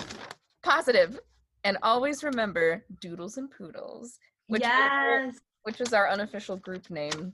positive, 0.63 1.21
and 1.65 1.79
always 1.83 2.25
remember 2.25 2.85
doodles 3.01 3.37
and 3.37 3.51
poodles. 3.51 4.19
Which 4.49 4.63
was 4.63 4.71
our- 4.71 5.25
yes. 5.27 5.41
which 5.63 5.79
was 5.79 5.93
our 5.93 6.09
unofficial 6.09 6.57
group 6.57 6.91
name. 6.91 7.33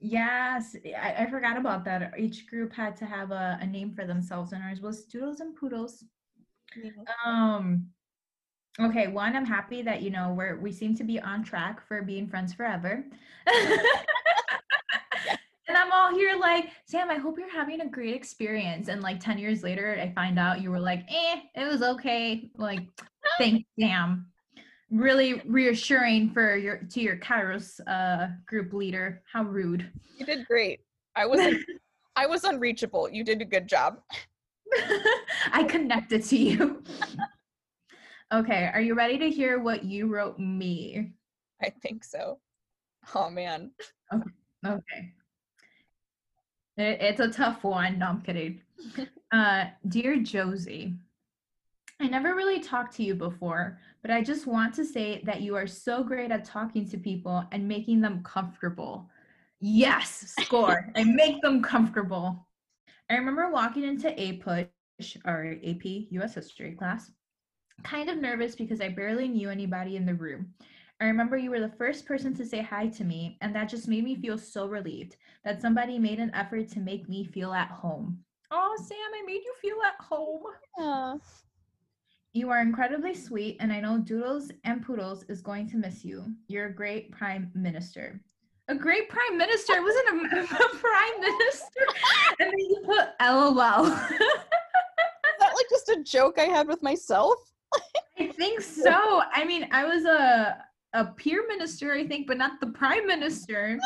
Yes, 0.00 0.76
I, 0.96 1.24
I 1.24 1.30
forgot 1.30 1.56
about 1.56 1.84
that. 1.86 2.12
Each 2.18 2.46
group 2.46 2.72
had 2.72 2.96
to 2.98 3.04
have 3.04 3.30
a, 3.32 3.58
a 3.60 3.66
name 3.66 3.92
for 3.92 4.06
themselves, 4.06 4.52
and 4.52 4.62
ours 4.62 4.80
was 4.80 5.04
Doodles 5.04 5.40
and 5.40 5.56
Poodles. 5.56 6.04
Um. 7.24 7.88
Okay, 8.80 9.08
one, 9.08 9.34
I'm 9.34 9.44
happy 9.44 9.82
that 9.82 10.02
you 10.02 10.10
know 10.10 10.34
we're 10.36 10.56
we 10.60 10.70
seem 10.70 10.94
to 10.96 11.04
be 11.04 11.18
on 11.18 11.42
track 11.42 11.84
for 11.88 12.02
being 12.02 12.28
friends 12.28 12.54
forever. 12.54 13.04
I'm 15.88 16.12
all 16.12 16.18
here 16.18 16.36
like, 16.38 16.70
Sam, 16.84 17.10
I 17.10 17.14
hope 17.14 17.38
you're 17.38 17.50
having 17.50 17.80
a 17.80 17.88
great 17.88 18.14
experience. 18.14 18.88
And 18.88 19.02
like 19.02 19.20
10 19.20 19.38
years 19.38 19.62
later, 19.62 19.98
I 20.00 20.12
find 20.12 20.38
out 20.38 20.60
you 20.60 20.70
were 20.70 20.80
like, 20.80 21.04
eh, 21.08 21.40
it 21.54 21.66
was 21.66 21.82
okay. 21.82 22.50
Like, 22.56 22.80
thanks, 23.38 23.66
Sam. 23.80 24.26
Really 24.90 25.40
reassuring 25.46 26.30
for 26.32 26.56
your 26.56 26.78
to 26.78 27.00
your 27.00 27.16
Kairos 27.16 27.78
uh 27.86 28.28
group 28.46 28.72
leader. 28.72 29.22
How 29.30 29.42
rude. 29.42 29.90
You 30.16 30.24
did 30.24 30.46
great. 30.46 30.80
I 31.14 31.26
was 31.26 31.40
I 32.16 32.26
was 32.26 32.44
unreachable. 32.44 33.08
You 33.10 33.22
did 33.22 33.42
a 33.42 33.44
good 33.44 33.66
job. 33.66 34.00
I 35.52 35.64
connected 35.68 36.24
to 36.24 36.36
you. 36.36 36.82
okay, 38.32 38.70
are 38.72 38.80
you 38.80 38.94
ready 38.94 39.18
to 39.18 39.28
hear 39.28 39.58
what 39.58 39.84
you 39.84 40.06
wrote 40.06 40.38
me? 40.38 41.12
I 41.62 41.68
think 41.68 42.02
so. 42.02 42.38
Oh 43.14 43.28
man. 43.28 43.72
Okay. 44.66 45.12
It, 46.78 46.98
it's 47.00 47.20
a 47.20 47.28
tough 47.28 47.64
one. 47.64 47.98
No, 47.98 48.06
I'm 48.06 48.22
kidding. 48.22 48.62
Uh, 49.30 49.66
dear 49.86 50.16
Josie, 50.16 50.94
I 52.00 52.06
never 52.06 52.34
really 52.34 52.60
talked 52.60 52.96
to 52.96 53.02
you 53.02 53.14
before, 53.14 53.78
but 54.00 54.10
I 54.10 54.22
just 54.22 54.46
want 54.46 54.72
to 54.76 54.86
say 54.86 55.20
that 55.24 55.42
you 55.42 55.54
are 55.54 55.66
so 55.66 56.02
great 56.02 56.30
at 56.30 56.46
talking 56.46 56.88
to 56.88 56.96
people 56.96 57.44
and 57.52 57.68
making 57.68 58.00
them 58.00 58.22
comfortable. 58.22 59.10
Yes, 59.60 60.34
score. 60.40 60.90
I 60.96 61.04
make 61.04 61.42
them 61.42 61.62
comfortable. 61.62 62.48
I 63.10 63.16
remember 63.16 63.50
walking 63.50 63.84
into 63.84 64.08
APUSH, 64.08 65.18
our 65.26 65.56
AP 65.62 65.84
US 66.12 66.36
History 66.36 66.72
class, 66.72 67.10
kind 67.82 68.08
of 68.08 68.16
nervous 68.16 68.54
because 68.54 68.80
I 68.80 68.88
barely 68.88 69.28
knew 69.28 69.50
anybody 69.50 69.96
in 69.96 70.06
the 70.06 70.14
room. 70.14 70.54
I 71.00 71.04
remember 71.06 71.36
you 71.36 71.50
were 71.50 71.60
the 71.60 71.68
first 71.68 72.06
person 72.06 72.34
to 72.34 72.44
say 72.44 72.60
hi 72.60 72.88
to 72.88 73.04
me, 73.04 73.38
and 73.40 73.54
that 73.54 73.68
just 73.68 73.86
made 73.86 74.02
me 74.02 74.16
feel 74.16 74.36
so 74.36 74.66
relieved 74.66 75.16
that 75.44 75.62
somebody 75.62 75.96
made 75.96 76.18
an 76.18 76.32
effort 76.34 76.68
to 76.70 76.80
make 76.80 77.08
me 77.08 77.24
feel 77.24 77.52
at 77.52 77.70
home. 77.70 78.18
Oh, 78.50 78.76
Sam, 78.84 78.96
I 79.14 79.24
made 79.24 79.42
you 79.44 79.54
feel 79.62 79.76
at 79.86 80.04
home. 80.04 80.42
Yeah. 80.76 81.14
You 82.32 82.50
are 82.50 82.60
incredibly 82.60 83.14
sweet, 83.14 83.58
and 83.60 83.72
I 83.72 83.80
know 83.80 83.98
Doodles 83.98 84.50
and 84.64 84.84
Poodles 84.84 85.22
is 85.28 85.40
going 85.40 85.68
to 85.70 85.76
miss 85.76 86.04
you. 86.04 86.34
You're 86.48 86.66
a 86.66 86.74
great 86.74 87.12
prime 87.12 87.52
minister. 87.54 88.20
A 88.66 88.74
great 88.74 89.08
prime 89.08 89.38
minister? 89.38 89.74
I 89.74 89.80
wasn't 89.80 90.08
a, 90.08 90.54
a 90.64 90.76
prime 90.78 91.20
minister. 91.20 91.80
And 92.40 92.50
then 92.50 92.58
you 92.58 92.82
put 92.84 93.08
LOL. 93.20 93.86
Is 93.86 95.38
that 95.40 95.54
like 95.54 95.66
just 95.70 95.88
a 95.88 96.02
joke 96.02 96.38
I 96.38 96.44
had 96.44 96.66
with 96.68 96.82
myself? 96.82 97.36
I 98.18 98.26
think 98.28 98.60
so. 98.60 99.22
I 99.32 99.44
mean, 99.44 99.68
I 99.72 99.84
was 99.84 100.04
a 100.04 100.64
a 100.92 101.04
peer 101.04 101.44
minister, 101.48 101.92
I 101.92 102.06
think, 102.06 102.26
but 102.26 102.38
not 102.38 102.60
the 102.60 102.68
prime 102.68 103.06
minister. 103.06 103.78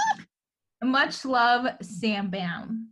Much 0.83 1.25
love, 1.25 1.67
Sam 1.81 2.31
Bam. 2.31 2.89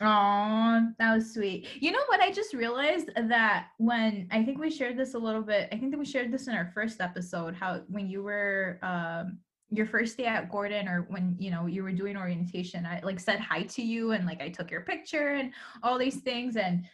Oh, 0.00 0.88
that 0.98 1.14
was 1.14 1.32
sweet. 1.32 1.68
You 1.80 1.92
know 1.92 2.02
what? 2.08 2.20
I 2.20 2.32
just 2.32 2.52
realized 2.52 3.10
that 3.14 3.68
when 3.78 4.28
I 4.32 4.42
think 4.42 4.58
we 4.58 4.70
shared 4.70 4.96
this 4.96 5.14
a 5.14 5.18
little 5.18 5.42
bit, 5.42 5.68
I 5.70 5.76
think 5.76 5.92
that 5.92 5.98
we 5.98 6.04
shared 6.04 6.32
this 6.32 6.48
in 6.48 6.54
our 6.54 6.70
first 6.74 7.00
episode, 7.00 7.54
how 7.54 7.82
when 7.88 8.08
you 8.08 8.22
were 8.22 8.78
um 8.82 9.38
your 9.70 9.86
first 9.86 10.16
day 10.16 10.26
at 10.26 10.50
Gordon 10.50 10.88
or 10.88 11.06
when 11.08 11.36
you 11.38 11.50
know 11.50 11.66
you 11.66 11.84
were 11.84 11.92
doing 11.92 12.16
orientation, 12.16 12.84
I 12.84 13.00
like 13.04 13.20
said 13.20 13.38
hi 13.38 13.62
to 13.62 13.82
you 13.82 14.12
and 14.12 14.26
like 14.26 14.42
I 14.42 14.48
took 14.48 14.70
your 14.70 14.82
picture 14.82 15.34
and 15.34 15.52
all 15.82 15.96
these 15.96 16.16
things. 16.16 16.56
And 16.56 16.84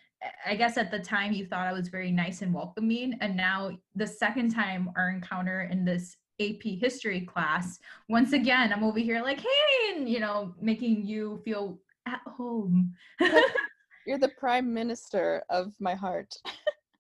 I 0.44 0.54
guess 0.54 0.76
at 0.76 0.90
the 0.90 0.98
time 0.98 1.32
you 1.32 1.46
thought 1.46 1.66
I 1.66 1.72
was 1.72 1.88
very 1.88 2.10
nice 2.10 2.42
and 2.42 2.52
welcoming. 2.52 3.16
And 3.20 3.36
now 3.36 3.70
the 3.94 4.06
second 4.06 4.50
time 4.54 4.90
our 4.96 5.10
encounter 5.10 5.62
in 5.70 5.84
this 5.84 6.16
AP 6.40 6.62
history 6.62 7.22
class, 7.22 7.78
once 8.08 8.32
again, 8.32 8.72
I'm 8.72 8.84
over 8.84 8.98
here 8.98 9.22
like, 9.22 9.40
hey, 9.40 9.96
and 9.96 10.08
you 10.08 10.20
know, 10.20 10.54
making 10.60 11.06
you 11.06 11.40
feel 11.44 11.78
at 12.06 12.20
home. 12.26 12.94
You're 14.06 14.18
the 14.18 14.32
prime 14.38 14.72
minister 14.72 15.42
of 15.50 15.72
my 15.78 15.94
heart. 15.94 16.34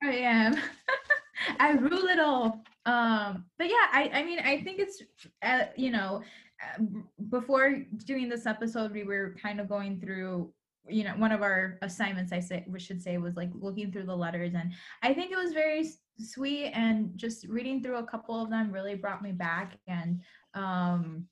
I 0.02 0.12
am. 0.12 0.56
I 1.58 1.72
rule 1.72 2.06
it 2.06 2.20
all. 2.20 2.62
Um, 2.86 3.44
but 3.58 3.68
yeah, 3.68 3.86
I, 3.92 4.10
I 4.14 4.22
mean, 4.22 4.38
I 4.40 4.62
think 4.62 4.78
it's, 4.78 5.02
uh, 5.42 5.64
you 5.76 5.90
know, 5.90 6.22
uh, 6.62 6.82
before 7.30 7.82
doing 8.04 8.28
this 8.28 8.46
episode, 8.46 8.92
we 8.92 9.04
were 9.04 9.34
kind 9.40 9.60
of 9.60 9.68
going 9.68 10.00
through, 10.00 10.52
you 10.88 11.04
know, 11.04 11.12
one 11.16 11.32
of 11.32 11.42
our 11.42 11.78
assignments, 11.82 12.32
I 12.32 12.40
say, 12.40 12.64
we 12.68 12.80
should 12.80 13.02
say, 13.02 13.18
was 13.18 13.36
like 13.36 13.50
looking 13.54 13.92
through 13.92 14.06
the 14.06 14.16
letters. 14.16 14.54
And 14.54 14.72
I 15.02 15.12
think 15.12 15.30
it 15.32 15.36
was 15.36 15.52
very 15.52 15.88
sweet. 16.18 16.70
And 16.74 17.16
just 17.16 17.46
reading 17.48 17.82
through 17.82 17.98
a 17.98 18.06
couple 18.06 18.42
of 18.42 18.50
them 18.50 18.72
really 18.72 18.94
brought 18.94 19.22
me 19.22 19.32
back. 19.32 19.78
And 19.86 20.20
um, 20.54 21.26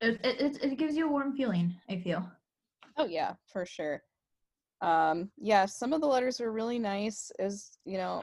it, 0.00 0.20
it, 0.24 0.58
it- 0.62 0.78
gives 0.78 0.96
you 0.96 1.06
a 1.06 1.10
warm 1.10 1.36
feeling, 1.36 1.74
I 1.88 2.00
feel. 2.00 2.28
Oh 2.96 3.06
yeah, 3.06 3.34
for 3.52 3.66
sure. 3.66 4.02
Um, 4.80 5.30
yeah, 5.38 5.66
some 5.66 5.92
of 5.92 6.00
the 6.00 6.06
letters 6.06 6.40
were 6.40 6.52
really 6.52 6.78
nice. 6.78 7.30
Is 7.38 7.78
you 7.84 7.98
know, 7.98 8.22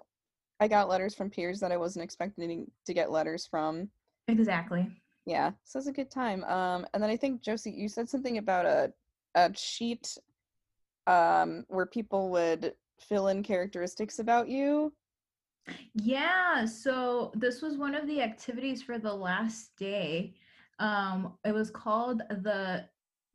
I 0.60 0.68
got 0.68 0.90
letters 0.90 1.16
from 1.16 1.30
peers 1.30 1.60
that 1.60 1.72
I 1.72 1.78
wasn't 1.78 2.04
expecting 2.04 2.70
to 2.86 2.94
get 2.94 3.12
letters 3.12 3.48
from. 3.48 3.90
Exactly. 4.28 4.88
Yeah, 5.26 5.52
so 5.64 5.80
it's 5.80 5.88
a 5.88 5.94
good 5.94 6.12
time. 6.12 6.44
Um, 6.46 6.86
and 6.94 7.02
then 7.02 7.10
I 7.10 7.18
think 7.18 7.42
Josie, 7.42 7.72
you 7.72 7.88
said 7.90 8.10
something 8.10 8.38
about 8.38 8.66
a 8.66 8.94
a 9.36 9.52
sheet 9.56 10.18
um 11.12 11.66
where 11.68 11.86
people 11.86 12.30
would 12.30 12.74
fill 13.00 13.28
in 13.28 13.44
characteristics 13.44 14.20
about 14.20 14.48
you. 14.48 14.94
Yeah, 15.94 16.66
so 16.66 17.32
this 17.36 17.62
was 17.62 17.78
one 17.78 17.96
of 17.96 18.08
the 18.08 18.22
activities 18.22 18.82
for 18.82 18.98
the 18.98 19.14
last 19.14 19.76
day. 19.78 20.34
Um, 20.80 21.34
it 21.46 21.54
was 21.54 21.70
called 21.70 22.22
the 22.30 22.86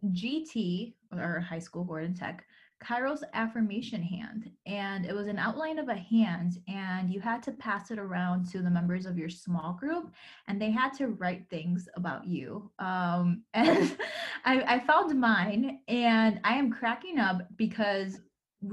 GT 0.07 0.95
or 1.12 1.41
High 1.41 1.61
School 1.61 1.85
Gordon 1.85 2.14
Tech 2.14 2.45
Kairos 2.85 3.22
affirmation 3.33 4.03
hand, 4.03 4.51
and 4.66 5.07
it 5.07 5.14
was 5.14 5.27
an 5.27 5.39
outline 5.39 5.79
of 5.79 5.89
a 5.89 5.95
hand, 5.95 6.59
and 6.68 7.11
you 7.11 7.20
had 7.20 7.43
to 7.45 7.53
pass 7.53 7.91
it 7.91 7.99
around 7.99 8.49
to 8.51 8.61
the 8.61 8.70
members 8.70 9.07
of 9.07 9.16
your 9.16 9.31
small 9.31 9.72
group, 9.72 10.12
and 10.47 10.61
they 10.61 10.70
had 10.70 10.93
to 10.95 11.09
write 11.09 11.49
things 11.49 11.89
about 11.97 12.27
you. 12.27 12.70
Um, 12.79 13.43
and 13.55 13.97
I, 14.45 14.74
I 14.74 14.81
found 14.81 15.18
mine, 15.18 15.81
and 15.89 16.41
I 16.45 16.55
am 16.55 16.70
cracking 16.70 17.18
up 17.18 17.49
because 17.57 18.20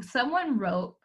someone 0.02 0.60
wrote 0.60 0.96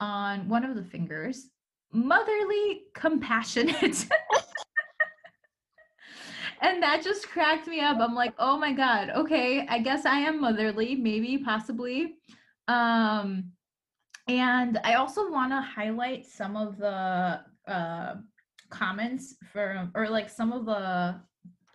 on 0.00 0.48
one 0.48 0.64
of 0.64 0.74
the 0.74 0.84
fingers 0.84 1.48
motherly 1.92 2.82
compassionate. 2.94 4.06
And 6.62 6.82
that 6.82 7.02
just 7.02 7.26
cracked 7.26 7.66
me 7.66 7.80
up. 7.80 7.98
I'm 8.00 8.14
like 8.14 8.34
oh 8.38 8.58
my 8.58 8.72
god 8.72 9.08
okay 9.10 9.66
i 9.68 9.78
guess 9.78 10.04
i 10.04 10.18
am 10.18 10.40
motherly 10.40 10.94
maybe 10.94 11.38
possibly 11.38 12.16
um 12.70 13.44
and 14.28 14.78
i 14.84 14.94
also 14.94 15.30
want 15.30 15.50
to 15.50 15.60
highlight 15.60 16.24
some 16.26 16.56
of 16.56 16.78
the 16.78 17.40
uh 17.66 18.14
comments 18.70 19.34
from 19.52 19.90
or 19.94 20.08
like 20.08 20.30
some 20.30 20.52
of 20.52 20.64
the 20.64 21.20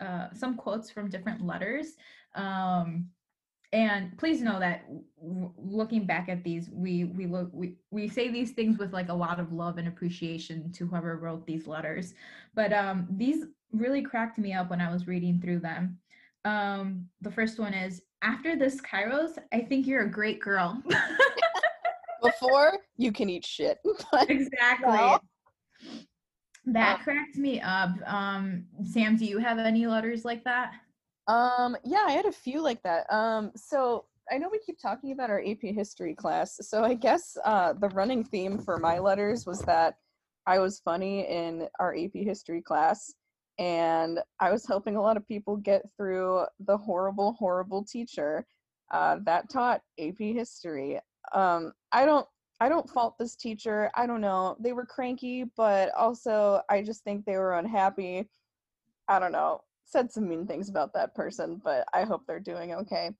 uh 0.04 0.28
some 0.32 0.56
quotes 0.56 0.90
from 0.90 1.08
different 1.08 1.44
letters. 1.44 1.92
Um 2.34 3.08
and 3.72 4.16
please 4.16 4.40
know 4.40 4.58
that 4.60 4.86
w- 5.20 5.52
looking 5.56 6.06
back 6.06 6.28
at 6.28 6.42
these 6.42 6.70
we 6.72 7.04
we 7.04 7.26
look 7.26 7.50
we, 7.52 7.76
we 7.90 8.08
say 8.08 8.30
these 8.30 8.52
things 8.52 8.78
with 8.78 8.92
like 8.92 9.08
a 9.08 9.14
lot 9.14 9.40
of 9.40 9.52
love 9.52 9.78
and 9.78 9.88
appreciation 9.88 10.72
to 10.72 10.86
whoever 10.86 11.16
wrote 11.18 11.46
these 11.46 11.66
letters. 11.66 12.14
But 12.54 12.72
um 12.72 13.06
these 13.10 13.44
really 13.72 14.02
cracked 14.02 14.38
me 14.38 14.52
up 14.54 14.70
when 14.70 14.80
i 14.80 14.90
was 14.90 15.08
reading 15.08 15.40
through 15.40 15.58
them 15.58 15.98
um 16.46 17.06
the 17.20 17.30
first 17.30 17.58
one 17.58 17.74
is 17.74 18.02
after 18.22 18.56
this 18.56 18.80
kairos 18.80 19.32
i 19.52 19.60
think 19.60 19.86
you're 19.86 20.02
a 20.04 20.10
great 20.10 20.40
girl 20.40 20.82
Before 22.22 22.78
you 22.96 23.12
can 23.12 23.28
eat 23.28 23.44
shit. 23.44 23.78
Exactly 24.28 24.86
Well. 24.86 25.20
that 26.66 27.00
Uh, 27.00 27.02
cracked 27.04 27.36
me 27.36 27.60
up 27.60 27.90
um 28.06 28.64
sam 28.84 29.16
do 29.16 29.24
you 29.26 29.38
have 29.38 29.58
any 29.58 29.86
letters 29.86 30.24
like 30.24 30.42
that 30.44 30.72
Um, 31.28 31.76
yeah, 31.84 32.04
I 32.06 32.12
had 32.12 32.26
a 32.26 32.32
few 32.32 32.62
like 32.62 32.80
that. 32.84 33.02
Um, 33.12 33.50
so 33.56 34.04
I 34.30 34.38
know 34.38 34.48
we 34.50 34.60
keep 34.60 34.78
talking 34.80 35.10
about 35.12 35.28
our 35.30 35.40
AP 35.40 35.62
history 35.62 36.14
class. 36.14 36.56
So 36.62 36.84
I 36.84 36.94
guess 36.94 37.36
uh, 37.44 37.72
the 37.74 37.88
running 37.90 38.22
theme 38.24 38.58
for 38.58 38.76
my 38.78 38.98
letters 39.00 39.44
was 39.44 39.60
that 39.62 39.94
I 40.46 40.58
was 40.60 40.80
funny 40.80 41.26
in 41.28 41.68
our 41.80 41.92
AP 41.96 42.12
history 42.14 42.62
class 42.62 43.12
and 43.58 44.20
I 44.40 44.50
was 44.50 44.66
helping 44.66 44.96
a 44.96 45.02
lot 45.02 45.16
of 45.16 45.26
people 45.26 45.56
get 45.56 45.82
through 45.96 46.44
the 46.60 46.76
horrible, 46.76 47.32
horrible 47.38 47.84
teacher 47.84 48.46
uh, 48.90 49.16
that 49.24 49.50
taught 49.50 49.80
AP 49.98 50.18
history. 50.18 51.00
Um, 51.32 51.72
I 51.92 52.04
don't 52.04 52.26
I 52.60 52.68
don't 52.68 52.88
fault 52.88 53.16
this 53.18 53.36
teacher. 53.36 53.90
I 53.94 54.06
don't 54.06 54.22
know. 54.22 54.56
They 54.58 54.72
were 54.72 54.86
cranky, 54.86 55.44
but 55.56 55.94
also 55.94 56.62
I 56.70 56.82
just 56.82 57.04
think 57.04 57.24
they 57.24 57.36
were 57.36 57.58
unhappy. 57.58 58.28
I 59.08 59.18
don't 59.18 59.32
know. 59.32 59.60
Said 59.84 60.10
some 60.10 60.28
mean 60.28 60.46
things 60.46 60.68
about 60.68 60.92
that 60.94 61.14
person, 61.14 61.60
but 61.62 61.86
I 61.92 62.02
hope 62.02 62.22
they're 62.26 62.40
doing 62.40 62.74
okay. 62.74 63.10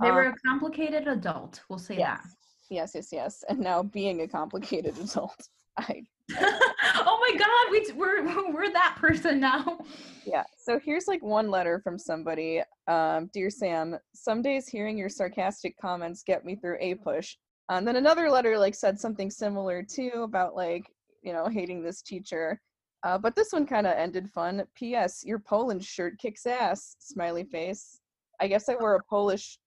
They 0.00 0.10
were 0.10 0.26
um, 0.26 0.34
a 0.34 0.48
complicated 0.48 1.08
adult. 1.08 1.60
We'll 1.68 1.78
say 1.78 1.98
yes. 1.98 2.22
that. 2.22 2.30
Yes, 2.70 2.92
yes, 2.94 3.08
yes. 3.12 3.44
And 3.48 3.60
now 3.60 3.82
being 3.82 4.22
a 4.22 4.28
complicated 4.28 4.96
adult, 5.02 5.48
I. 5.76 6.02
oh 6.40 7.18
my 7.20 7.38
God, 7.38 7.70
we 7.70 7.92
we're 7.94 8.52
we're 8.52 8.72
that 8.72 8.96
person 8.98 9.40
now. 9.40 9.78
Yeah. 10.26 10.44
So 10.58 10.78
here's 10.78 11.08
like 11.08 11.22
one 11.22 11.50
letter 11.50 11.80
from 11.82 11.98
somebody. 11.98 12.62
Um, 12.86 13.30
Dear 13.32 13.50
Sam, 13.50 13.96
some 14.14 14.42
days 14.42 14.68
hearing 14.68 14.98
your 14.98 15.08
sarcastic 15.08 15.76
comments 15.80 16.22
get 16.22 16.44
me 16.44 16.56
through 16.56 16.78
APUSH. 16.78 17.36
And 17.68 17.86
then 17.86 17.96
another 17.96 18.30
letter 18.30 18.58
like 18.58 18.74
said 18.74 18.98
something 18.98 19.30
similar 19.30 19.82
too 19.82 20.10
about 20.16 20.54
like 20.54 20.84
you 21.22 21.32
know 21.32 21.46
hating 21.46 21.82
this 21.82 22.02
teacher. 22.02 22.60
Uh, 23.02 23.16
but 23.16 23.34
this 23.34 23.52
one 23.52 23.66
kind 23.66 23.86
of 23.86 23.94
ended 23.96 24.28
fun. 24.28 24.62
P.S. 24.74 25.22
Your 25.24 25.38
Poland 25.38 25.82
shirt 25.82 26.18
kicks 26.18 26.46
ass. 26.46 26.96
Smiley 26.98 27.44
face. 27.44 28.00
I 28.40 28.48
guess 28.48 28.68
I 28.68 28.74
wore 28.74 28.96
a 28.96 29.04
Polish 29.04 29.58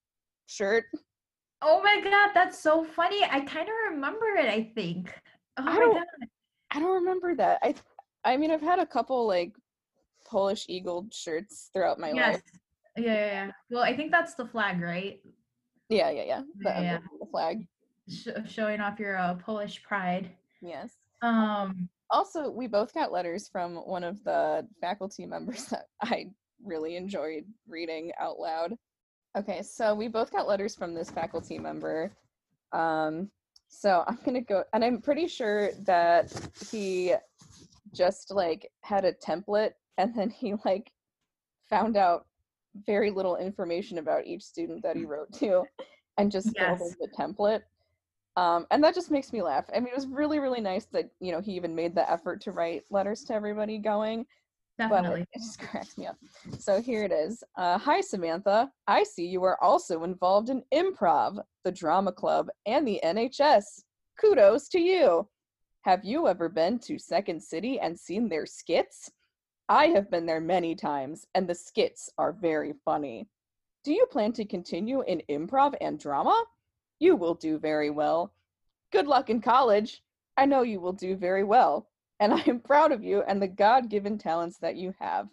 shirt. 0.45 0.85
Oh 1.61 1.81
my 1.81 2.01
god, 2.03 2.31
that's 2.33 2.59
so 2.59 2.83
funny. 2.83 3.23
I 3.23 3.39
kind 3.41 3.69
of 3.69 3.91
remember 3.91 4.25
it, 4.37 4.47
I 4.47 4.71
think. 4.75 5.13
Oh 5.57 5.63
I 5.65 5.79
my 5.79 5.93
god. 5.93 6.27
I 6.73 6.79
don't 6.79 6.93
remember 6.93 7.35
that. 7.35 7.59
I 7.61 7.75
I 8.25 8.37
mean 8.37 8.51
I've 8.51 8.61
had 8.61 8.79
a 8.79 8.85
couple 8.85 9.27
like 9.27 9.53
Polish 10.25 10.65
eagle 10.67 11.07
shirts 11.11 11.69
throughout 11.73 11.99
my 11.99 12.11
yes. 12.11 12.33
life. 12.35 12.41
Yeah, 12.97 13.03
yeah, 13.03 13.25
yeah. 13.25 13.51
Well, 13.69 13.83
I 13.83 13.95
think 13.95 14.11
that's 14.11 14.35
the 14.35 14.45
flag, 14.45 14.81
right? 14.81 15.19
Yeah, 15.89 16.09
yeah, 16.09 16.23
yeah. 16.23 16.41
The, 16.59 16.69
yeah. 16.69 16.97
the 17.19 17.25
flag. 17.27 17.67
Sh- 18.09 18.27
showing 18.47 18.81
off 18.81 18.99
your 18.99 19.17
uh, 19.17 19.35
Polish 19.35 19.83
pride. 19.83 20.31
Yes. 20.61 20.93
Um 21.21 21.89
also, 22.13 22.49
we 22.49 22.67
both 22.67 22.93
got 22.93 23.11
letters 23.11 23.49
from 23.49 23.75
one 23.75 24.03
of 24.03 24.23
the 24.23 24.67
faculty 24.79 25.25
members 25.25 25.65
that 25.71 25.87
I 26.01 26.27
really 26.63 26.95
enjoyed 26.95 27.45
reading 27.67 28.11
out 28.19 28.39
loud. 28.39 28.77
Okay, 29.35 29.63
so 29.63 29.95
we 29.95 30.07
both 30.07 30.31
got 30.31 30.47
letters 30.47 30.75
from 30.75 30.93
this 30.93 31.09
faculty 31.09 31.57
member. 31.57 32.11
Um, 32.71 33.31
so 33.73 34.03
I'm 34.07 34.19
gonna 34.23 34.41
go, 34.41 34.63
and 34.73 34.83
I'm 34.83 35.01
pretty 35.01 35.27
sure 35.27 35.71
that 35.85 36.31
he 36.69 37.15
just 37.93 38.31
like 38.31 38.71
had 38.81 39.05
a 39.05 39.13
template, 39.13 39.71
and 39.97 40.15
then 40.15 40.29
he 40.29 40.53
like 40.63 40.91
found 41.69 41.97
out 41.97 42.25
very 42.85 43.11
little 43.11 43.35
information 43.37 43.97
about 43.97 44.25
each 44.25 44.43
student 44.43 44.83
that 44.83 44.95
he 44.95 45.05
wrote 45.05 45.31
to, 45.33 45.63
and 46.17 46.31
just 46.31 46.51
yes. 46.55 46.79
filled 46.79 46.91
in 46.91 46.97
the 46.99 47.07
template. 47.17 47.61
Um, 48.35 48.65
and 48.71 48.83
that 48.83 48.95
just 48.95 49.11
makes 49.11 49.31
me 49.31 49.43
laugh. 49.43 49.65
I 49.75 49.79
mean, 49.79 49.89
it 49.89 49.95
was 49.95 50.07
really, 50.07 50.39
really 50.39 50.61
nice 50.61 50.85
that 50.85 51.09
you 51.19 51.31
know 51.31 51.41
he 51.41 51.53
even 51.53 51.75
made 51.75 51.95
the 51.95 52.09
effort 52.09 52.41
to 52.41 52.51
write 52.51 52.83
letters 52.89 53.23
to 53.25 53.33
everybody 53.33 53.77
going. 53.77 54.25
Definitely. 54.77 55.25
But 55.33 55.39
it 55.39 55.43
just 55.43 55.59
cracks 55.69 55.97
me 55.97 56.07
up. 56.07 56.17
So 56.57 56.81
here 56.81 57.03
it 57.03 57.11
is. 57.11 57.43
Uh, 57.57 57.77
Hi, 57.77 58.01
Samantha. 58.01 58.71
I 58.87 59.03
see 59.03 59.25
you 59.25 59.43
are 59.43 59.61
also 59.63 60.03
involved 60.03 60.49
in 60.49 60.63
improv, 60.73 61.41
the 61.63 61.71
drama 61.71 62.11
club, 62.11 62.49
and 62.65 62.87
the 62.87 62.99
NHS. 63.03 63.83
Kudos 64.19 64.67
to 64.69 64.79
you. 64.79 65.27
Have 65.81 66.03
you 66.03 66.27
ever 66.27 66.49
been 66.49 66.79
to 66.79 66.97
Second 66.97 67.41
City 67.41 67.79
and 67.79 67.99
seen 67.99 68.29
their 68.29 68.45
skits? 68.45 69.11
I 69.69 69.87
have 69.87 70.09
been 70.09 70.25
there 70.25 70.41
many 70.41 70.75
times, 70.75 71.25
and 71.35 71.47
the 71.47 71.55
skits 71.55 72.09
are 72.17 72.33
very 72.33 72.73
funny. 72.85 73.27
Do 73.83 73.93
you 73.93 74.05
plan 74.05 74.31
to 74.33 74.45
continue 74.45 75.03
in 75.03 75.21
improv 75.29 75.75
and 75.81 75.99
drama? 75.99 76.45
You 76.99 77.15
will 77.15 77.35
do 77.35 77.57
very 77.57 77.89
well. 77.89 78.33
Good 78.91 79.07
luck 79.07 79.29
in 79.29 79.41
college. 79.41 80.01
I 80.37 80.45
know 80.45 80.61
you 80.61 80.79
will 80.79 80.93
do 80.93 81.15
very 81.15 81.43
well 81.43 81.89
and 82.19 82.33
I 82.33 82.41
am 82.47 82.59
proud 82.59 82.91
of 82.91 83.03
you 83.03 83.23
and 83.27 83.41
the 83.41 83.47
God 83.47 83.89
given 83.89 84.17
talents 84.17 84.57
that 84.59 84.75
you 84.75 84.93
have. 84.99 85.27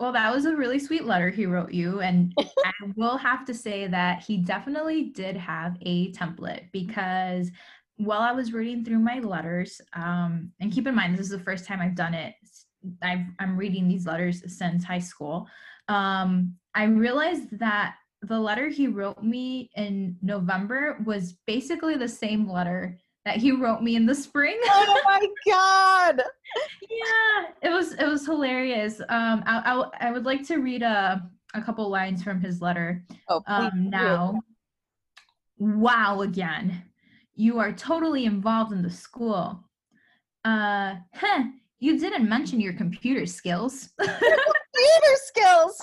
Well, 0.00 0.12
that 0.12 0.34
was 0.34 0.44
a 0.44 0.56
really 0.56 0.80
sweet 0.80 1.04
letter 1.04 1.30
he 1.30 1.46
wrote 1.46 1.72
you. 1.72 2.00
And 2.00 2.34
I 2.38 2.72
will 2.96 3.16
have 3.16 3.44
to 3.46 3.54
say 3.54 3.86
that 3.86 4.22
he 4.22 4.38
definitely 4.38 5.10
did 5.10 5.36
have 5.36 5.76
a 5.82 6.12
template 6.12 6.70
because 6.72 7.50
while 7.96 8.20
I 8.20 8.32
was 8.32 8.52
reading 8.52 8.84
through 8.84 8.98
my 8.98 9.20
letters, 9.20 9.80
um, 9.92 10.50
and 10.60 10.72
keep 10.72 10.88
in 10.88 10.96
mind, 10.96 11.16
this 11.16 11.26
is 11.26 11.32
the 11.32 11.38
first 11.38 11.64
time 11.64 11.80
I've 11.80 11.94
done 11.94 12.14
it, 12.14 12.34
i 13.02 13.24
am 13.38 13.56
reading 13.56 13.88
these 13.88 14.04
letters 14.04 14.42
since 14.58 14.84
high 14.84 14.98
school. 14.98 15.46
Um, 15.88 16.54
I 16.74 16.84
realized 16.84 17.58
that 17.60 17.94
the 18.22 18.38
letter 18.38 18.68
he 18.68 18.88
wrote 18.88 19.22
me 19.22 19.70
in 19.76 20.16
November 20.22 20.98
was 21.04 21.34
basically 21.46 21.96
the 21.96 22.08
same 22.08 22.50
letter 22.50 22.98
that 23.24 23.36
he 23.36 23.52
wrote 23.52 23.82
me 23.82 23.96
in 23.96 24.06
the 24.06 24.14
spring. 24.14 24.58
oh 24.64 25.00
my 25.04 25.26
god! 25.46 26.22
yeah, 26.82 27.46
it 27.62 27.70
was 27.70 27.94
it 27.94 28.06
was 28.06 28.26
hilarious. 28.26 29.00
Um, 29.00 29.42
I 29.46 29.62
I, 30.00 30.08
I 30.08 30.10
would 30.12 30.24
like 30.24 30.46
to 30.48 30.58
read 30.58 30.82
a 30.82 31.28
a 31.54 31.62
couple 31.62 31.88
lines 31.88 32.22
from 32.22 32.40
his 32.40 32.60
letter. 32.60 33.04
Oh. 33.28 33.42
Um, 33.46 33.88
now, 33.88 34.40
wow, 35.58 36.22
again, 36.22 36.82
you 37.34 37.58
are 37.58 37.72
totally 37.72 38.24
involved 38.26 38.72
in 38.72 38.82
the 38.82 38.90
school. 38.90 39.64
Uh, 40.44 40.96
huh, 41.14 41.44
you 41.78 41.98
didn't 41.98 42.28
mention 42.28 42.60
your 42.60 42.74
computer 42.74 43.24
skills. 43.24 43.90
computer 43.98 45.16
skills. 45.16 45.80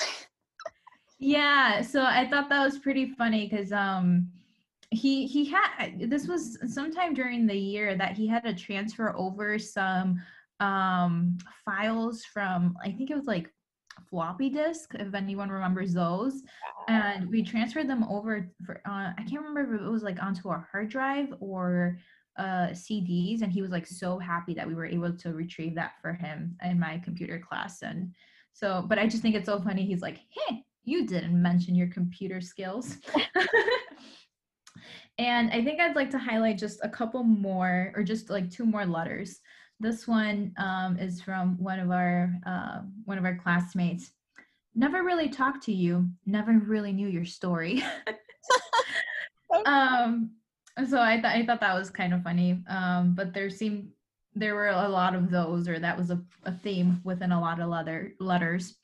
yeah, 1.20 1.82
so 1.82 2.04
I 2.04 2.28
thought 2.28 2.50
that 2.50 2.64
was 2.64 2.78
pretty 2.78 3.14
funny 3.18 3.48
because 3.48 3.72
um 3.72 4.28
he 4.92 5.26
he 5.26 5.46
had 5.46 6.10
this 6.10 6.28
was 6.28 6.58
sometime 6.74 7.14
during 7.14 7.48
the 7.48 7.58
year 7.58 7.96
that 7.96 8.12
he 8.12 8.28
had 8.28 8.44
to 8.44 8.54
transfer 8.54 9.16
over 9.18 9.58
some 9.58 10.22
um 10.60 11.38
files 11.66 12.24
from 12.26 12.78
i 12.84 12.92
think 12.92 13.10
it 13.10 13.16
was 13.16 13.26
like 13.26 13.50
floppy 14.10 14.50
disk 14.50 14.94
if 14.96 15.14
anyone 15.14 15.50
remembers 15.50 15.94
those. 15.94 16.42
And 16.88 17.30
we 17.30 17.44
transferred 17.44 17.90
them 17.90 18.04
over 18.06 18.52
for 18.66 18.82
uh, 18.86 19.12
i 19.18 19.24
can't 19.30 19.44
remember 19.44 19.76
if 19.76 19.82
it 19.82 19.90
was 19.90 20.04
like 20.04 20.22
onto 20.22 20.50
a 20.50 20.66
hard 20.72 20.90
drive 20.90 21.34
or 21.40 21.98
uh 22.38 22.70
cds 22.72 23.42
and 23.42 23.52
he 23.52 23.62
was 23.62 23.72
like 23.72 23.86
so 23.86 24.18
happy 24.18 24.54
that 24.54 24.68
we 24.68 24.74
were 24.74 24.86
able 24.86 25.16
to 25.18 25.34
retrieve 25.34 25.76
that 25.76 25.94
for 26.02 26.14
him 26.14 26.58
in 26.64 26.80
my 26.80 26.98
computer 27.04 27.40
class. 27.40 27.82
And 27.82 28.14
so 28.54 28.84
but 28.88 28.98
i 28.98 29.08
just 29.08 29.22
think 29.22 29.36
it's 29.36 29.46
so 29.46 29.62
funny 29.62 29.86
he's 29.86 30.02
like 30.02 30.20
hey 30.30 30.64
you 30.84 31.06
didn't 31.06 31.40
mention 31.40 31.76
your 31.76 31.88
computer 31.88 32.42
skills 32.42 32.98
And 35.18 35.52
I 35.52 35.64
think 35.64 35.80
I'd 35.80 35.96
like 35.96 36.10
to 36.12 36.18
highlight 36.18 36.58
just 36.58 36.80
a 36.84 36.90
couple 36.90 37.24
more, 37.24 37.94
or 37.96 38.04
just 38.04 38.30
like 38.30 38.50
two 38.50 38.66
more 38.66 38.86
letters. 38.86 39.40
This 39.80 40.08
one 40.08 40.54
um, 40.58 40.98
is 40.98 41.22
from 41.22 41.62
one 41.62 41.80
of 41.80 41.92
our 41.92 42.34
uh, 42.46 42.82
one 43.06 43.18
of 43.18 43.26
our 43.26 43.36
classmates. 43.36 44.12
Never 44.74 45.04
really 45.04 45.30
talked 45.30 45.64
to 45.66 45.74
you. 45.74 46.10
Never 46.26 46.54
really 46.54 46.94
knew 46.94 47.08
your 47.08 47.26
story. 47.26 47.84
um, 49.66 50.32
so 50.88 51.02
I 51.02 51.22
thought 51.22 51.36
I 51.36 51.46
thought 51.46 51.60
that 51.60 51.76
was 51.76 51.90
kind 51.90 52.14
of 52.14 52.24
funny. 52.24 52.64
Um, 52.70 53.14
but 53.16 53.34
there 53.34 53.50
seemed 53.50 53.90
there 54.34 54.56
were 54.56 54.70
a 54.70 54.88
lot 54.88 55.14
of 55.14 55.30
those, 55.30 55.68
or 55.68 55.78
that 55.80 55.98
was 55.98 56.10
a, 56.10 56.22
a 56.46 56.54
theme 56.54 57.02
within 57.04 57.32
a 57.32 57.42
lot 57.42 57.60
of 57.60 57.70
letter 57.70 58.14
letters. 58.20 58.78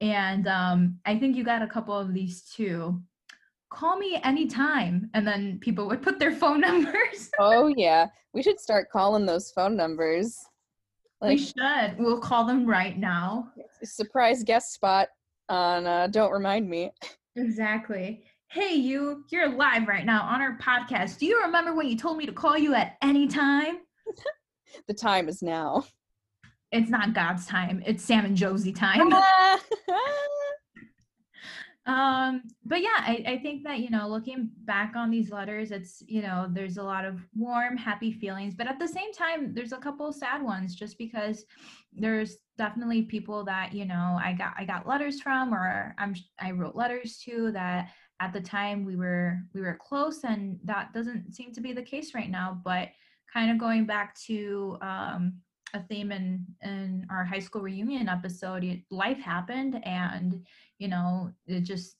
And 0.00 0.46
um, 0.46 0.98
I 1.04 1.18
think 1.18 1.36
you 1.36 1.44
got 1.44 1.62
a 1.62 1.68
couple 1.68 1.96
of 1.96 2.14
these 2.14 2.42
too 2.42 3.02
call 3.70 3.96
me 3.96 4.20
anytime. 4.24 5.10
And 5.14 5.26
then 5.26 5.58
people 5.60 5.86
would 5.88 6.02
put 6.02 6.18
their 6.18 6.32
phone 6.32 6.60
numbers. 6.68 7.30
oh, 7.38 7.68
yeah. 7.76 8.06
We 8.32 8.42
should 8.42 8.60
start 8.60 8.90
calling 8.90 9.26
those 9.26 9.50
phone 9.50 9.76
numbers. 9.76 10.36
Like, 11.20 11.30
we 11.30 11.38
should. 11.38 11.96
We'll 11.98 12.20
call 12.20 12.44
them 12.44 12.64
right 12.66 12.96
now. 12.96 13.50
Surprise 13.82 14.44
guest 14.44 14.72
spot 14.72 15.08
on 15.48 15.86
uh, 15.86 16.06
Don't 16.08 16.32
Remind 16.32 16.68
Me. 16.68 16.90
Exactly. 17.36 18.24
Hey, 18.50 18.74
you, 18.74 19.24
you're 19.30 19.48
live 19.48 19.88
right 19.88 20.06
now 20.06 20.22
on 20.22 20.40
our 20.40 20.56
podcast. 20.58 21.18
Do 21.18 21.26
you 21.26 21.42
remember 21.42 21.74
when 21.74 21.86
you 21.86 21.96
told 21.96 22.16
me 22.16 22.26
to 22.26 22.32
call 22.32 22.56
you 22.56 22.74
at 22.74 22.96
any 23.02 23.26
time? 23.26 23.78
the 24.86 24.94
time 24.94 25.28
is 25.28 25.42
now. 25.42 25.84
It's 26.70 26.90
not 26.90 27.14
God's 27.14 27.46
time. 27.46 27.82
It's 27.86 28.04
Sam 28.04 28.24
and 28.24 28.36
Josie 28.36 28.72
time. 28.72 29.12
um 31.88 32.42
but 32.66 32.82
yeah 32.82 32.98
I, 32.98 33.24
I 33.26 33.38
think 33.38 33.64
that 33.64 33.80
you 33.80 33.88
know 33.88 34.08
looking 34.08 34.50
back 34.64 34.92
on 34.94 35.10
these 35.10 35.30
letters 35.30 35.70
it's 35.70 36.02
you 36.06 36.20
know 36.20 36.46
there's 36.50 36.76
a 36.76 36.82
lot 36.82 37.06
of 37.06 37.18
warm 37.34 37.78
happy 37.78 38.12
feelings 38.12 38.54
but 38.54 38.68
at 38.68 38.78
the 38.78 38.86
same 38.86 39.12
time 39.12 39.54
there's 39.54 39.72
a 39.72 39.78
couple 39.78 40.12
sad 40.12 40.42
ones 40.42 40.74
just 40.74 40.98
because 40.98 41.46
there's 41.94 42.36
definitely 42.58 43.02
people 43.02 43.42
that 43.44 43.72
you 43.72 43.86
know 43.86 44.18
i 44.22 44.34
got 44.34 44.52
i 44.58 44.64
got 44.64 44.86
letters 44.86 45.20
from 45.20 45.54
or 45.54 45.94
i'm 45.98 46.14
i 46.40 46.50
wrote 46.50 46.76
letters 46.76 47.18
to 47.24 47.50
that 47.52 47.88
at 48.20 48.34
the 48.34 48.40
time 48.40 48.84
we 48.84 48.96
were 48.96 49.38
we 49.54 49.62
were 49.62 49.78
close 49.80 50.24
and 50.24 50.58
that 50.64 50.92
doesn't 50.92 51.32
seem 51.34 51.52
to 51.52 51.60
be 51.60 51.72
the 51.72 51.82
case 51.82 52.14
right 52.14 52.30
now 52.30 52.60
but 52.64 52.88
kind 53.32 53.50
of 53.50 53.58
going 53.58 53.86
back 53.86 54.14
to 54.18 54.76
um, 54.82 55.34
a 55.74 55.82
theme 55.82 56.12
in 56.12 56.44
in 56.62 57.06
our 57.10 57.24
high 57.24 57.38
school 57.38 57.62
reunion 57.62 58.08
episode 58.08 58.82
life 58.90 59.20
happened 59.20 59.80
and 59.84 60.44
you 60.78 60.88
know 60.88 61.32
it 61.46 61.60
just 61.60 61.96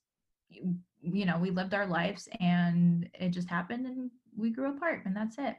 you 0.51 1.25
know 1.27 1.39
we 1.39 1.51
lived 1.51 1.75
our 1.75 1.87
lives 1.87 2.29
and 2.41 3.09
it 3.15 3.31
just 3.31 3.49
happened 3.49 3.87
and 3.87 4.11
we 4.37 4.51
grew 4.51 4.71
apart 4.77 5.03
and 5.05 5.15
that's 5.17 5.37
it 5.39 5.57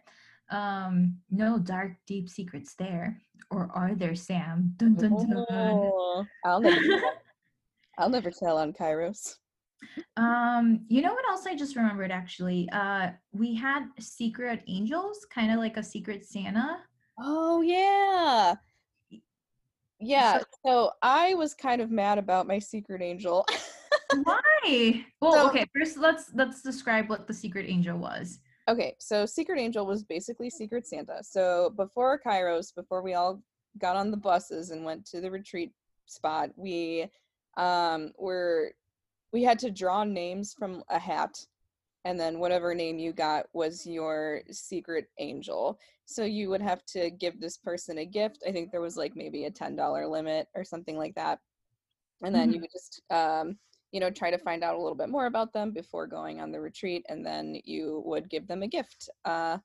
um 0.51 1.15
no 1.29 1.59
dark 1.59 1.91
deep 2.07 2.27
secrets 2.29 2.73
there 2.75 3.21
or 3.51 3.69
are 3.73 3.93
there 3.95 4.15
sam 4.15 4.73
dun, 4.77 4.95
dun, 4.95 5.15
dun. 5.15 5.45
Oh, 5.47 6.25
I'll 6.43 6.59
never 6.61 6.79
tell. 6.81 7.21
I'll 7.97 8.09
never 8.09 8.31
tell 8.31 8.57
on 8.57 8.73
Kairos. 8.73 9.35
um 10.17 10.81
you 10.89 11.01
know 11.01 11.13
what 11.13 11.27
else 11.29 11.45
i 11.45 11.55
just 11.55 11.75
remembered 11.75 12.11
actually 12.11 12.67
uh 12.71 13.09
we 13.31 13.55
had 13.55 13.85
secret 13.99 14.61
angels 14.67 15.25
kind 15.33 15.51
of 15.51 15.57
like 15.57 15.77
a 15.77 15.83
secret 15.83 16.25
santa 16.25 16.79
Oh 17.21 17.61
yeah. 17.61 18.55
Yeah, 19.99 20.39
So- 20.65 20.91
I 21.01 21.33
was 21.33 21.53
kind 21.53 21.81
of 21.81 21.91
mad 21.91 22.17
about 22.17 22.47
my 22.47 22.59
secret 22.59 23.01
angel. 23.01 23.45
why 24.23 25.05
well 25.21 25.33
So- 25.33 25.47
okay 25.49 25.65
first 25.75 25.97
let's 25.97 26.31
let's 26.33 26.61
describe 26.63 27.09
what 27.09 27.27
the 27.27 27.33
secret 27.33 27.65
angel 27.69 27.97
was 27.97 28.39
Okay, 28.67 28.95
so 28.99 29.25
Secret 29.25 29.59
Angel 29.59 29.83
was 29.83 30.03
basically 30.03 30.47
Secret 30.51 30.85
Santa. 30.85 31.23
So 31.23 31.71
before 31.75 32.21
Kairos, 32.23 32.67
before 32.75 33.01
we 33.01 33.15
all 33.15 33.41
got 33.79 33.95
on 33.95 34.11
the 34.11 34.17
buses 34.17 34.69
and 34.69 34.85
went 34.85 35.07
to 35.07 35.19
the 35.21 35.31
retreat 35.31 35.71
spot, 36.05 36.51
we 36.55 37.07
um 37.57 38.11
were 38.15 38.73
we 39.33 39.41
had 39.41 39.57
to 39.59 39.71
draw 39.71 40.03
names 40.03 40.53
from 40.53 40.83
a 40.89 40.99
hat 40.99 41.43
and 42.05 42.19
then 42.19 42.39
whatever 42.39 42.73
name 42.73 42.97
you 42.97 43.11
got 43.11 43.45
was 43.53 43.85
your 43.85 44.41
secret 44.51 45.07
angel. 45.19 45.79
So 46.05 46.23
you 46.23 46.49
would 46.49 46.61
have 46.61 46.85
to 46.93 47.09
give 47.09 47.39
this 47.39 47.57
person 47.57 47.99
a 47.99 48.05
gift. 48.05 48.43
I 48.47 48.51
think 48.51 48.71
there 48.71 48.81
was 48.81 48.97
like 48.97 49.15
maybe 49.15 49.45
a 49.45 49.51
$10 49.51 50.09
limit 50.09 50.47
or 50.55 50.63
something 50.63 50.97
like 50.97 51.15
that. 51.15 51.39
And 52.21 52.33
then 52.33 52.51
you 52.51 52.59
would 52.59 52.71
just 52.71 53.01
um 53.11 53.57
you 53.91 53.99
know 53.99 54.09
try 54.09 54.29
to 54.29 54.37
find 54.37 54.63
out 54.63 54.75
a 54.75 54.77
little 54.77 54.95
bit 54.95 55.09
more 55.09 55.25
about 55.25 55.53
them 55.53 55.71
before 55.71 56.07
going 56.07 56.39
on 56.39 56.51
the 56.51 56.59
retreat 56.59 57.05
and 57.09 57.25
then 57.25 57.59
you 57.63 58.01
would 58.05 58.29
give 58.29 58.47
them 58.47 58.63
a 58.63 58.67
gift 58.67 59.09
uh 59.25 59.57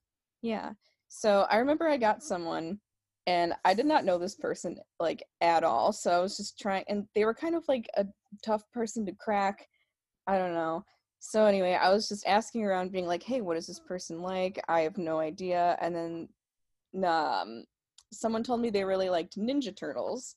yeah 0.43 0.71
so 1.09 1.47
i 1.51 1.57
remember 1.57 1.89
i 1.89 1.97
got 1.97 2.23
someone 2.23 2.79
and 3.27 3.53
i 3.65 3.75
did 3.75 3.87
not 3.87 4.05
know 4.05 4.19
this 4.19 4.35
person 4.35 4.77
like 4.99 5.23
at 5.41 5.65
all 5.65 5.93
so 5.93 6.11
i 6.11 6.19
was 6.21 6.37
just 6.37 6.59
trying 6.59 6.85
and 6.89 7.07
they 7.15 7.25
were 7.25 7.35
kind 7.35 7.55
of 7.55 7.65
like 7.69 7.89
a 7.97 8.07
tough 8.43 8.63
person 8.73 9.05
to 9.05 9.13
crack 9.13 9.67
i 10.27 10.39
don't 10.39 10.55
know 10.55 10.85
so 11.25 11.47
anyway 11.47 11.79
i 11.81 11.91
was 11.91 12.09
just 12.09 12.27
asking 12.27 12.65
around 12.65 12.93
being 12.93 13.07
like 13.07 13.23
hey 13.23 13.41
what 13.41 13.57
is 13.57 13.67
this 13.67 13.81
person 13.81 14.21
like 14.21 14.63
i 14.69 14.81
have 14.81 14.99
no 14.99 15.19
idea 15.19 15.77
and 15.81 15.95
then 15.95 16.29
um 17.05 17.65
someone 18.13 18.43
told 18.43 18.61
me 18.61 18.71
they 18.71 18.85
really 18.85 19.09
liked 19.09 19.39
ninja 19.39 19.75
turtles 19.75 20.37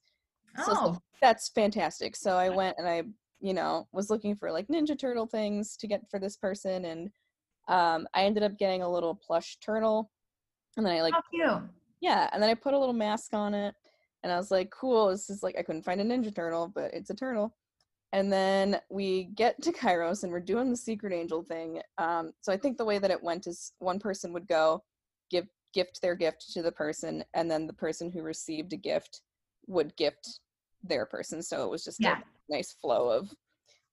so 0.66 0.72
I 0.72 0.74
like, 0.74 0.78
oh 0.84 1.02
that's 1.22 1.50
fantastic. 1.50 2.16
So 2.16 2.36
I 2.36 2.50
went 2.50 2.78
and 2.78 2.88
I, 2.88 3.04
you 3.40 3.54
know, 3.54 3.88
was 3.92 4.10
looking 4.10 4.36
for 4.36 4.52
like 4.52 4.68
Ninja 4.68 4.98
Turtle 4.98 5.28
things 5.28 5.78
to 5.78 5.88
get 5.88 6.10
for 6.10 6.20
this 6.20 6.38
person, 6.38 6.86
and 6.86 7.10
um, 7.68 8.08
I 8.14 8.24
ended 8.24 8.44
up 8.44 8.58
getting 8.58 8.82
a 8.82 8.92
little 8.92 9.16
plush 9.16 9.58
turtle, 9.60 10.12
and 10.76 10.86
then 10.86 10.94
I 10.94 11.02
like, 11.02 11.14
how 11.14 11.22
cute 11.32 11.70
yeah, 12.00 12.30
and 12.32 12.42
then 12.42 12.50
I 12.50 12.54
put 12.54 12.74
a 12.74 12.80
little 12.80 12.94
mask 12.94 13.34
on 13.34 13.54
it, 13.54 13.76
and 14.24 14.32
I 14.32 14.38
was 14.38 14.52
like, 14.52 14.70
cool. 14.72 15.10
This 15.10 15.30
is 15.30 15.44
like 15.44 15.56
I 15.58 15.64
couldn't 15.64 15.84
find 15.84 16.02
a 16.02 16.04
Ninja 16.04 16.34
Turtle, 16.34 16.72
but 16.74 16.94
it's 16.94 17.10
a 17.10 17.16
turtle. 17.16 17.56
And 18.14 18.32
then 18.32 18.80
we 18.90 19.26
get 19.36 19.62
to 19.64 19.72
Kairos 19.72 20.24
and 20.24 20.32
we're 20.32 20.40
doing 20.40 20.70
the 20.72 20.78
secret 20.78 21.14
angel 21.14 21.44
thing. 21.44 21.82
Um, 21.98 22.32
so 22.42 22.54
I 22.54 22.58
think 22.58 22.78
the 22.78 22.86
way 22.86 23.00
that 23.00 23.12
it 23.12 23.22
went 23.22 23.48
is 23.48 23.74
one 23.80 24.00
person 24.00 24.32
would 24.34 24.48
go 24.48 24.84
give 25.30 25.48
gift 25.74 26.02
their 26.02 26.16
gift 26.16 26.52
to 26.54 26.62
the 26.62 26.72
person, 26.72 27.24
and 27.34 27.52
then 27.52 27.68
the 27.68 27.74
person 27.74 28.10
who 28.10 28.22
received 28.22 28.72
a 28.74 28.78
gift 28.78 29.22
would 29.68 29.96
gift 29.98 30.40
their 30.84 31.06
person. 31.06 31.42
So 31.44 31.66
it 31.66 31.70
was 31.70 31.84
just 31.84 32.00
Yeah. 32.00 32.20
a 32.20 32.24
nice 32.54 32.72
flow 32.82 33.10
of 33.10 33.30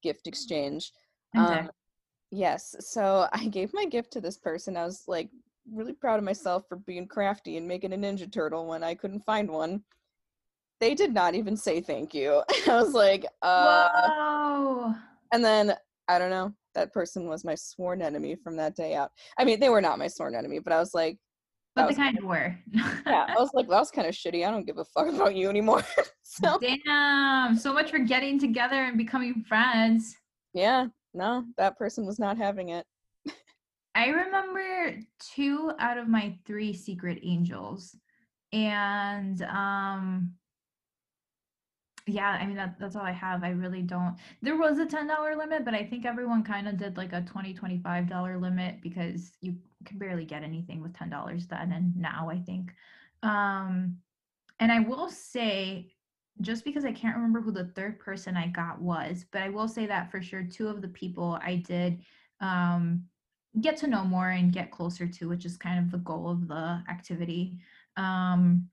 gift 0.03 0.27
exchange. 0.29 0.93
Okay. 1.37 1.59
Um, 1.61 1.71
yes. 2.31 2.77
So 2.79 3.29
I 3.33 3.47
gave 3.49 3.75
my 3.75 3.85
gift 3.85 4.13
to 4.13 4.21
this 4.21 4.39
person. 4.39 4.77
I 4.77 4.85
was 4.85 5.03
like 5.09 5.31
really 5.71 5.93
proud 5.93 6.19
of 6.19 6.25
myself 6.25 6.65
for 6.69 6.77
being 6.77 7.09
crafty 7.09 7.57
and 7.57 7.67
making 7.67 7.93
a 7.93 7.97
Ninja 7.97 8.31
Turtle 8.31 8.67
when 8.67 8.85
I 8.85 8.95
couldn't 8.95 9.25
find 9.25 9.51
one. 9.51 9.83
They 10.85 10.95
did 10.95 11.15
not 11.15 11.35
even 11.35 11.57
say 11.57 11.81
thank 11.81 12.13
you. 12.13 12.43
I 12.69 12.83
was 12.83 12.93
like, 12.93 13.25
uh, 13.41 13.89
Whoa. 13.89 14.95
and 15.33 15.43
then 15.43 15.75
I 16.09 16.19
don't 16.19 16.29
know. 16.29 16.53
That 16.75 16.93
person 16.93 17.27
was 17.27 17.43
my 17.43 17.55
sworn 17.55 18.03
enemy 18.03 18.37
from 18.37 18.55
that 18.59 18.77
day 18.77 18.95
out. 18.95 19.11
I 19.39 19.47
mean, 19.47 19.61
they 19.61 19.71
were 19.71 19.81
not 19.81 19.99
my 19.99 20.09
sworn 20.09 20.35
enemy, 20.35 20.59
but 20.59 20.75
I 20.75 20.79
was 20.79 20.93
like, 20.93 21.17
But 21.75 21.89
they 21.89 21.95
kind 21.95 22.19
of 22.19 22.25
were. 22.25 22.55
yeah, 22.75 23.25
I 23.31 23.35
was 23.39 23.49
like, 23.55 23.67
that 23.67 23.79
was 23.79 23.91
kind 23.91 24.07
of 24.07 24.15
shitty. 24.15 24.47
I 24.47 24.51
don't 24.51 24.67
give 24.67 24.77
a 24.77 24.85
fuck 24.85 25.09
about 25.09 25.35
you 25.35 25.49
anymore. 25.49 25.83
so 26.23 26.59
Damn. 26.61 27.57
So 27.57 27.73
much 27.73 27.91
for 27.91 28.01
getting 28.01 28.39
together 28.39 28.85
and 28.85 28.99
becoming 28.99 29.43
friends. 29.49 30.15
yeah, 30.53 30.89
no, 31.15 31.45
that 31.57 31.79
person 31.79 32.05
was 32.05 32.19
not 32.19 32.37
having 32.37 32.69
it. 32.69 32.85
I 33.95 34.09
remember 34.09 34.99
two 35.35 35.73
out 35.79 35.97
of 35.97 36.09
my 36.09 36.37
three 36.45 36.75
secret 36.75 37.21
angels. 37.23 37.97
And 38.53 39.41
um 39.45 40.35
yeah, 42.07 42.31
I 42.41 42.47
mean 42.47 42.57
that 42.57 42.79
that's 42.79 42.97
all 42.97 43.03
I 43.03 43.13
have. 43.13 43.45
I 43.45 43.51
really 43.51 43.83
don't. 43.83 44.17
There 44.43 44.57
was 44.59 44.79
a 44.79 44.87
$10 44.87 45.37
limit, 45.37 45.65
but 45.65 45.75
I 45.75 45.85
think 45.85 46.05
everyone 46.05 46.43
kind 46.45 46.69
of 46.69 46.77
did 46.77 46.97
like 46.97 47.13
a 47.13 47.23
$20 47.23 47.59
$25 47.59 48.41
limit 48.41 48.81
because 48.83 49.33
you 49.41 49.57
can 49.87 49.99
barely 49.99 50.25
get 50.27 50.43
anything 50.43 50.83
with 50.83 50.93
$10 50.93 51.47
then 51.47 51.73
and 51.73 51.97
now, 51.97 52.29
I 52.31 52.39
think. 52.41 52.75
Um 53.23 53.99
and 54.61 54.71
I 54.71 54.81
will 54.81 55.11
say 55.11 55.95
just 56.41 56.65
because 56.65 56.85
I 56.85 56.93
can't 56.93 57.17
remember 57.17 57.41
who 57.41 57.53
the 57.53 57.67
third 57.67 57.99
person 58.01 58.37
I 58.37 58.49
got 58.49 58.81
was, 58.83 59.25
but 59.31 59.43
I 59.43 59.49
will 59.49 59.69
say 59.69 59.87
that 59.87 60.11
for 60.11 60.21
sure 60.23 60.45
two 60.45 60.69
of 60.69 60.83
the 60.83 60.89
people 60.89 61.39
I 61.43 61.57
did 61.57 62.05
um 62.41 63.05
get 63.61 63.77
to 63.79 63.87
know 63.87 64.05
more 64.05 64.31
and 64.31 64.53
get 64.53 64.71
closer 64.71 65.07
to, 65.07 65.29
which 65.29 65.45
is 65.47 65.57
kind 65.57 65.79
of 65.79 65.91
the 65.91 65.99
goal 65.99 66.29
of 66.29 66.49
the 66.49 66.83
activity. 66.89 67.59
Um, 67.97 68.69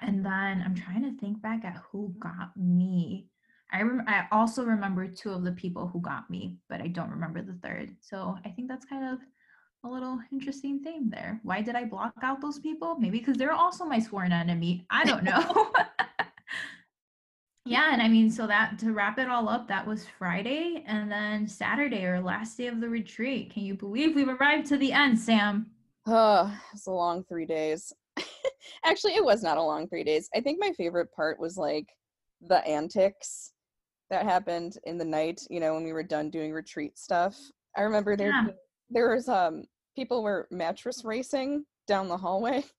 and 0.00 0.24
then 0.24 0.62
I'm 0.64 0.74
trying 0.74 1.02
to 1.02 1.18
think 1.20 1.42
back 1.42 1.64
at 1.64 1.82
who 1.90 2.14
got 2.18 2.56
me. 2.56 3.26
I 3.72 3.82
rem- 3.82 4.04
I 4.06 4.26
also 4.32 4.64
remember 4.64 5.06
two 5.06 5.30
of 5.30 5.44
the 5.44 5.52
people 5.52 5.88
who 5.88 6.00
got 6.00 6.30
me, 6.30 6.56
but 6.68 6.80
I 6.80 6.88
don't 6.88 7.10
remember 7.10 7.42
the 7.42 7.58
third. 7.62 7.94
So 8.00 8.38
I 8.44 8.48
think 8.48 8.68
that's 8.68 8.86
kind 8.86 9.04
of 9.04 9.18
a 9.84 9.88
little 9.88 10.18
interesting 10.32 10.80
theme 10.82 11.10
there. 11.10 11.40
Why 11.42 11.62
did 11.62 11.74
I 11.74 11.84
block 11.84 12.14
out 12.22 12.40
those 12.40 12.58
people? 12.58 12.96
Maybe 12.98 13.18
because 13.18 13.36
they're 13.36 13.52
also 13.52 13.84
my 13.84 13.98
sworn 13.98 14.32
enemy. 14.32 14.86
I 14.90 15.04
don't 15.04 15.24
know. 15.24 15.72
yeah, 17.64 17.92
and 17.92 18.00
I 18.00 18.08
mean, 18.08 18.30
so 18.30 18.46
that 18.46 18.78
to 18.80 18.92
wrap 18.92 19.18
it 19.18 19.28
all 19.28 19.48
up, 19.48 19.68
that 19.68 19.86
was 19.86 20.06
Friday, 20.18 20.84
and 20.86 21.10
then 21.10 21.46
Saturday 21.46 22.04
or 22.04 22.20
last 22.20 22.56
day 22.56 22.68
of 22.68 22.80
the 22.80 22.88
retreat. 22.88 23.52
Can 23.52 23.64
you 23.64 23.74
believe 23.74 24.14
we've 24.14 24.28
arrived 24.28 24.66
to 24.68 24.76
the 24.78 24.92
end, 24.92 25.18
Sam? 25.18 25.70
Oh, 26.06 26.52
it's 26.72 26.86
a 26.86 26.90
long 26.90 27.24
three 27.24 27.46
days. 27.46 27.92
Actually, 28.84 29.14
it 29.14 29.24
was 29.24 29.42
not 29.42 29.58
a 29.58 29.62
long 29.62 29.88
three 29.88 30.04
days. 30.04 30.28
I 30.34 30.40
think 30.40 30.58
my 30.60 30.72
favorite 30.72 31.12
part 31.12 31.38
was 31.38 31.56
like 31.56 31.86
the 32.40 32.66
antics 32.66 33.52
that 34.10 34.24
happened 34.24 34.78
in 34.84 34.98
the 34.98 35.04
night, 35.04 35.42
you 35.50 35.60
know, 35.60 35.74
when 35.74 35.84
we 35.84 35.92
were 35.92 36.02
done 36.02 36.30
doing 36.30 36.52
retreat 36.52 36.98
stuff. 36.98 37.36
I 37.76 37.82
remember 37.82 38.16
there 38.16 38.30
Yeah. 38.30 38.46
there 38.90 39.14
was 39.14 39.28
um 39.28 39.64
people 39.94 40.22
were 40.22 40.48
mattress 40.50 41.04
racing 41.04 41.66
down 41.86 42.08
the 42.08 42.16
hallway. 42.16 42.64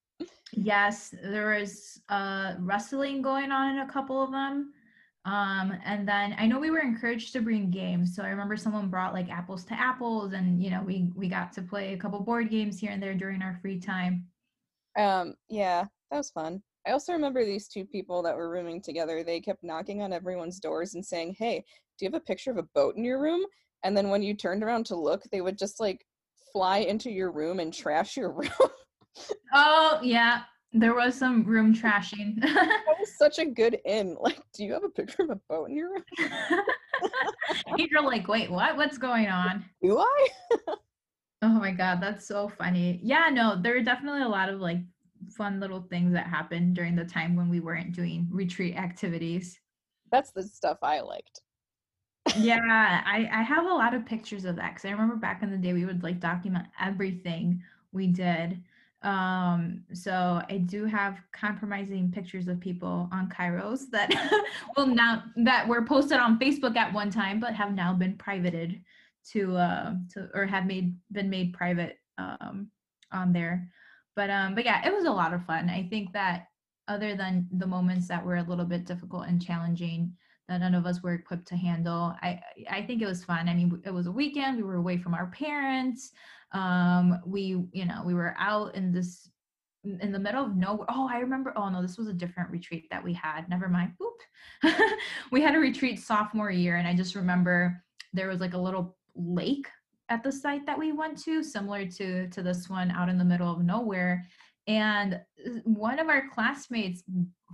Yes, 0.51 1.13
there 1.23 1.59
was 1.59 2.01
uh 2.09 2.55
wrestling 2.59 3.21
going 3.21 3.51
on 3.51 3.75
in 3.75 3.79
a 3.87 3.91
couple 3.91 4.21
of 4.23 4.31
them. 4.31 4.73
Um, 5.25 5.77
and 5.85 6.07
then 6.07 6.35
I 6.39 6.47
know 6.47 6.59
we 6.59 6.71
were 6.71 6.79
encouraged 6.79 7.33
to 7.33 7.41
bring 7.41 7.69
games. 7.69 8.15
So 8.15 8.23
I 8.23 8.29
remember 8.29 8.57
someone 8.57 8.89
brought 8.89 9.13
like 9.13 9.29
apples 9.29 9.63
to 9.65 9.79
apples, 9.79 10.33
and 10.33 10.61
you 10.61 10.71
know, 10.71 10.81
we 10.81 11.11
we 11.15 11.27
got 11.29 11.53
to 11.53 11.61
play 11.61 11.93
a 11.93 11.97
couple 11.97 12.19
board 12.21 12.49
games 12.49 12.79
here 12.79 12.91
and 12.91 13.01
there 13.01 13.13
during 13.13 13.41
our 13.43 13.59
free 13.61 13.79
time. 13.79 14.25
Um, 14.97 15.35
yeah, 15.49 15.85
that 16.11 16.17
was 16.17 16.31
fun. 16.31 16.61
I 16.87 16.91
also 16.91 17.13
remember 17.13 17.45
these 17.45 17.67
two 17.67 17.85
people 17.85 18.23
that 18.23 18.35
were 18.35 18.49
rooming 18.49 18.81
together. 18.81 19.23
They 19.23 19.39
kept 19.39 19.63
knocking 19.63 20.01
on 20.01 20.13
everyone's 20.13 20.59
doors 20.59 20.95
and 20.95 21.05
saying, 21.05 21.35
"Hey, 21.37 21.63
do 21.97 22.05
you 22.05 22.11
have 22.11 22.19
a 22.19 22.25
picture 22.25 22.51
of 22.51 22.57
a 22.57 22.63
boat 22.73 22.95
in 22.95 23.03
your 23.03 23.21
room?" 23.21 23.45
And 23.83 23.95
then 23.95 24.09
when 24.09 24.23
you 24.23 24.33
turned 24.33 24.63
around 24.63 24.85
to 24.87 24.95
look, 24.95 25.23
they 25.31 25.41
would 25.41 25.57
just 25.57 25.79
like 25.79 26.05
fly 26.51 26.79
into 26.79 27.11
your 27.11 27.31
room 27.31 27.59
and 27.59 27.73
trash 27.73 28.17
your 28.17 28.31
room. 28.33 28.49
Oh 29.53 29.99
yeah, 30.01 30.43
there 30.73 30.95
was 30.95 31.15
some 31.15 31.43
room 31.43 31.73
trashing. 31.81 32.39
that 32.41 32.95
was 32.99 33.15
such 33.17 33.39
a 33.39 33.45
good 33.45 33.79
in. 33.85 34.15
Like, 34.19 34.41
do 34.53 34.63
you 34.65 34.73
have 34.73 34.83
a 34.83 34.89
picture 34.89 35.23
of 35.23 35.29
a 35.29 35.39
boat 35.49 35.69
in 35.69 35.75
your 35.75 35.91
room? 35.93 36.03
You're 37.77 38.03
like, 38.03 38.27
wait, 38.27 38.51
what? 38.51 38.77
What's 38.77 38.97
going 38.97 39.27
on? 39.27 39.65
Do 39.81 39.99
I? 39.99 40.27
Oh 41.41 41.47
my 41.49 41.71
god, 41.71 42.01
that's 42.01 42.25
so 42.27 42.49
funny. 42.49 42.99
Yeah, 43.01 43.29
no, 43.31 43.55
there 43.61 43.73
were 43.75 43.81
definitely 43.83 44.23
a 44.23 44.27
lot 44.27 44.49
of 44.49 44.59
like 44.59 44.79
fun 45.29 45.59
little 45.59 45.81
things 45.81 46.13
that 46.13 46.27
happened 46.27 46.75
during 46.75 46.95
the 46.95 47.05
time 47.05 47.35
when 47.35 47.49
we 47.49 47.59
weren't 47.59 47.93
doing 47.93 48.27
retreat 48.31 48.75
activities. 48.75 49.59
That's 50.11 50.31
the 50.31 50.43
stuff 50.43 50.79
I 50.81 50.99
liked. 51.01 51.41
yeah, 52.35 52.59
I 53.05 53.29
I 53.31 53.41
have 53.43 53.65
a 53.65 53.73
lot 53.73 53.93
of 53.93 54.05
pictures 54.05 54.45
of 54.45 54.55
that 54.57 54.73
because 54.73 54.85
I 54.85 54.91
remember 54.91 55.15
back 55.15 55.41
in 55.43 55.51
the 55.51 55.57
day 55.57 55.73
we 55.73 55.85
would 55.85 56.03
like 56.03 56.19
document 56.19 56.67
everything 56.79 57.63
we 57.91 58.07
did. 58.07 58.61
Um, 59.01 59.85
so 59.93 60.41
I 60.49 60.57
do 60.57 60.83
have 60.85 61.21
compromising 61.31 62.11
pictures 62.11 62.49
of 62.49 62.59
people 62.59 63.07
on 63.13 63.29
Kairos 63.29 63.89
that 63.91 64.11
will 64.77 64.87
now 64.87 65.23
that 65.37 65.67
were 65.67 65.85
posted 65.85 66.17
on 66.19 66.37
Facebook 66.37 66.75
at 66.75 66.91
one 66.93 67.09
time, 67.09 67.39
but 67.39 67.53
have 67.55 67.73
now 67.73 67.93
been 67.93 68.17
privated 68.17 68.81
to 69.31 69.55
uh 69.57 69.93
to 70.13 70.29
or 70.33 70.45
have 70.45 70.65
made 70.65 70.95
been 71.11 71.29
made 71.29 71.53
private 71.53 71.97
um 72.17 72.69
on 73.11 73.33
there. 73.33 73.69
But 74.15 74.29
um 74.29 74.55
but 74.55 74.65
yeah, 74.65 74.85
it 74.87 74.93
was 74.93 75.05
a 75.05 75.11
lot 75.11 75.33
of 75.33 75.45
fun. 75.45 75.69
I 75.69 75.87
think 75.89 76.13
that 76.13 76.47
other 76.87 77.15
than 77.15 77.47
the 77.51 77.67
moments 77.67 78.07
that 78.07 78.25
were 78.25 78.37
a 78.37 78.43
little 78.43 78.65
bit 78.65 78.85
difficult 78.85 79.27
and 79.27 79.41
challenging 79.41 80.13
that 80.47 80.59
none 80.59 80.73
of 80.73 80.87
us 80.87 81.03
were 81.03 81.13
equipped 81.13 81.47
to 81.49 81.55
handle, 81.55 82.15
I 82.21 82.41
I 82.69 82.81
think 82.83 83.01
it 83.01 83.05
was 83.05 83.23
fun. 83.23 83.47
I 83.47 83.53
mean, 83.53 83.81
it 83.85 83.93
was 83.93 84.07
a 84.07 84.11
weekend. 84.11 84.57
We 84.57 84.63
were 84.63 84.75
away 84.75 84.97
from 84.97 85.13
our 85.13 85.27
parents 85.27 86.11
um 86.51 87.19
we 87.25 87.63
you 87.71 87.85
know 87.85 88.01
we 88.05 88.13
were 88.13 88.35
out 88.39 88.73
in 88.75 88.91
this 88.91 89.29
in 89.83 90.11
the 90.11 90.19
middle 90.19 90.43
of 90.43 90.55
nowhere 90.55 90.87
oh 90.89 91.07
i 91.09 91.19
remember 91.19 91.53
oh 91.55 91.69
no 91.69 91.81
this 91.81 91.97
was 91.97 92.07
a 92.07 92.13
different 92.13 92.49
retreat 92.49 92.85
that 92.89 93.03
we 93.03 93.13
had 93.13 93.47
never 93.47 93.69
mind 93.69 93.91
Oop. 94.01 94.73
we 95.31 95.41
had 95.41 95.55
a 95.55 95.59
retreat 95.59 95.99
sophomore 95.99 96.51
year 96.51 96.77
and 96.77 96.87
i 96.87 96.93
just 96.95 97.15
remember 97.15 97.81
there 98.13 98.27
was 98.27 98.39
like 98.39 98.53
a 98.53 98.57
little 98.57 98.97
lake 99.19 99.67
at 100.09 100.23
the 100.23 100.31
site 100.31 100.65
that 100.65 100.77
we 100.77 100.91
went 100.91 101.17
to 101.23 101.43
similar 101.43 101.85
to 101.85 102.27
to 102.29 102.41
this 102.41 102.69
one 102.69 102.91
out 102.91 103.09
in 103.09 103.17
the 103.17 103.23
middle 103.23 103.51
of 103.51 103.63
nowhere. 103.63 104.25
And 104.67 105.15
uh, 105.15 105.49
one 105.63 105.99
of 105.99 106.09
our 106.09 106.29
classmates 106.29 107.03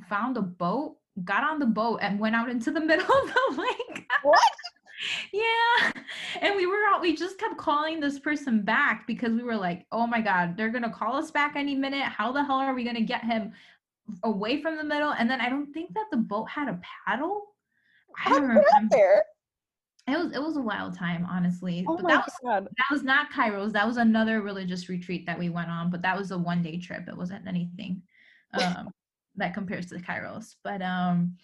found 0.09 0.37
a 0.37 0.41
boat 0.41 0.97
got 1.23 1.43
on 1.43 1.59
the 1.59 1.65
boat 1.65 1.99
and 2.01 2.19
went 2.19 2.35
out 2.35 2.49
into 2.49 2.71
the 2.71 2.79
middle 2.91 3.03
of 3.03 3.33
the 3.33 3.61
lake. 3.61 4.07
What? 4.23 4.39
Yeah. 5.33 5.91
And 6.41 6.55
we 6.55 6.65
were 6.65 6.77
all 6.89 7.01
we 7.01 7.17
just 7.17 7.37
kept 7.37 7.57
calling 7.57 7.99
this 7.99 8.17
person 8.17 8.61
back 8.61 9.05
because 9.05 9.33
we 9.33 9.43
were 9.43 9.57
like 9.57 9.85
oh 9.91 10.07
my 10.07 10.21
god 10.21 10.55
they're 10.55 10.69
gonna 10.69 10.89
call 10.89 11.17
us 11.17 11.31
back 11.31 11.57
any 11.57 11.75
minute. 11.75 12.05
How 12.05 12.31
the 12.31 12.43
hell 12.43 12.55
are 12.55 12.73
we 12.73 12.85
gonna 12.85 13.01
get 13.01 13.21
him 13.21 13.51
away 14.23 14.61
from 14.61 14.77
the 14.77 14.85
middle? 14.85 15.11
And 15.11 15.29
then 15.29 15.41
i 15.41 15.49
don't 15.49 15.73
think 15.73 15.93
that 15.95 16.05
the 16.11 16.17
boat 16.17 16.49
had 16.49 16.69
a 16.69 16.79
paddle. 17.05 17.55
I 18.25 18.29
don't 18.29 18.43
remember 18.43 19.23
it 20.07 20.17
was 20.17 20.31
it 20.33 20.41
was 20.41 20.57
a 20.57 20.61
wild 20.61 20.97
time 20.97 21.25
honestly 21.29 21.83
oh 21.87 21.95
but 21.95 22.03
my 22.03 22.09
that 22.11 22.25
was 22.25 22.33
God. 22.43 22.67
that 22.77 22.91
was 22.91 23.03
not 23.03 23.31
kairos 23.31 23.71
that 23.71 23.87
was 23.87 23.97
another 23.97 24.41
religious 24.41 24.87
retreat 24.89 25.25
that 25.25 25.37
we 25.37 25.49
went 25.49 25.69
on 25.69 25.89
but 25.89 26.01
that 26.01 26.17
was 26.17 26.31
a 26.31 26.37
one 26.37 26.61
day 26.61 26.77
trip 26.77 27.07
it 27.07 27.17
wasn't 27.17 27.47
anything 27.47 28.01
um 28.53 28.89
that 29.35 29.53
compares 29.53 29.87
to 29.87 29.95
the 29.95 30.01
kairos 30.01 30.55
but 30.63 30.81
um 30.81 31.35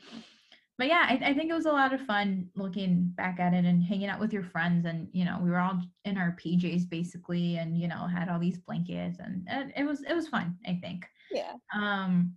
but 0.81 0.87
yeah, 0.87 1.05
I, 1.07 1.29
I, 1.29 1.33
think 1.35 1.51
it 1.51 1.53
was 1.53 1.67
a 1.67 1.71
lot 1.71 1.93
of 1.93 2.01
fun 2.01 2.47
looking 2.55 3.11
back 3.15 3.39
at 3.39 3.53
it 3.53 3.65
and 3.65 3.83
hanging 3.83 4.09
out 4.09 4.19
with 4.19 4.33
your 4.33 4.41
friends. 4.41 4.87
And, 4.87 5.07
you 5.11 5.25
know, 5.25 5.37
we 5.39 5.51
were 5.51 5.59
all 5.59 5.79
in 6.05 6.17
our 6.17 6.35
PJs 6.43 6.89
basically 6.89 7.57
and, 7.57 7.77
you 7.77 7.87
know, 7.87 8.07
had 8.07 8.29
all 8.29 8.39
these 8.39 8.57
blankets 8.57 9.19
and, 9.19 9.47
and 9.47 9.71
it 9.77 9.83
was, 9.83 10.01
it 10.01 10.15
was 10.15 10.27
fun, 10.27 10.57
I 10.65 10.79
think. 10.81 11.05
Yeah. 11.29 11.53
Um, 11.71 12.33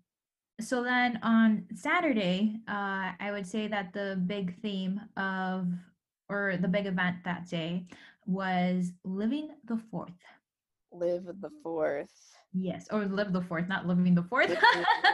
so 0.60 0.82
then 0.82 1.18
on 1.22 1.64
Saturday, 1.74 2.56
uh, 2.68 3.12
I 3.18 3.30
would 3.32 3.46
say 3.46 3.66
that 3.68 3.94
the 3.94 4.22
big 4.26 4.60
theme 4.60 5.00
of, 5.16 5.66
or 6.34 6.56
the 6.56 6.68
big 6.68 6.86
event 6.86 7.16
that 7.24 7.48
day 7.48 7.86
was 8.26 8.92
living 9.04 9.50
the 9.64 9.78
fourth. 9.90 10.10
Live 10.92 11.26
the 11.40 11.50
fourth. 11.62 12.10
Yes, 12.52 12.86
or 12.90 13.06
live 13.06 13.32
the 13.32 13.42
fourth, 13.42 13.68
not 13.68 13.86
living 13.86 14.14
the 14.14 14.22
fourth. 14.22 14.48
the 14.48 14.56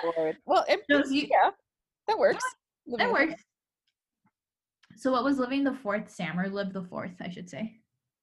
fourth. 0.02 0.36
Well, 0.46 0.64
it, 0.68 0.80
you, 0.88 1.26
yeah, 1.30 1.50
that 2.08 2.18
works. 2.18 2.44
Living 2.86 3.06
that 3.06 3.12
works. 3.12 3.42
So 4.96 5.12
what 5.12 5.24
was 5.24 5.38
living 5.38 5.64
the 5.64 5.74
fourth, 5.74 6.10
Sam, 6.10 6.38
or 6.38 6.48
live 6.48 6.72
the 6.72 6.82
fourth, 6.82 7.14
I 7.20 7.28
should 7.28 7.48
say? 7.48 7.76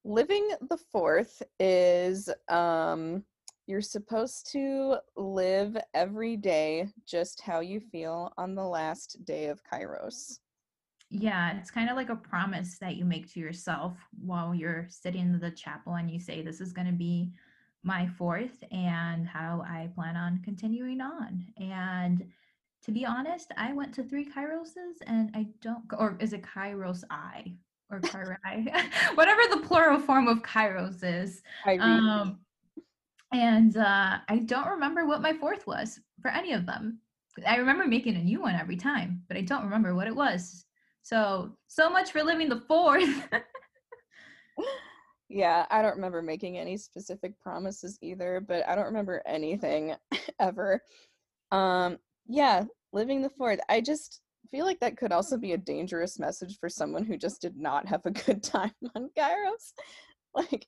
Living 0.03 0.49
the 0.69 0.77
fourth 0.91 1.41
is 1.59 2.29
um 2.49 3.23
you're 3.67 3.81
supposed 3.81 4.49
to 4.53 4.95
live 5.17 5.75
every 5.93 6.37
day 6.37 6.87
just 7.05 7.41
how 7.41 7.59
you 7.59 7.79
feel 7.79 8.31
on 8.37 8.55
the 8.55 8.63
last 8.63 9.17
day 9.25 9.47
of 9.47 9.61
Kairos. 9.63 10.39
Yeah, 11.09 11.57
it's 11.57 11.71
kind 11.71 11.89
of 11.89 11.95
like 11.95 12.09
a 12.09 12.15
promise 12.15 12.77
that 12.79 12.97
you 12.97 13.05
make 13.05 13.31
to 13.33 13.39
yourself 13.39 13.97
while 14.19 14.53
you're 14.53 14.87
sitting 14.89 15.21
in 15.21 15.39
the 15.39 15.51
chapel 15.51 15.95
and 15.95 16.11
you 16.11 16.19
say, 16.19 16.41
This 16.41 16.59
is 16.59 16.73
going 16.73 16.87
to 16.87 16.93
be 16.93 17.31
my 17.83 18.07
fourth 18.17 18.63
and 18.71 19.25
how 19.25 19.63
I 19.65 19.89
plan 19.95 20.17
on 20.17 20.41
continuing 20.43 20.99
on. 20.99 21.45
And 21.57 22.27
to 22.83 22.91
be 22.91 23.05
honest, 23.05 23.51
I 23.57 23.73
went 23.73 23.93
to 23.95 24.03
three 24.03 24.25
Kairoses 24.25 24.97
and 25.05 25.31
I 25.33 25.47
don't, 25.61 25.83
or 25.97 26.17
is 26.19 26.33
it 26.33 26.41
Kairos 26.41 27.03
I 27.09 27.53
or 27.89 28.01
Kairai? 28.01 28.69
Whatever 29.15 29.41
the 29.49 29.65
plural 29.65 29.99
form 29.99 30.27
of 30.27 30.41
Kairos 30.43 31.03
is. 31.03 31.41
Um, 31.81 32.39
and 33.31 33.77
uh, 33.77 34.17
I 34.27 34.37
don't 34.39 34.67
remember 34.67 35.05
what 35.05 35.21
my 35.21 35.33
fourth 35.33 35.65
was 35.65 35.99
for 36.21 36.29
any 36.31 36.53
of 36.53 36.65
them. 36.65 36.99
I 37.45 37.57
remember 37.57 37.85
making 37.85 38.15
a 38.15 38.23
new 38.23 38.41
one 38.41 38.55
every 38.55 38.77
time, 38.77 39.23
but 39.27 39.37
I 39.37 39.41
don't 39.41 39.63
remember 39.63 39.93
what 39.95 40.07
it 40.07 40.15
was. 40.15 40.65
So, 41.07 41.53
so 41.67 41.89
much 41.89 42.11
for 42.11 42.21
living 42.21 42.49
the 42.49 42.59
fourth. 42.67 43.29
yeah, 45.29 45.65
I 45.71 45.81
don't 45.81 45.95
remember 45.95 46.21
making 46.21 46.57
any 46.57 46.75
specific 46.75 47.39
promises 47.39 47.97
either, 48.01 48.43
but 48.45 48.67
I 48.67 48.75
don't 48.75 48.87
remember 48.87 49.21
anything 49.25 49.95
ever. 50.41 50.83
Um, 51.53 51.97
yeah, 52.27 52.65
living 52.91 53.21
the 53.21 53.29
fourth. 53.29 53.61
I 53.69 53.79
just 53.79 54.19
feel 54.51 54.65
like 54.65 54.81
that 54.81 54.97
could 54.97 55.13
also 55.13 55.37
be 55.37 55.53
a 55.53 55.57
dangerous 55.57 56.19
message 56.19 56.59
for 56.59 56.67
someone 56.67 57.05
who 57.05 57.15
just 57.15 57.41
did 57.41 57.55
not 57.55 57.87
have 57.87 58.05
a 58.05 58.11
good 58.11 58.43
time 58.43 58.73
on 58.93 59.09
Kairos. 59.17 59.71
Like, 60.35 60.67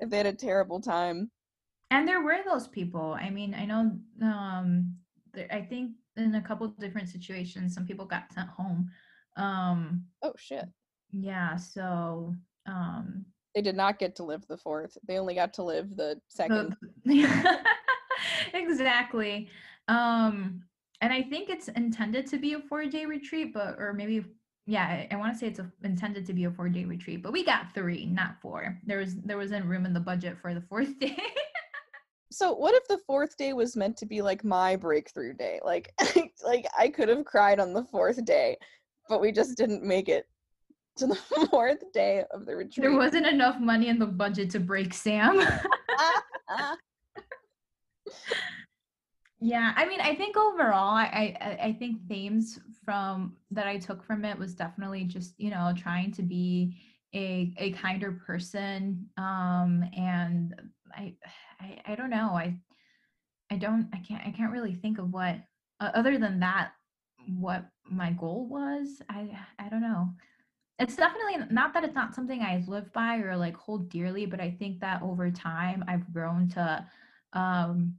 if 0.00 0.10
they 0.10 0.16
had 0.16 0.26
a 0.26 0.32
terrible 0.32 0.80
time. 0.80 1.30
And 1.92 2.08
there 2.08 2.20
were 2.20 2.38
those 2.44 2.66
people. 2.66 3.16
I 3.16 3.30
mean, 3.30 3.54
I 3.54 3.66
know, 3.66 3.96
um, 4.22 4.96
there, 5.32 5.46
I 5.52 5.62
think 5.62 5.92
in 6.16 6.34
a 6.34 6.42
couple 6.42 6.66
different 6.66 7.10
situations, 7.10 7.74
some 7.74 7.86
people 7.86 8.06
got 8.06 8.32
sent 8.32 8.48
home. 8.48 8.90
Um, 9.36 10.04
oh, 10.22 10.34
shit. 10.36 10.66
Yeah. 11.12 11.56
So, 11.56 12.34
um, 12.66 13.26
they 13.54 13.62
did 13.62 13.76
not 13.76 13.98
get 13.98 14.16
to 14.16 14.22
live 14.22 14.46
the 14.48 14.56
fourth. 14.56 14.96
They 15.06 15.18
only 15.18 15.34
got 15.34 15.52
to 15.54 15.62
live 15.62 15.94
the 15.96 16.20
second. 16.28 16.76
exactly. 18.54 19.48
Um, 19.88 20.62
and 21.00 21.12
I 21.12 21.22
think 21.22 21.50
it's 21.50 21.68
intended 21.68 22.26
to 22.28 22.38
be 22.38 22.54
a 22.54 22.60
four 22.60 22.86
day 22.86 23.04
retreat, 23.04 23.52
but 23.52 23.76
or 23.78 23.92
maybe 23.92 24.24
yeah, 24.66 24.84
I, 24.84 25.08
I 25.10 25.16
want 25.16 25.32
to 25.32 25.38
say 25.38 25.48
it's 25.48 25.58
a, 25.58 25.70
intended 25.82 26.24
to 26.26 26.32
be 26.32 26.44
a 26.44 26.50
four 26.50 26.68
day 26.68 26.84
retreat, 26.84 27.22
but 27.22 27.32
we 27.32 27.44
got 27.44 27.74
three, 27.74 28.06
not 28.06 28.40
four. 28.40 28.78
There 28.86 28.98
was 28.98 29.16
there 29.16 29.36
wasn't 29.36 29.66
room 29.66 29.84
in 29.84 29.92
the 29.92 30.00
budget 30.00 30.38
for 30.40 30.54
the 30.54 30.60
fourth 30.60 30.98
day. 31.00 31.16
so 32.30 32.54
what 32.54 32.74
if 32.74 32.86
the 32.88 33.00
fourth 33.06 33.36
day 33.36 33.52
was 33.52 33.76
meant 33.76 33.96
to 33.98 34.06
be 34.06 34.22
like 34.22 34.44
my 34.44 34.76
breakthrough 34.76 35.34
day? 35.34 35.60
Like 35.64 35.92
like 36.44 36.66
I 36.78 36.88
could 36.88 37.08
have 37.08 37.24
cried 37.24 37.58
on 37.58 37.72
the 37.72 37.84
fourth 37.84 38.24
day, 38.24 38.56
but 39.12 39.20
we 39.20 39.30
just 39.30 39.58
didn't 39.58 39.84
make 39.84 40.08
it 40.08 40.26
to 40.96 41.06
the 41.06 41.14
fourth 41.50 41.84
day 41.92 42.24
of 42.30 42.46
the 42.46 42.56
retreat. 42.56 42.82
There 42.82 42.96
wasn't 42.96 43.26
enough 43.26 43.60
money 43.60 43.88
in 43.88 43.98
the 43.98 44.06
budget 44.06 44.48
to 44.52 44.60
break 44.60 44.94
Sam. 44.94 45.38
Yeah, 49.44 49.72
I 49.74 49.86
mean, 49.86 50.00
I 50.00 50.14
think 50.14 50.36
overall, 50.36 50.94
I, 50.94 51.36
I 51.40 51.66
I 51.66 51.72
think 51.72 52.06
themes 52.06 52.60
from 52.84 53.34
that 53.50 53.66
I 53.66 53.76
took 53.76 54.04
from 54.04 54.24
it 54.24 54.38
was 54.38 54.54
definitely 54.54 55.02
just 55.02 55.34
you 55.36 55.50
know 55.50 55.74
trying 55.76 56.12
to 56.12 56.22
be 56.22 56.76
a 57.12 57.52
a 57.56 57.72
kinder 57.72 58.12
person, 58.24 59.04
um, 59.16 59.82
and 59.96 60.54
I, 60.94 61.16
I 61.58 61.80
I 61.86 61.94
don't 61.96 62.10
know, 62.10 62.30
I 62.36 62.56
I 63.50 63.56
don't 63.56 63.88
I 63.92 63.98
can't 63.98 64.24
I 64.24 64.30
can't 64.30 64.52
really 64.52 64.76
think 64.76 64.98
of 64.98 65.12
what 65.12 65.38
uh, 65.80 65.90
other 65.92 66.18
than 66.18 66.38
that 66.38 66.70
what 67.26 67.66
my 67.90 68.12
goal 68.12 68.46
was. 68.48 69.00
I 69.08 69.38
I 69.58 69.68
don't 69.68 69.82
know. 69.82 70.08
It's 70.78 70.96
definitely 70.96 71.46
not 71.50 71.74
that 71.74 71.84
it's 71.84 71.94
not 71.94 72.14
something 72.14 72.40
I 72.42 72.64
live 72.66 72.92
by 72.92 73.18
or 73.18 73.36
like 73.36 73.56
hold 73.56 73.88
dearly, 73.90 74.26
but 74.26 74.40
I 74.40 74.50
think 74.58 74.80
that 74.80 75.02
over 75.02 75.30
time 75.30 75.84
I've 75.86 76.12
grown 76.12 76.48
to 76.50 76.86
um 77.34 77.94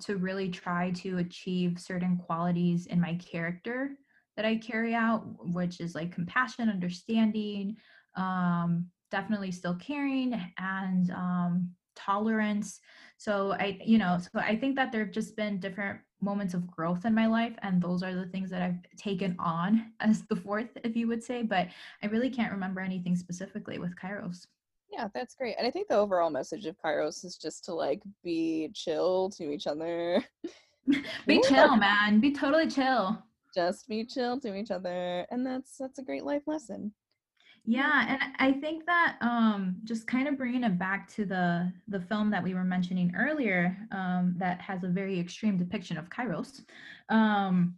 to 0.00 0.16
really 0.16 0.50
try 0.50 0.90
to 0.90 1.18
achieve 1.18 1.80
certain 1.80 2.16
qualities 2.16 2.86
in 2.86 3.00
my 3.00 3.14
character 3.14 3.96
that 4.36 4.44
I 4.44 4.56
carry 4.56 4.94
out, 4.94 5.24
which 5.40 5.80
is 5.80 5.94
like 5.94 6.12
compassion, 6.14 6.68
understanding, 6.68 7.76
um, 8.14 8.86
definitely 9.10 9.50
still 9.50 9.74
caring, 9.76 10.40
and 10.58 11.10
um, 11.10 11.70
tolerance. 11.96 12.80
So 13.16 13.52
I, 13.52 13.80
you 13.84 13.98
know, 13.98 14.18
so 14.20 14.38
I 14.38 14.56
think 14.56 14.76
that 14.76 14.92
there 14.92 15.04
have 15.04 15.12
just 15.12 15.36
been 15.36 15.58
different 15.58 15.98
moments 16.20 16.54
of 16.54 16.66
growth 16.66 17.04
in 17.04 17.14
my 17.14 17.26
life, 17.26 17.54
and 17.62 17.80
those 17.80 18.02
are 18.02 18.14
the 18.14 18.26
things 18.26 18.50
that 18.50 18.62
I've 18.62 18.78
taken 18.96 19.36
on 19.38 19.92
as 20.00 20.22
the 20.22 20.36
fourth, 20.36 20.70
if 20.84 20.96
you 20.96 21.06
would 21.08 21.22
say. 21.22 21.42
But 21.42 21.68
I 22.02 22.06
really 22.06 22.30
can't 22.30 22.52
remember 22.52 22.80
anything 22.80 23.16
specifically 23.16 23.78
with 23.78 23.96
Kairos. 23.96 24.46
Yeah, 24.90 25.08
that's 25.14 25.34
great. 25.34 25.56
And 25.58 25.66
I 25.66 25.70
think 25.70 25.88
the 25.88 25.96
overall 25.96 26.30
message 26.30 26.66
of 26.66 26.76
Kairos 26.82 27.24
is 27.24 27.36
just 27.36 27.64
to 27.66 27.74
like 27.74 28.02
be 28.24 28.70
chill 28.74 29.30
to 29.30 29.50
each 29.50 29.66
other. 29.66 30.24
be 31.26 31.40
chill, 31.42 31.76
man. 31.76 32.20
Be 32.20 32.32
totally 32.32 32.68
chill. 32.68 33.22
Just 33.54 33.86
be 33.88 34.04
chill 34.04 34.40
to 34.40 34.54
each 34.56 34.70
other. 34.70 35.26
And 35.30 35.46
that's 35.46 35.76
that's 35.78 35.98
a 35.98 36.02
great 36.02 36.24
life 36.24 36.42
lesson. 36.46 36.92
Yeah, 37.70 38.06
and 38.08 38.32
I 38.38 38.58
think 38.58 38.86
that 38.86 39.18
um, 39.20 39.76
just 39.84 40.06
kind 40.06 40.26
of 40.26 40.38
bringing 40.38 40.64
it 40.64 40.78
back 40.78 41.06
to 41.16 41.26
the 41.26 41.70
the 41.86 42.00
film 42.00 42.30
that 42.30 42.42
we 42.42 42.54
were 42.54 42.64
mentioning 42.64 43.12
earlier, 43.14 43.76
um, 43.92 44.34
that 44.38 44.58
has 44.62 44.84
a 44.84 44.88
very 44.88 45.20
extreme 45.20 45.58
depiction 45.58 45.98
of 45.98 46.08
Kairos. 46.08 46.62
Um, 47.10 47.76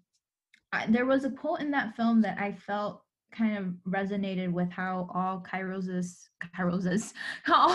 I, 0.72 0.86
there 0.86 1.06
was 1.06 1.24
a 1.24 1.30
quote 1.30 1.58
in 1.58 1.72
that 1.72 1.96
film 1.96 2.22
that 2.22 2.38
I 2.38 2.52
felt 2.52 3.02
kind 3.32 3.58
of 3.58 3.74
resonated 3.84 4.52
with 4.52 4.70
how 4.70 5.10
all 5.12 5.44
Kairoses, 5.44 6.28
Kairoses, 6.56 7.12
how 7.42 7.70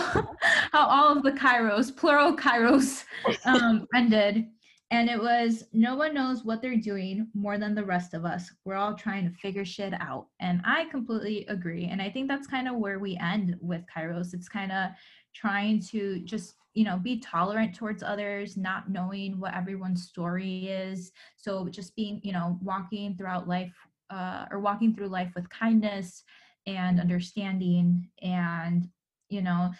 how 0.72 0.86
all 0.88 1.18
of 1.18 1.22
the 1.22 1.32
Kairos, 1.32 1.94
plural 1.94 2.34
Kairos, 2.34 3.04
um, 3.44 3.86
ended 3.94 4.46
and 4.92 5.10
it 5.10 5.20
was 5.20 5.64
no 5.72 5.96
one 5.96 6.14
knows 6.14 6.44
what 6.44 6.62
they're 6.62 6.76
doing 6.76 7.26
more 7.34 7.58
than 7.58 7.74
the 7.74 7.84
rest 7.84 8.14
of 8.14 8.24
us. 8.24 8.52
We're 8.64 8.76
all 8.76 8.94
trying 8.94 9.28
to 9.28 9.36
figure 9.36 9.64
shit 9.64 9.92
out. 9.94 10.28
And 10.38 10.60
I 10.64 10.84
completely 10.84 11.44
agree. 11.46 11.86
And 11.86 12.00
I 12.00 12.08
think 12.08 12.28
that's 12.28 12.46
kind 12.46 12.68
of 12.68 12.76
where 12.76 13.00
we 13.00 13.16
end 13.16 13.56
with 13.60 13.82
Kairos. 13.94 14.32
It's 14.32 14.48
kind 14.48 14.70
of 14.70 14.90
trying 15.34 15.82
to 15.88 16.20
just, 16.20 16.54
you 16.74 16.84
know, 16.84 16.98
be 16.98 17.18
tolerant 17.18 17.74
towards 17.74 18.04
others, 18.04 18.56
not 18.56 18.88
knowing 18.88 19.40
what 19.40 19.54
everyone's 19.54 20.06
story 20.06 20.68
is. 20.68 21.10
So 21.36 21.68
just 21.68 21.96
being, 21.96 22.20
you 22.22 22.32
know, 22.32 22.56
walking 22.62 23.16
throughout 23.16 23.48
life 23.48 23.74
uh, 24.10 24.44
or 24.52 24.60
walking 24.60 24.94
through 24.94 25.08
life 25.08 25.32
with 25.34 25.50
kindness 25.50 26.22
and 26.68 27.00
understanding 27.00 28.08
and, 28.22 28.88
you 29.30 29.42
know, 29.42 29.72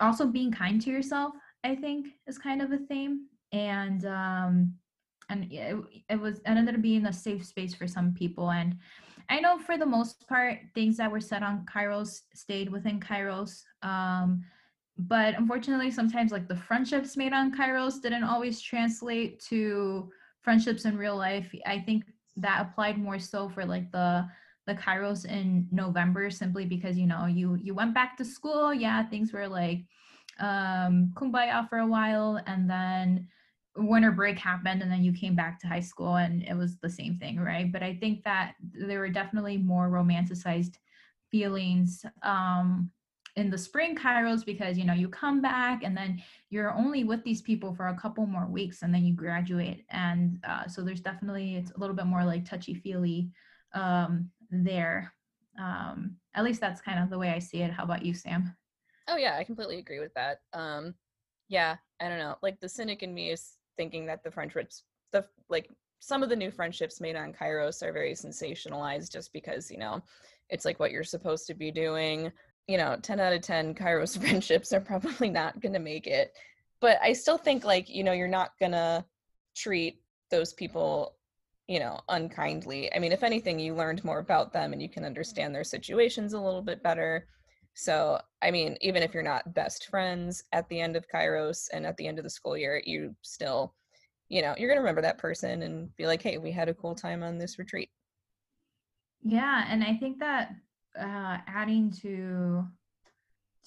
also 0.00 0.26
being 0.26 0.50
kind 0.50 0.80
to 0.82 0.90
yourself, 0.90 1.34
I 1.62 1.76
think 1.76 2.08
is 2.26 2.36
kind 2.36 2.60
of 2.60 2.72
a 2.72 2.78
theme 2.78 3.26
and 3.52 4.04
um 4.06 4.74
and 5.30 5.52
it, 5.52 5.76
it 6.08 6.20
was 6.20 6.38
it 6.38 6.42
ended 6.46 6.74
up 6.74 6.82
being 6.82 7.06
a 7.06 7.12
safe 7.12 7.44
space 7.44 7.74
for 7.74 7.86
some 7.86 8.12
people 8.12 8.50
and 8.50 8.76
i 9.28 9.40
know 9.40 9.58
for 9.58 9.76
the 9.76 9.86
most 9.86 10.26
part 10.28 10.58
things 10.74 10.96
that 10.96 11.10
were 11.10 11.20
said 11.20 11.42
on 11.42 11.64
kairos 11.66 12.22
stayed 12.34 12.70
within 12.70 13.00
kairos 13.00 13.62
um 13.82 14.42
but 14.98 15.34
unfortunately 15.36 15.90
sometimes 15.90 16.32
like 16.32 16.48
the 16.48 16.56
friendships 16.56 17.16
made 17.16 17.32
on 17.32 17.54
kairos 17.54 18.02
didn't 18.02 18.24
always 18.24 18.60
translate 18.60 19.38
to 19.40 20.10
friendships 20.40 20.86
in 20.86 20.96
real 20.96 21.16
life. 21.16 21.54
I 21.66 21.78
think 21.78 22.04
that 22.36 22.62
applied 22.62 22.96
more 22.98 23.18
so 23.18 23.48
for 23.48 23.64
like 23.64 23.90
the 23.92 24.26
the 24.66 24.74
kairos 24.74 25.24
in 25.24 25.66
november 25.72 26.30
simply 26.30 26.64
because 26.64 26.96
you 26.98 27.06
know 27.06 27.26
you 27.26 27.56
you 27.56 27.74
went 27.74 27.94
back 27.94 28.16
to 28.16 28.24
school 28.24 28.72
yeah 28.72 29.02
things 29.02 29.32
were 29.32 29.48
like 29.48 29.80
um 30.40 31.10
kumbaya 31.14 31.68
for 31.68 31.78
a 31.78 31.86
while 31.86 32.40
and 32.46 32.68
then 32.68 33.26
winter 33.78 34.12
break 34.12 34.38
happened 34.38 34.82
and 34.82 34.90
then 34.90 35.04
you 35.04 35.12
came 35.12 35.34
back 35.34 35.60
to 35.60 35.66
high 35.66 35.80
school 35.80 36.16
and 36.16 36.42
it 36.42 36.56
was 36.56 36.78
the 36.78 36.90
same 36.90 37.16
thing 37.16 37.38
right? 37.38 37.72
But 37.72 37.82
i 37.82 37.94
think 37.94 38.24
that 38.24 38.54
there 38.60 39.00
were 39.00 39.08
definitely 39.08 39.56
more 39.56 39.88
romanticized 39.88 40.76
feelings 41.30 42.04
um 42.22 42.90
in 43.38 43.50
the 43.50 43.58
spring 43.58 43.94
kairos 43.94 44.44
because 44.44 44.76
you 44.76 44.84
know 44.84 44.92
you 44.92 45.08
come 45.08 45.40
back 45.40 45.84
and 45.84 45.96
then 45.96 46.20
you're 46.50 46.72
only 46.72 47.04
with 47.04 47.22
these 47.22 47.40
people 47.40 47.72
for 47.72 47.86
a 47.86 47.96
couple 47.96 48.26
more 48.26 48.46
weeks 48.46 48.82
and 48.82 48.92
then 48.92 49.04
you 49.04 49.14
graduate. 49.14 49.84
And 49.90 50.40
uh, 50.46 50.66
so 50.66 50.82
there's 50.82 51.00
definitely 51.00 51.54
it's 51.54 51.70
a 51.70 51.78
little 51.78 51.94
bit 51.94 52.06
more 52.06 52.24
like 52.24 52.44
touchy 52.44 52.74
feely 52.74 53.30
um 53.74 54.30
there. 54.50 55.12
Um 55.58 56.16
at 56.34 56.44
least 56.44 56.60
that's 56.60 56.80
kind 56.80 57.02
of 57.02 57.10
the 57.10 57.18
way 57.18 57.30
i 57.30 57.38
see 57.38 57.62
it. 57.62 57.70
How 57.70 57.84
about 57.84 58.04
you 58.04 58.12
sam? 58.12 58.56
Oh 59.06 59.16
yeah 59.16 59.36
i 59.36 59.44
completely 59.44 59.78
agree 59.78 60.00
with 60.00 60.14
that. 60.14 60.40
Um 60.52 60.94
yeah 61.48 61.76
i 62.00 62.08
don't 62.08 62.18
know. 62.18 62.36
Like 62.42 62.58
the 62.58 62.68
cynic 62.68 63.04
in 63.04 63.14
me 63.14 63.30
is 63.30 63.57
thinking 63.78 64.04
that 64.06 64.22
the 64.22 64.30
friendships, 64.30 64.82
the 65.12 65.24
like 65.48 65.70
some 66.00 66.22
of 66.22 66.28
the 66.28 66.36
new 66.36 66.50
friendships 66.50 67.00
made 67.00 67.16
on 67.16 67.32
Kairos 67.32 67.82
are 67.82 67.92
very 67.92 68.12
sensationalized 68.12 69.10
just 69.10 69.32
because, 69.32 69.70
you 69.70 69.78
know, 69.78 70.02
it's 70.50 70.64
like 70.64 70.78
what 70.78 70.92
you're 70.92 71.04
supposed 71.04 71.46
to 71.46 71.54
be 71.54 71.70
doing. 71.70 72.30
You 72.66 72.76
know, 72.76 72.96
10 73.00 73.18
out 73.18 73.32
of 73.32 73.40
10 73.40 73.74
Kairos 73.74 74.18
friendships 74.20 74.72
are 74.72 74.80
probably 74.80 75.30
not 75.30 75.60
going 75.60 75.72
to 75.72 75.78
make 75.78 76.06
it. 76.06 76.36
But 76.80 76.98
I 77.02 77.12
still 77.12 77.38
think, 77.38 77.64
like, 77.64 77.88
you 77.88 78.04
know, 78.04 78.12
you're 78.12 78.28
not 78.28 78.52
going 78.60 78.72
to 78.72 79.04
treat 79.56 80.00
those 80.30 80.52
people, 80.52 81.16
you 81.66 81.80
know, 81.80 81.98
unkindly. 82.08 82.94
I 82.94 83.00
mean, 83.00 83.10
if 83.10 83.24
anything, 83.24 83.58
you 83.58 83.74
learned 83.74 84.04
more 84.04 84.20
about 84.20 84.52
them 84.52 84.72
and 84.72 84.80
you 84.80 84.88
can 84.88 85.04
understand 85.04 85.54
their 85.54 85.64
situations 85.64 86.34
a 86.34 86.40
little 86.40 86.62
bit 86.62 86.82
better. 86.82 87.26
So, 87.78 88.20
I 88.42 88.50
mean, 88.50 88.76
even 88.80 89.04
if 89.04 89.14
you're 89.14 89.22
not 89.22 89.54
best 89.54 89.86
friends 89.86 90.42
at 90.52 90.68
the 90.68 90.80
end 90.80 90.96
of 90.96 91.06
Kairos 91.06 91.68
and 91.72 91.86
at 91.86 91.96
the 91.96 92.08
end 92.08 92.18
of 92.18 92.24
the 92.24 92.30
school 92.30 92.56
year, 92.56 92.82
you 92.84 93.14
still, 93.22 93.72
you 94.28 94.42
know, 94.42 94.52
you're 94.58 94.68
going 94.68 94.78
to 94.78 94.82
remember 94.82 95.02
that 95.02 95.16
person 95.16 95.62
and 95.62 95.94
be 95.94 96.04
like, 96.04 96.20
hey, 96.20 96.38
we 96.38 96.50
had 96.50 96.68
a 96.68 96.74
cool 96.74 96.96
time 96.96 97.22
on 97.22 97.38
this 97.38 97.56
retreat. 97.56 97.88
Yeah. 99.22 99.64
And 99.68 99.84
I 99.84 99.94
think 99.94 100.18
that 100.18 100.50
uh, 100.98 101.38
adding 101.46 101.92
to 102.02 102.66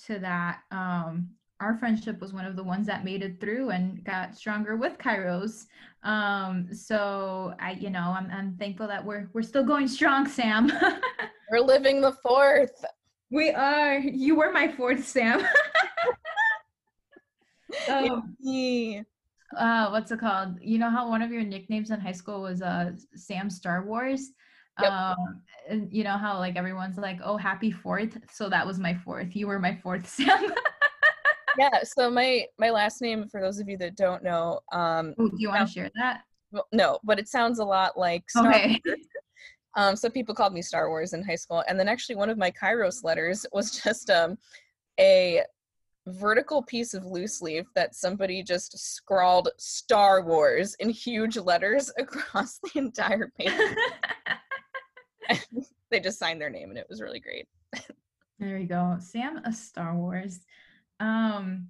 to 0.07 0.20
that 0.20 0.62
um 0.72 1.30
our 1.62 1.78
friendship 1.78 2.20
was 2.20 2.34
one 2.34 2.45
of 2.45 2.55
the 2.55 2.64
ones 2.64 2.88
that 2.88 3.05
made 3.05 3.22
it 3.22 3.39
through 3.39 3.70
and 3.70 4.03
got 4.03 4.36
stronger 4.36 4.76
with 4.76 4.97
Kairos. 4.97 5.68
Um, 6.03 6.74
so 6.74 7.53
I, 7.59 7.74
you 7.74 7.91
know, 7.91 8.16
I'm, 8.18 8.30
I'm 8.32 8.57
thankful 8.57 8.88
that 8.88 9.05
we're 9.05 9.30
we're 9.32 9.43
still 9.43 9.64
going 9.64 9.88
strong, 9.88 10.28
Sam. 10.28 10.70
we're 11.51 11.62
living 11.62 12.01
the 12.01 12.14
fourth. 12.24 12.84
We 13.32 13.51
are. 13.51 13.97
You 13.97 14.36
were 14.36 14.51
my 14.51 14.67
fourth 14.67 15.07
Sam. 15.07 15.39
um, 17.89 18.36
uh, 19.57 19.89
what's 19.89 20.11
it 20.11 20.19
called? 20.19 20.57
You 20.61 20.77
know 20.77 20.89
how 20.89 21.09
one 21.09 21.21
of 21.21 21.32
your 21.32 21.43
nicknames 21.43 21.91
in 21.91 21.99
high 21.99 22.11
school 22.11 22.41
was 22.41 22.61
uh, 22.61 22.91
Sam 23.15 23.49
Star 23.49 23.86
Wars? 23.86 24.32
Yep. 24.82 24.91
Um, 24.91 25.41
and 25.69 25.88
you 25.91 26.03
know 26.03 26.17
how 26.17 26.38
like 26.39 26.57
everyone's 26.57 26.97
like, 26.97 27.19
oh, 27.23 27.38
happy 27.38 27.71
fourth. 27.71 28.17
So 28.32 28.49
that 28.49 28.67
was 28.67 28.79
my 28.79 28.93
fourth. 28.93 29.36
You 29.36 29.47
were 29.47 29.59
my 29.59 29.79
fourth 29.82 30.09
Sam. 30.15 30.53
yeah. 31.57 31.84
So 31.84 32.11
my 32.11 32.45
my 32.59 32.69
last 32.69 33.01
name, 33.01 33.29
for 33.29 33.39
those 33.39 33.59
of 33.59 33.69
you 33.69 33.77
that 33.77 33.95
don't 33.95 34.23
know, 34.23 34.59
um, 34.73 35.13
Ooh, 35.21 35.29
do 35.29 35.38
you 35.39 35.49
want 35.49 35.67
to 35.67 35.73
share 35.73 35.89
that? 35.95 36.23
Well, 36.51 36.67
no, 36.73 36.99
but 37.05 37.17
it 37.17 37.29
sounds 37.29 37.59
a 37.59 37.65
lot 37.65 37.97
like 37.97 38.29
Star 38.29 38.49
okay. 38.49 38.82
Um, 39.76 39.95
so 39.95 40.09
people 40.09 40.36
called 40.36 40.53
me 40.53 40.61
Star 40.61 40.89
Wars 40.89 41.13
in 41.13 41.24
high 41.24 41.36
school. 41.36 41.63
And 41.67 41.80
then 41.80 41.88
actually 41.88 42.15
one 42.15 42.30
of 42.30 42.38
my 42.38 42.51
Kairos 42.51 43.03
letters 43.03 43.45
was 43.53 43.82
just 43.82 44.09
um, 44.09 44.38
a 44.99 45.43
vertical 46.07 46.63
piece 46.63 46.93
of 46.93 47.05
loose 47.05 47.41
leaf 47.41 47.65
that 47.76 47.95
somebody 47.95 48.43
just 48.43 48.78
scrawled 48.78 49.49
Star 49.57 50.24
Wars 50.24 50.76
in 50.80 50.89
huge 50.89 51.38
letters 51.38 51.91
across 51.97 52.59
the 52.59 52.80
entire 52.80 53.32
page. 53.39 53.51
they 55.89 55.99
just 55.99 56.19
signed 56.19 56.41
their 56.41 56.49
name 56.49 56.69
and 56.69 56.78
it 56.78 56.88
was 56.89 57.01
really 57.01 57.19
great. 57.19 57.47
there 58.39 58.57
you 58.57 58.67
go. 58.67 58.97
Sam 58.99 59.38
a 59.45 59.53
Star 59.53 59.95
Wars. 59.95 60.39
Um 60.99 61.69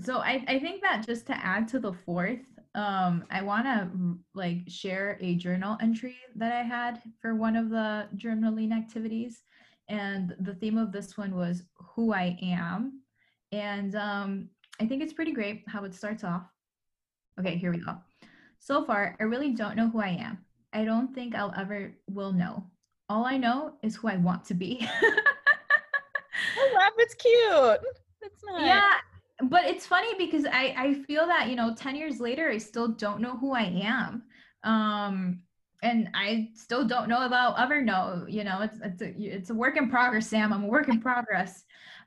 so 0.00 0.18
I, 0.18 0.44
I 0.46 0.58
think 0.58 0.82
that 0.82 1.06
just 1.06 1.26
to 1.26 1.44
add 1.44 1.66
to 1.68 1.80
the 1.80 1.92
fourth, 1.92 2.40
um 2.78 3.24
i 3.30 3.42
want 3.42 3.64
to 3.64 3.88
like 4.34 4.58
share 4.68 5.18
a 5.20 5.34
journal 5.34 5.76
entry 5.80 6.16
that 6.36 6.52
i 6.52 6.62
had 6.62 7.02
for 7.20 7.34
one 7.34 7.56
of 7.56 7.70
the 7.70 8.08
journaling 8.16 8.72
activities. 8.72 9.42
And 9.90 10.36
the 10.40 10.54
theme 10.54 10.76
of 10.76 10.92
this 10.92 11.16
one 11.16 11.34
was 11.34 11.62
who 11.74 12.12
i 12.12 12.36
am. 12.42 13.02
And 13.52 13.94
um 13.96 14.48
i 14.80 14.86
think 14.86 15.02
it's 15.02 15.12
pretty 15.12 15.32
great 15.32 15.64
how 15.66 15.84
it 15.84 15.94
starts 15.94 16.22
off. 16.24 16.46
Okay 17.40 17.56
here 17.56 17.72
we 17.72 17.78
go. 17.78 17.96
So 18.60 18.84
far 18.84 19.16
i 19.18 19.24
really 19.24 19.52
don't 19.52 19.76
know 19.76 19.88
who 19.88 20.00
i 20.00 20.08
am. 20.08 20.38
I 20.72 20.84
don't 20.84 21.14
think 21.14 21.34
i'll 21.34 21.54
ever 21.56 21.94
will 22.08 22.32
know. 22.32 22.64
All 23.08 23.24
i 23.24 23.36
know 23.36 23.74
is 23.82 23.96
who 23.96 24.08
i 24.08 24.16
want 24.16 24.44
to 24.46 24.54
be. 24.54 24.72
I 26.60 26.64
love 26.74 26.92
it's 26.98 27.14
cute. 27.14 27.80
It's 28.22 28.42
nice. 28.44 28.66
Yeah 28.66 29.17
but 29.44 29.64
it's 29.64 29.86
funny 29.86 30.14
because 30.18 30.44
I, 30.46 30.74
I 30.76 30.94
feel 31.06 31.26
that, 31.26 31.48
you 31.48 31.56
know, 31.56 31.74
10 31.74 31.96
years 31.96 32.20
later, 32.20 32.48
I 32.48 32.58
still 32.58 32.88
don't 32.88 33.20
know 33.20 33.36
who 33.36 33.54
I 33.54 33.64
am. 33.84 34.22
Um, 34.64 35.40
and 35.82 36.10
I 36.14 36.50
still 36.54 36.84
don't 36.84 37.08
know 37.08 37.24
about 37.24 37.56
Evernote, 37.56 38.32
you 38.32 38.42
know, 38.42 38.62
it's, 38.62 38.78
it's 38.82 39.00
a, 39.00 39.14
it's 39.16 39.50
a 39.50 39.54
work 39.54 39.76
in 39.76 39.88
progress, 39.88 40.28
Sam, 40.28 40.52
I'm 40.52 40.64
a 40.64 40.66
work 40.66 40.88
in 40.88 41.00
progress. 41.00 41.64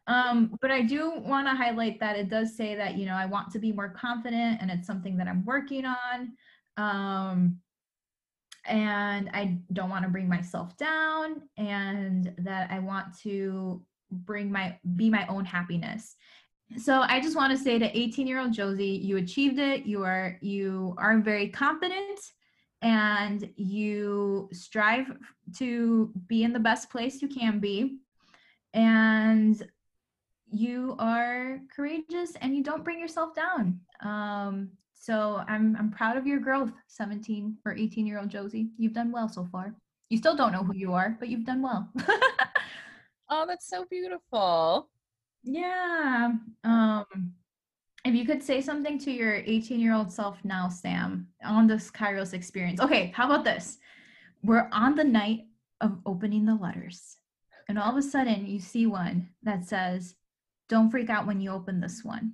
Um, 0.08 0.58
but 0.62 0.72
I 0.72 0.82
do 0.82 1.14
want 1.16 1.48
to 1.48 1.54
highlight 1.54 2.00
that 2.02 2.18
it 2.18 2.28
does 2.28 2.58
say 2.58 2.76
that, 2.76 2.98
you 2.98 3.06
know, 3.06 3.14
I 3.14 3.28
want 3.28 3.52
to 3.52 3.60
be 3.60 3.72
more 3.72 3.90
confident 3.90 4.62
and 4.62 4.70
it's 4.70 4.88
something 4.88 5.16
that 5.18 5.28
I'm 5.28 5.46
working 5.46 5.86
on. 5.86 6.34
Um, 6.76 7.60
and 8.66 9.30
I 9.34 9.60
don't 9.74 9.90
want 9.90 10.04
to 10.04 10.10
bring 10.10 10.28
myself 10.28 10.76
down 10.78 11.44
and 11.58 12.34
that 12.40 12.70
I 12.72 12.80
want 12.80 13.18
to 13.20 13.84
bring 14.12 14.52
my 14.52 14.78
be 14.96 15.10
my 15.10 15.26
own 15.28 15.46
happiness 15.46 16.16
so 16.78 17.02
I 17.02 17.20
just 17.20 17.36
want 17.36 17.56
to 17.56 17.64
say 17.64 17.80
to 17.80 17.98
18 17.98 18.28
year 18.28 18.40
old 18.40 18.54
Josie, 18.54 18.86
you 18.86 19.18
achieved 19.18 19.60
it. 19.60 19.86
You 19.86 20.04
are 20.04 20.38
you 20.42 20.96
are 20.98 21.20
very 21.20 21.50
confident 21.50 22.20
and 22.82 23.50
you 23.56 24.50
strive 24.52 25.12
to 25.58 26.12
be 26.28 26.44
in 26.44 26.54
the 26.54 26.60
best 26.60 26.90
place 26.90 27.22
you 27.22 27.28
can 27.28 27.60
be. 27.60 28.00
And 28.74 29.62
you 30.50 30.96
are 31.00 31.60
courageous 31.76 32.34
and 32.42 32.56
you 32.56 32.64
don't 32.64 32.84
bring 32.84 33.00
yourself 33.00 33.36
down. 33.36 33.80
Um, 34.04 34.70
so 34.94 35.44
I'm 35.48 35.76
I'm 35.78 35.92
proud 35.92 36.18
of 36.18 36.28
your 36.28 36.40
growth, 36.40 36.72
17 36.88 37.58
or 37.66 37.76
18 37.76 38.06
year 38.06 38.20
old 38.20 38.30
Josie. 38.30 38.70
You've 38.78 38.94
done 38.94 39.12
well 39.12 39.30
so 39.30 39.48
far. 39.52 39.76
You 40.10 40.18
still 40.18 40.36
don't 40.36 40.52
know 40.52 40.64
who 40.64 40.76
you 40.76 40.94
are, 40.94 41.16
but 41.20 41.30
you've 41.30 41.46
done 41.46 41.62
well. 41.62 41.90
Oh, 43.34 43.46
that's 43.48 43.70
so 43.70 43.86
beautiful. 43.90 44.90
Yeah. 45.44 46.34
Um 46.64 47.34
if 48.04 48.16
you 48.16 48.26
could 48.26 48.42
say 48.42 48.62
something 48.62 48.98
to 49.00 49.12
your 49.12 49.36
18 49.36 49.80
year 49.80 49.94
old 49.94 50.12
self 50.12 50.44
now, 50.44 50.70
Sam, 50.70 51.28
on 51.44 51.68
this 51.68 51.92
Kairos 51.92 52.34
experience. 52.34 52.82
Okay, 52.82 53.12
how 53.16 53.26
about 53.26 53.46
this? 53.46 53.78
We're 54.44 54.70
on 54.72 54.96
the 54.96 55.04
night 55.04 55.46
of 55.82 56.00
opening 56.06 56.46
the 56.46 56.56
letters, 56.56 57.18
and 57.68 57.78
all 57.78 57.92
of 57.92 57.98
a 57.98 58.02
sudden 58.02 58.48
you 58.48 58.60
see 58.60 58.88
one 58.88 59.30
that 59.44 59.66
says, 59.66 60.16
Don't 60.68 60.90
freak 60.90 61.10
out 61.10 61.28
when 61.28 61.40
you 61.40 61.52
open 61.52 61.80
this 61.80 62.04
one. 62.04 62.34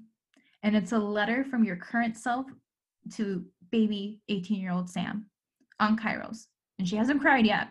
And 0.63 0.75
it's 0.75 0.93
a 0.93 0.99
letter 0.99 1.43
from 1.43 1.63
your 1.63 1.75
current 1.75 2.17
self 2.17 2.45
to 3.15 3.45
baby 3.71 4.21
18 4.29 4.61
year 4.61 4.71
old 4.71 4.89
Sam 4.89 5.29
on 5.79 5.97
Kairos. 5.97 6.45
And 6.79 6.87
she 6.87 6.95
hasn't 6.95 7.21
cried 7.21 7.45
yet. 7.45 7.69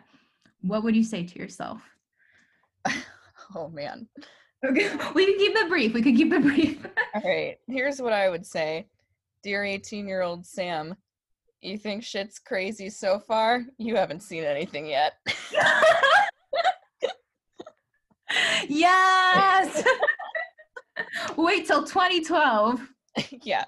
What 0.62 0.82
would 0.82 0.96
you 0.96 1.04
say 1.04 1.24
to 1.24 1.38
yourself? 1.38 1.80
oh, 3.54 3.68
man. 3.68 4.08
Okay, 4.64 4.90
we 5.14 5.26
can 5.26 5.38
keep 5.38 5.56
it 5.56 5.68
brief. 5.68 5.94
We 5.94 6.02
can 6.02 6.16
keep 6.16 6.32
it 6.32 6.42
brief. 6.42 6.86
All 7.14 7.22
right. 7.22 7.58
Here's 7.66 8.00
what 8.00 8.12
I 8.12 8.28
would 8.28 8.46
say 8.46 8.86
Dear 9.42 9.64
18 9.64 10.06
year 10.08 10.22
old 10.22 10.46
Sam, 10.46 10.94
you 11.60 11.78
think 11.78 12.02
shit's 12.02 12.38
crazy 12.38 12.90
so 12.90 13.18
far? 13.18 13.62
You 13.78 13.96
haven't 13.96 14.22
seen 14.22 14.44
anything 14.44 14.86
yet. 14.86 15.14
yes. 18.68 19.84
Wait 21.36 21.66
till 21.66 21.84
2012. 21.84 22.80
yeah. 23.42 23.64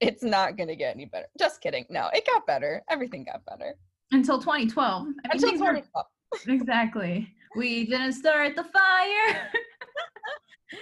It's 0.00 0.22
not 0.22 0.56
going 0.56 0.68
to 0.68 0.76
get 0.76 0.94
any 0.94 1.06
better. 1.06 1.26
Just 1.38 1.60
kidding. 1.60 1.86
No, 1.88 2.08
it 2.12 2.26
got 2.26 2.46
better. 2.46 2.82
Everything 2.90 3.24
got 3.24 3.44
better. 3.46 3.74
Until 4.10 4.38
2012. 4.38 5.02
I 5.02 5.04
mean, 5.06 5.14
Until 5.32 5.48
things 5.48 5.60
were- 5.60 5.66
2012. 5.68 6.06
Exactly. 6.48 7.32
We 7.56 7.86
didn't 7.86 8.14
start 8.14 8.56
the 8.56 8.64
fire. 8.64 9.50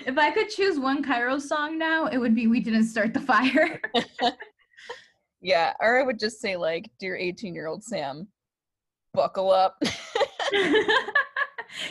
If 0.07 0.17
I 0.19 0.31
could 0.31 0.49
choose 0.49 0.79
one 0.79 1.05
Kairos 1.05 1.43
song 1.43 1.79
now, 1.79 2.07
it 2.07 2.19
would 2.19 2.35
be 2.35 2.47
We 2.47 2.61
Didn't 2.61 2.87
Start 2.87 3.15
the 3.15 3.21
Fire. 3.21 3.81
Yeah. 5.45 5.73
Or 5.81 6.01
I 6.01 6.05
would 6.05 6.21
just 6.21 6.41
say, 6.41 6.57
like, 6.57 6.89
Dear 7.01 7.17
18 7.17 7.53
year 7.53 7.67
old 7.67 7.83
Sam, 7.83 8.29
buckle 9.13 9.51
up. 9.51 9.83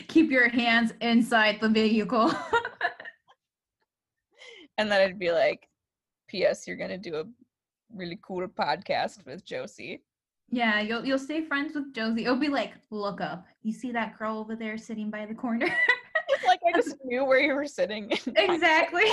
Keep 0.07 0.31
your 0.31 0.47
hands 0.47 0.93
inside 1.01 1.57
the 1.59 1.67
vehicle. 1.67 2.31
and 4.77 4.89
then 4.89 5.01
I'd 5.01 5.19
be 5.19 5.33
like, 5.33 5.67
P.S., 6.29 6.65
you're 6.65 6.77
going 6.77 6.91
to 6.91 6.97
do 6.97 7.15
a 7.17 7.25
really 7.93 8.17
cool 8.25 8.47
podcast 8.47 9.25
with 9.25 9.43
Josie. 9.43 10.01
yeah, 10.49 10.79
you'll 10.79 11.03
you'll 11.05 11.19
stay 11.19 11.43
friends 11.43 11.75
with 11.75 11.93
Josie. 11.93 12.23
It'll 12.23 12.37
be 12.37 12.47
like, 12.47 12.71
look 12.89 13.19
up. 13.19 13.47
You 13.63 13.73
see 13.73 13.91
that 13.91 14.17
girl 14.17 14.37
over 14.37 14.55
there 14.55 14.77
sitting 14.77 15.09
by 15.09 15.25
the 15.25 15.35
corner? 15.35 15.67
I 16.67 16.71
just 16.73 16.95
knew 17.03 17.25
where 17.25 17.39
you 17.39 17.53
were 17.53 17.65
sitting. 17.65 18.11
exactly. 18.35 19.05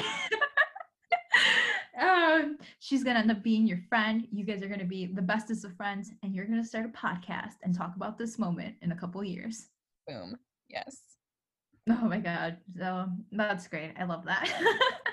um, 2.00 2.58
she's 2.78 3.04
gonna 3.04 3.20
end 3.20 3.30
up 3.30 3.42
being 3.42 3.66
your 3.66 3.78
friend. 3.88 4.26
You 4.32 4.44
guys 4.44 4.62
are 4.62 4.68
gonna 4.68 4.84
be 4.84 5.06
the 5.06 5.22
bestest 5.22 5.64
of 5.64 5.74
friends, 5.76 6.10
and 6.22 6.34
you're 6.34 6.44
gonna 6.44 6.64
start 6.64 6.86
a 6.86 6.88
podcast 6.88 7.54
and 7.62 7.74
talk 7.74 7.94
about 7.96 8.18
this 8.18 8.38
moment 8.38 8.74
in 8.82 8.92
a 8.92 8.96
couple 8.96 9.22
years. 9.24 9.68
Boom. 10.06 10.36
Yes. 10.68 10.98
Oh 11.88 12.06
my 12.06 12.18
god, 12.18 12.58
so 12.78 13.08
that's 13.32 13.66
great. 13.66 13.92
I 13.98 14.04
love 14.04 14.24
that. 14.26 14.50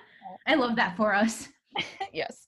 I 0.47 0.55
love 0.55 0.75
that 0.75 0.97
for 0.97 1.13
us. 1.13 1.47
yes. 2.13 2.47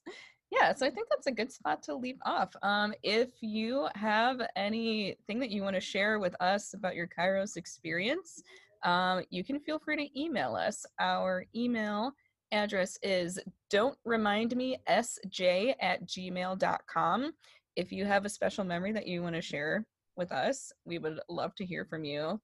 Yeah, 0.51 0.73
so 0.73 0.85
I 0.85 0.89
think 0.89 1.07
that's 1.09 1.27
a 1.27 1.31
good 1.31 1.51
spot 1.51 1.83
to 1.83 1.95
leave 1.95 2.19
off. 2.25 2.53
Um, 2.61 2.93
if 3.03 3.29
you 3.41 3.87
have 3.95 4.41
anything 4.55 5.39
that 5.39 5.49
you 5.49 5.61
want 5.61 5.75
to 5.75 5.81
share 5.81 6.19
with 6.19 6.35
us 6.41 6.73
about 6.73 6.95
your 6.95 7.07
Kairos 7.07 7.57
experience, 7.57 8.41
um, 8.83 9.23
you 9.29 9.43
can 9.43 9.59
feel 9.59 9.79
free 9.79 9.95
to 9.97 10.19
email 10.19 10.55
us. 10.55 10.85
Our 10.99 11.45
email 11.55 12.13
address 12.51 12.97
is 13.03 13.39
don't 13.69 13.97
remind 14.05 14.55
me 14.55 14.77
sj 14.87 15.75
at 15.81 16.05
gmail.com. 16.07 17.31
If 17.75 17.91
you 17.91 18.05
have 18.05 18.25
a 18.25 18.29
special 18.29 18.63
memory 18.63 18.91
that 18.93 19.07
you 19.07 19.21
want 19.21 19.35
to 19.35 19.41
share 19.41 19.85
with 20.15 20.31
us, 20.31 20.71
we 20.85 20.97
would 20.97 21.19
love 21.29 21.53
to 21.55 21.65
hear 21.65 21.85
from 21.85 22.03
you, 22.03 22.39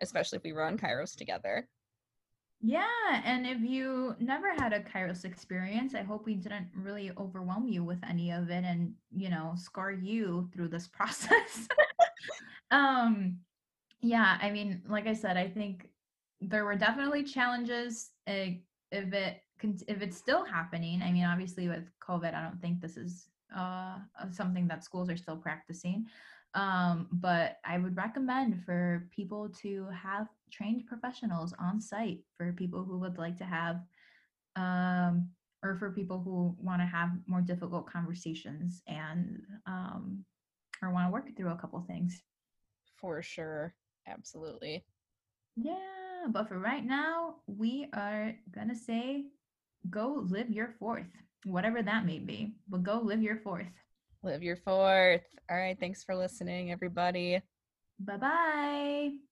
especially 0.00 0.36
if 0.36 0.44
we 0.44 0.52
run 0.52 0.78
Kairos 0.78 1.16
together. 1.16 1.68
Yeah, 2.60 3.22
and 3.24 3.46
if 3.46 3.60
you 3.60 4.16
never 4.18 4.54
had 4.54 4.72
a 4.72 4.80
Kairos 4.80 5.24
experience, 5.24 5.94
I 5.94 6.02
hope 6.02 6.24
we 6.24 6.34
didn't 6.34 6.68
really 6.74 7.12
overwhelm 7.18 7.68
you 7.68 7.84
with 7.84 7.98
any 8.08 8.30
of 8.30 8.48
it 8.48 8.64
and, 8.64 8.94
you 9.14 9.28
know, 9.28 9.52
scar 9.56 9.92
you 9.92 10.48
through 10.52 10.68
this 10.68 10.88
process. 10.92 11.68
um 12.70 13.38
yeah, 14.00 14.38
I 14.40 14.50
mean, 14.50 14.82
like 14.88 15.06
I 15.06 15.14
said, 15.14 15.36
I 15.36 15.48
think 15.48 15.88
there 16.40 16.64
were 16.64 16.76
definitely 16.76 17.22
challenges 17.22 18.10
uh, 18.28 18.52
if 18.92 19.12
it 19.12 19.42
if 19.88 20.02
it's 20.02 20.18
still 20.18 20.44
happening. 20.44 21.02
I 21.02 21.10
mean, 21.10 21.24
obviously 21.24 21.68
with 21.68 21.84
COVID, 22.06 22.34
I 22.34 22.42
don't 22.42 22.60
think 22.60 22.80
this 22.80 22.96
is 22.96 23.28
uh, 23.56 23.96
something 24.30 24.68
that 24.68 24.84
schools 24.84 25.08
are 25.08 25.16
still 25.16 25.36
practicing. 25.36 26.06
Um, 26.54 27.08
but 27.12 27.58
I 27.64 27.78
would 27.78 27.96
recommend 27.96 28.64
for 28.64 29.08
people 29.14 29.48
to 29.62 29.88
have 29.88 30.28
trained 30.50 30.86
professionals 30.86 31.54
on 31.58 31.80
site 31.80 32.20
for 32.36 32.52
people 32.52 32.84
who 32.84 32.98
would 32.98 33.18
like 33.18 33.36
to 33.38 33.44
have 33.44 33.80
um, 34.56 35.28
or 35.62 35.76
for 35.76 35.90
people 35.90 36.20
who 36.20 36.56
want 36.58 36.80
to 36.80 36.86
have 36.86 37.10
more 37.26 37.40
difficult 37.40 37.90
conversations 37.90 38.82
and 38.86 39.42
um, 39.66 40.24
or 40.82 40.90
want 40.90 41.06
to 41.06 41.12
work 41.12 41.36
through 41.36 41.50
a 41.50 41.56
couple 41.56 41.80
things. 41.80 42.22
For 42.96 43.22
sure. 43.22 43.74
Absolutely. 44.06 44.84
Yeah, 45.56 46.26
but 46.28 46.48
for 46.48 46.58
right 46.58 46.84
now, 46.84 47.36
we 47.46 47.88
are 47.92 48.34
gonna 48.52 48.74
say 48.74 49.26
go 49.88 50.24
live 50.28 50.50
your 50.50 50.74
fourth, 50.78 51.06
whatever 51.44 51.82
that 51.82 52.04
may 52.04 52.18
be, 52.18 52.54
but 52.68 52.82
go 52.82 53.00
live 53.00 53.22
your 53.22 53.38
fourth. 53.38 53.66
Live 54.22 54.42
your 54.42 54.56
fourth. 54.56 55.24
All 55.50 55.56
right. 55.56 55.78
Thanks 55.78 56.02
for 56.02 56.14
listening, 56.16 56.72
everybody. 56.72 57.40
Bye 57.98 58.16
bye. 58.16 59.25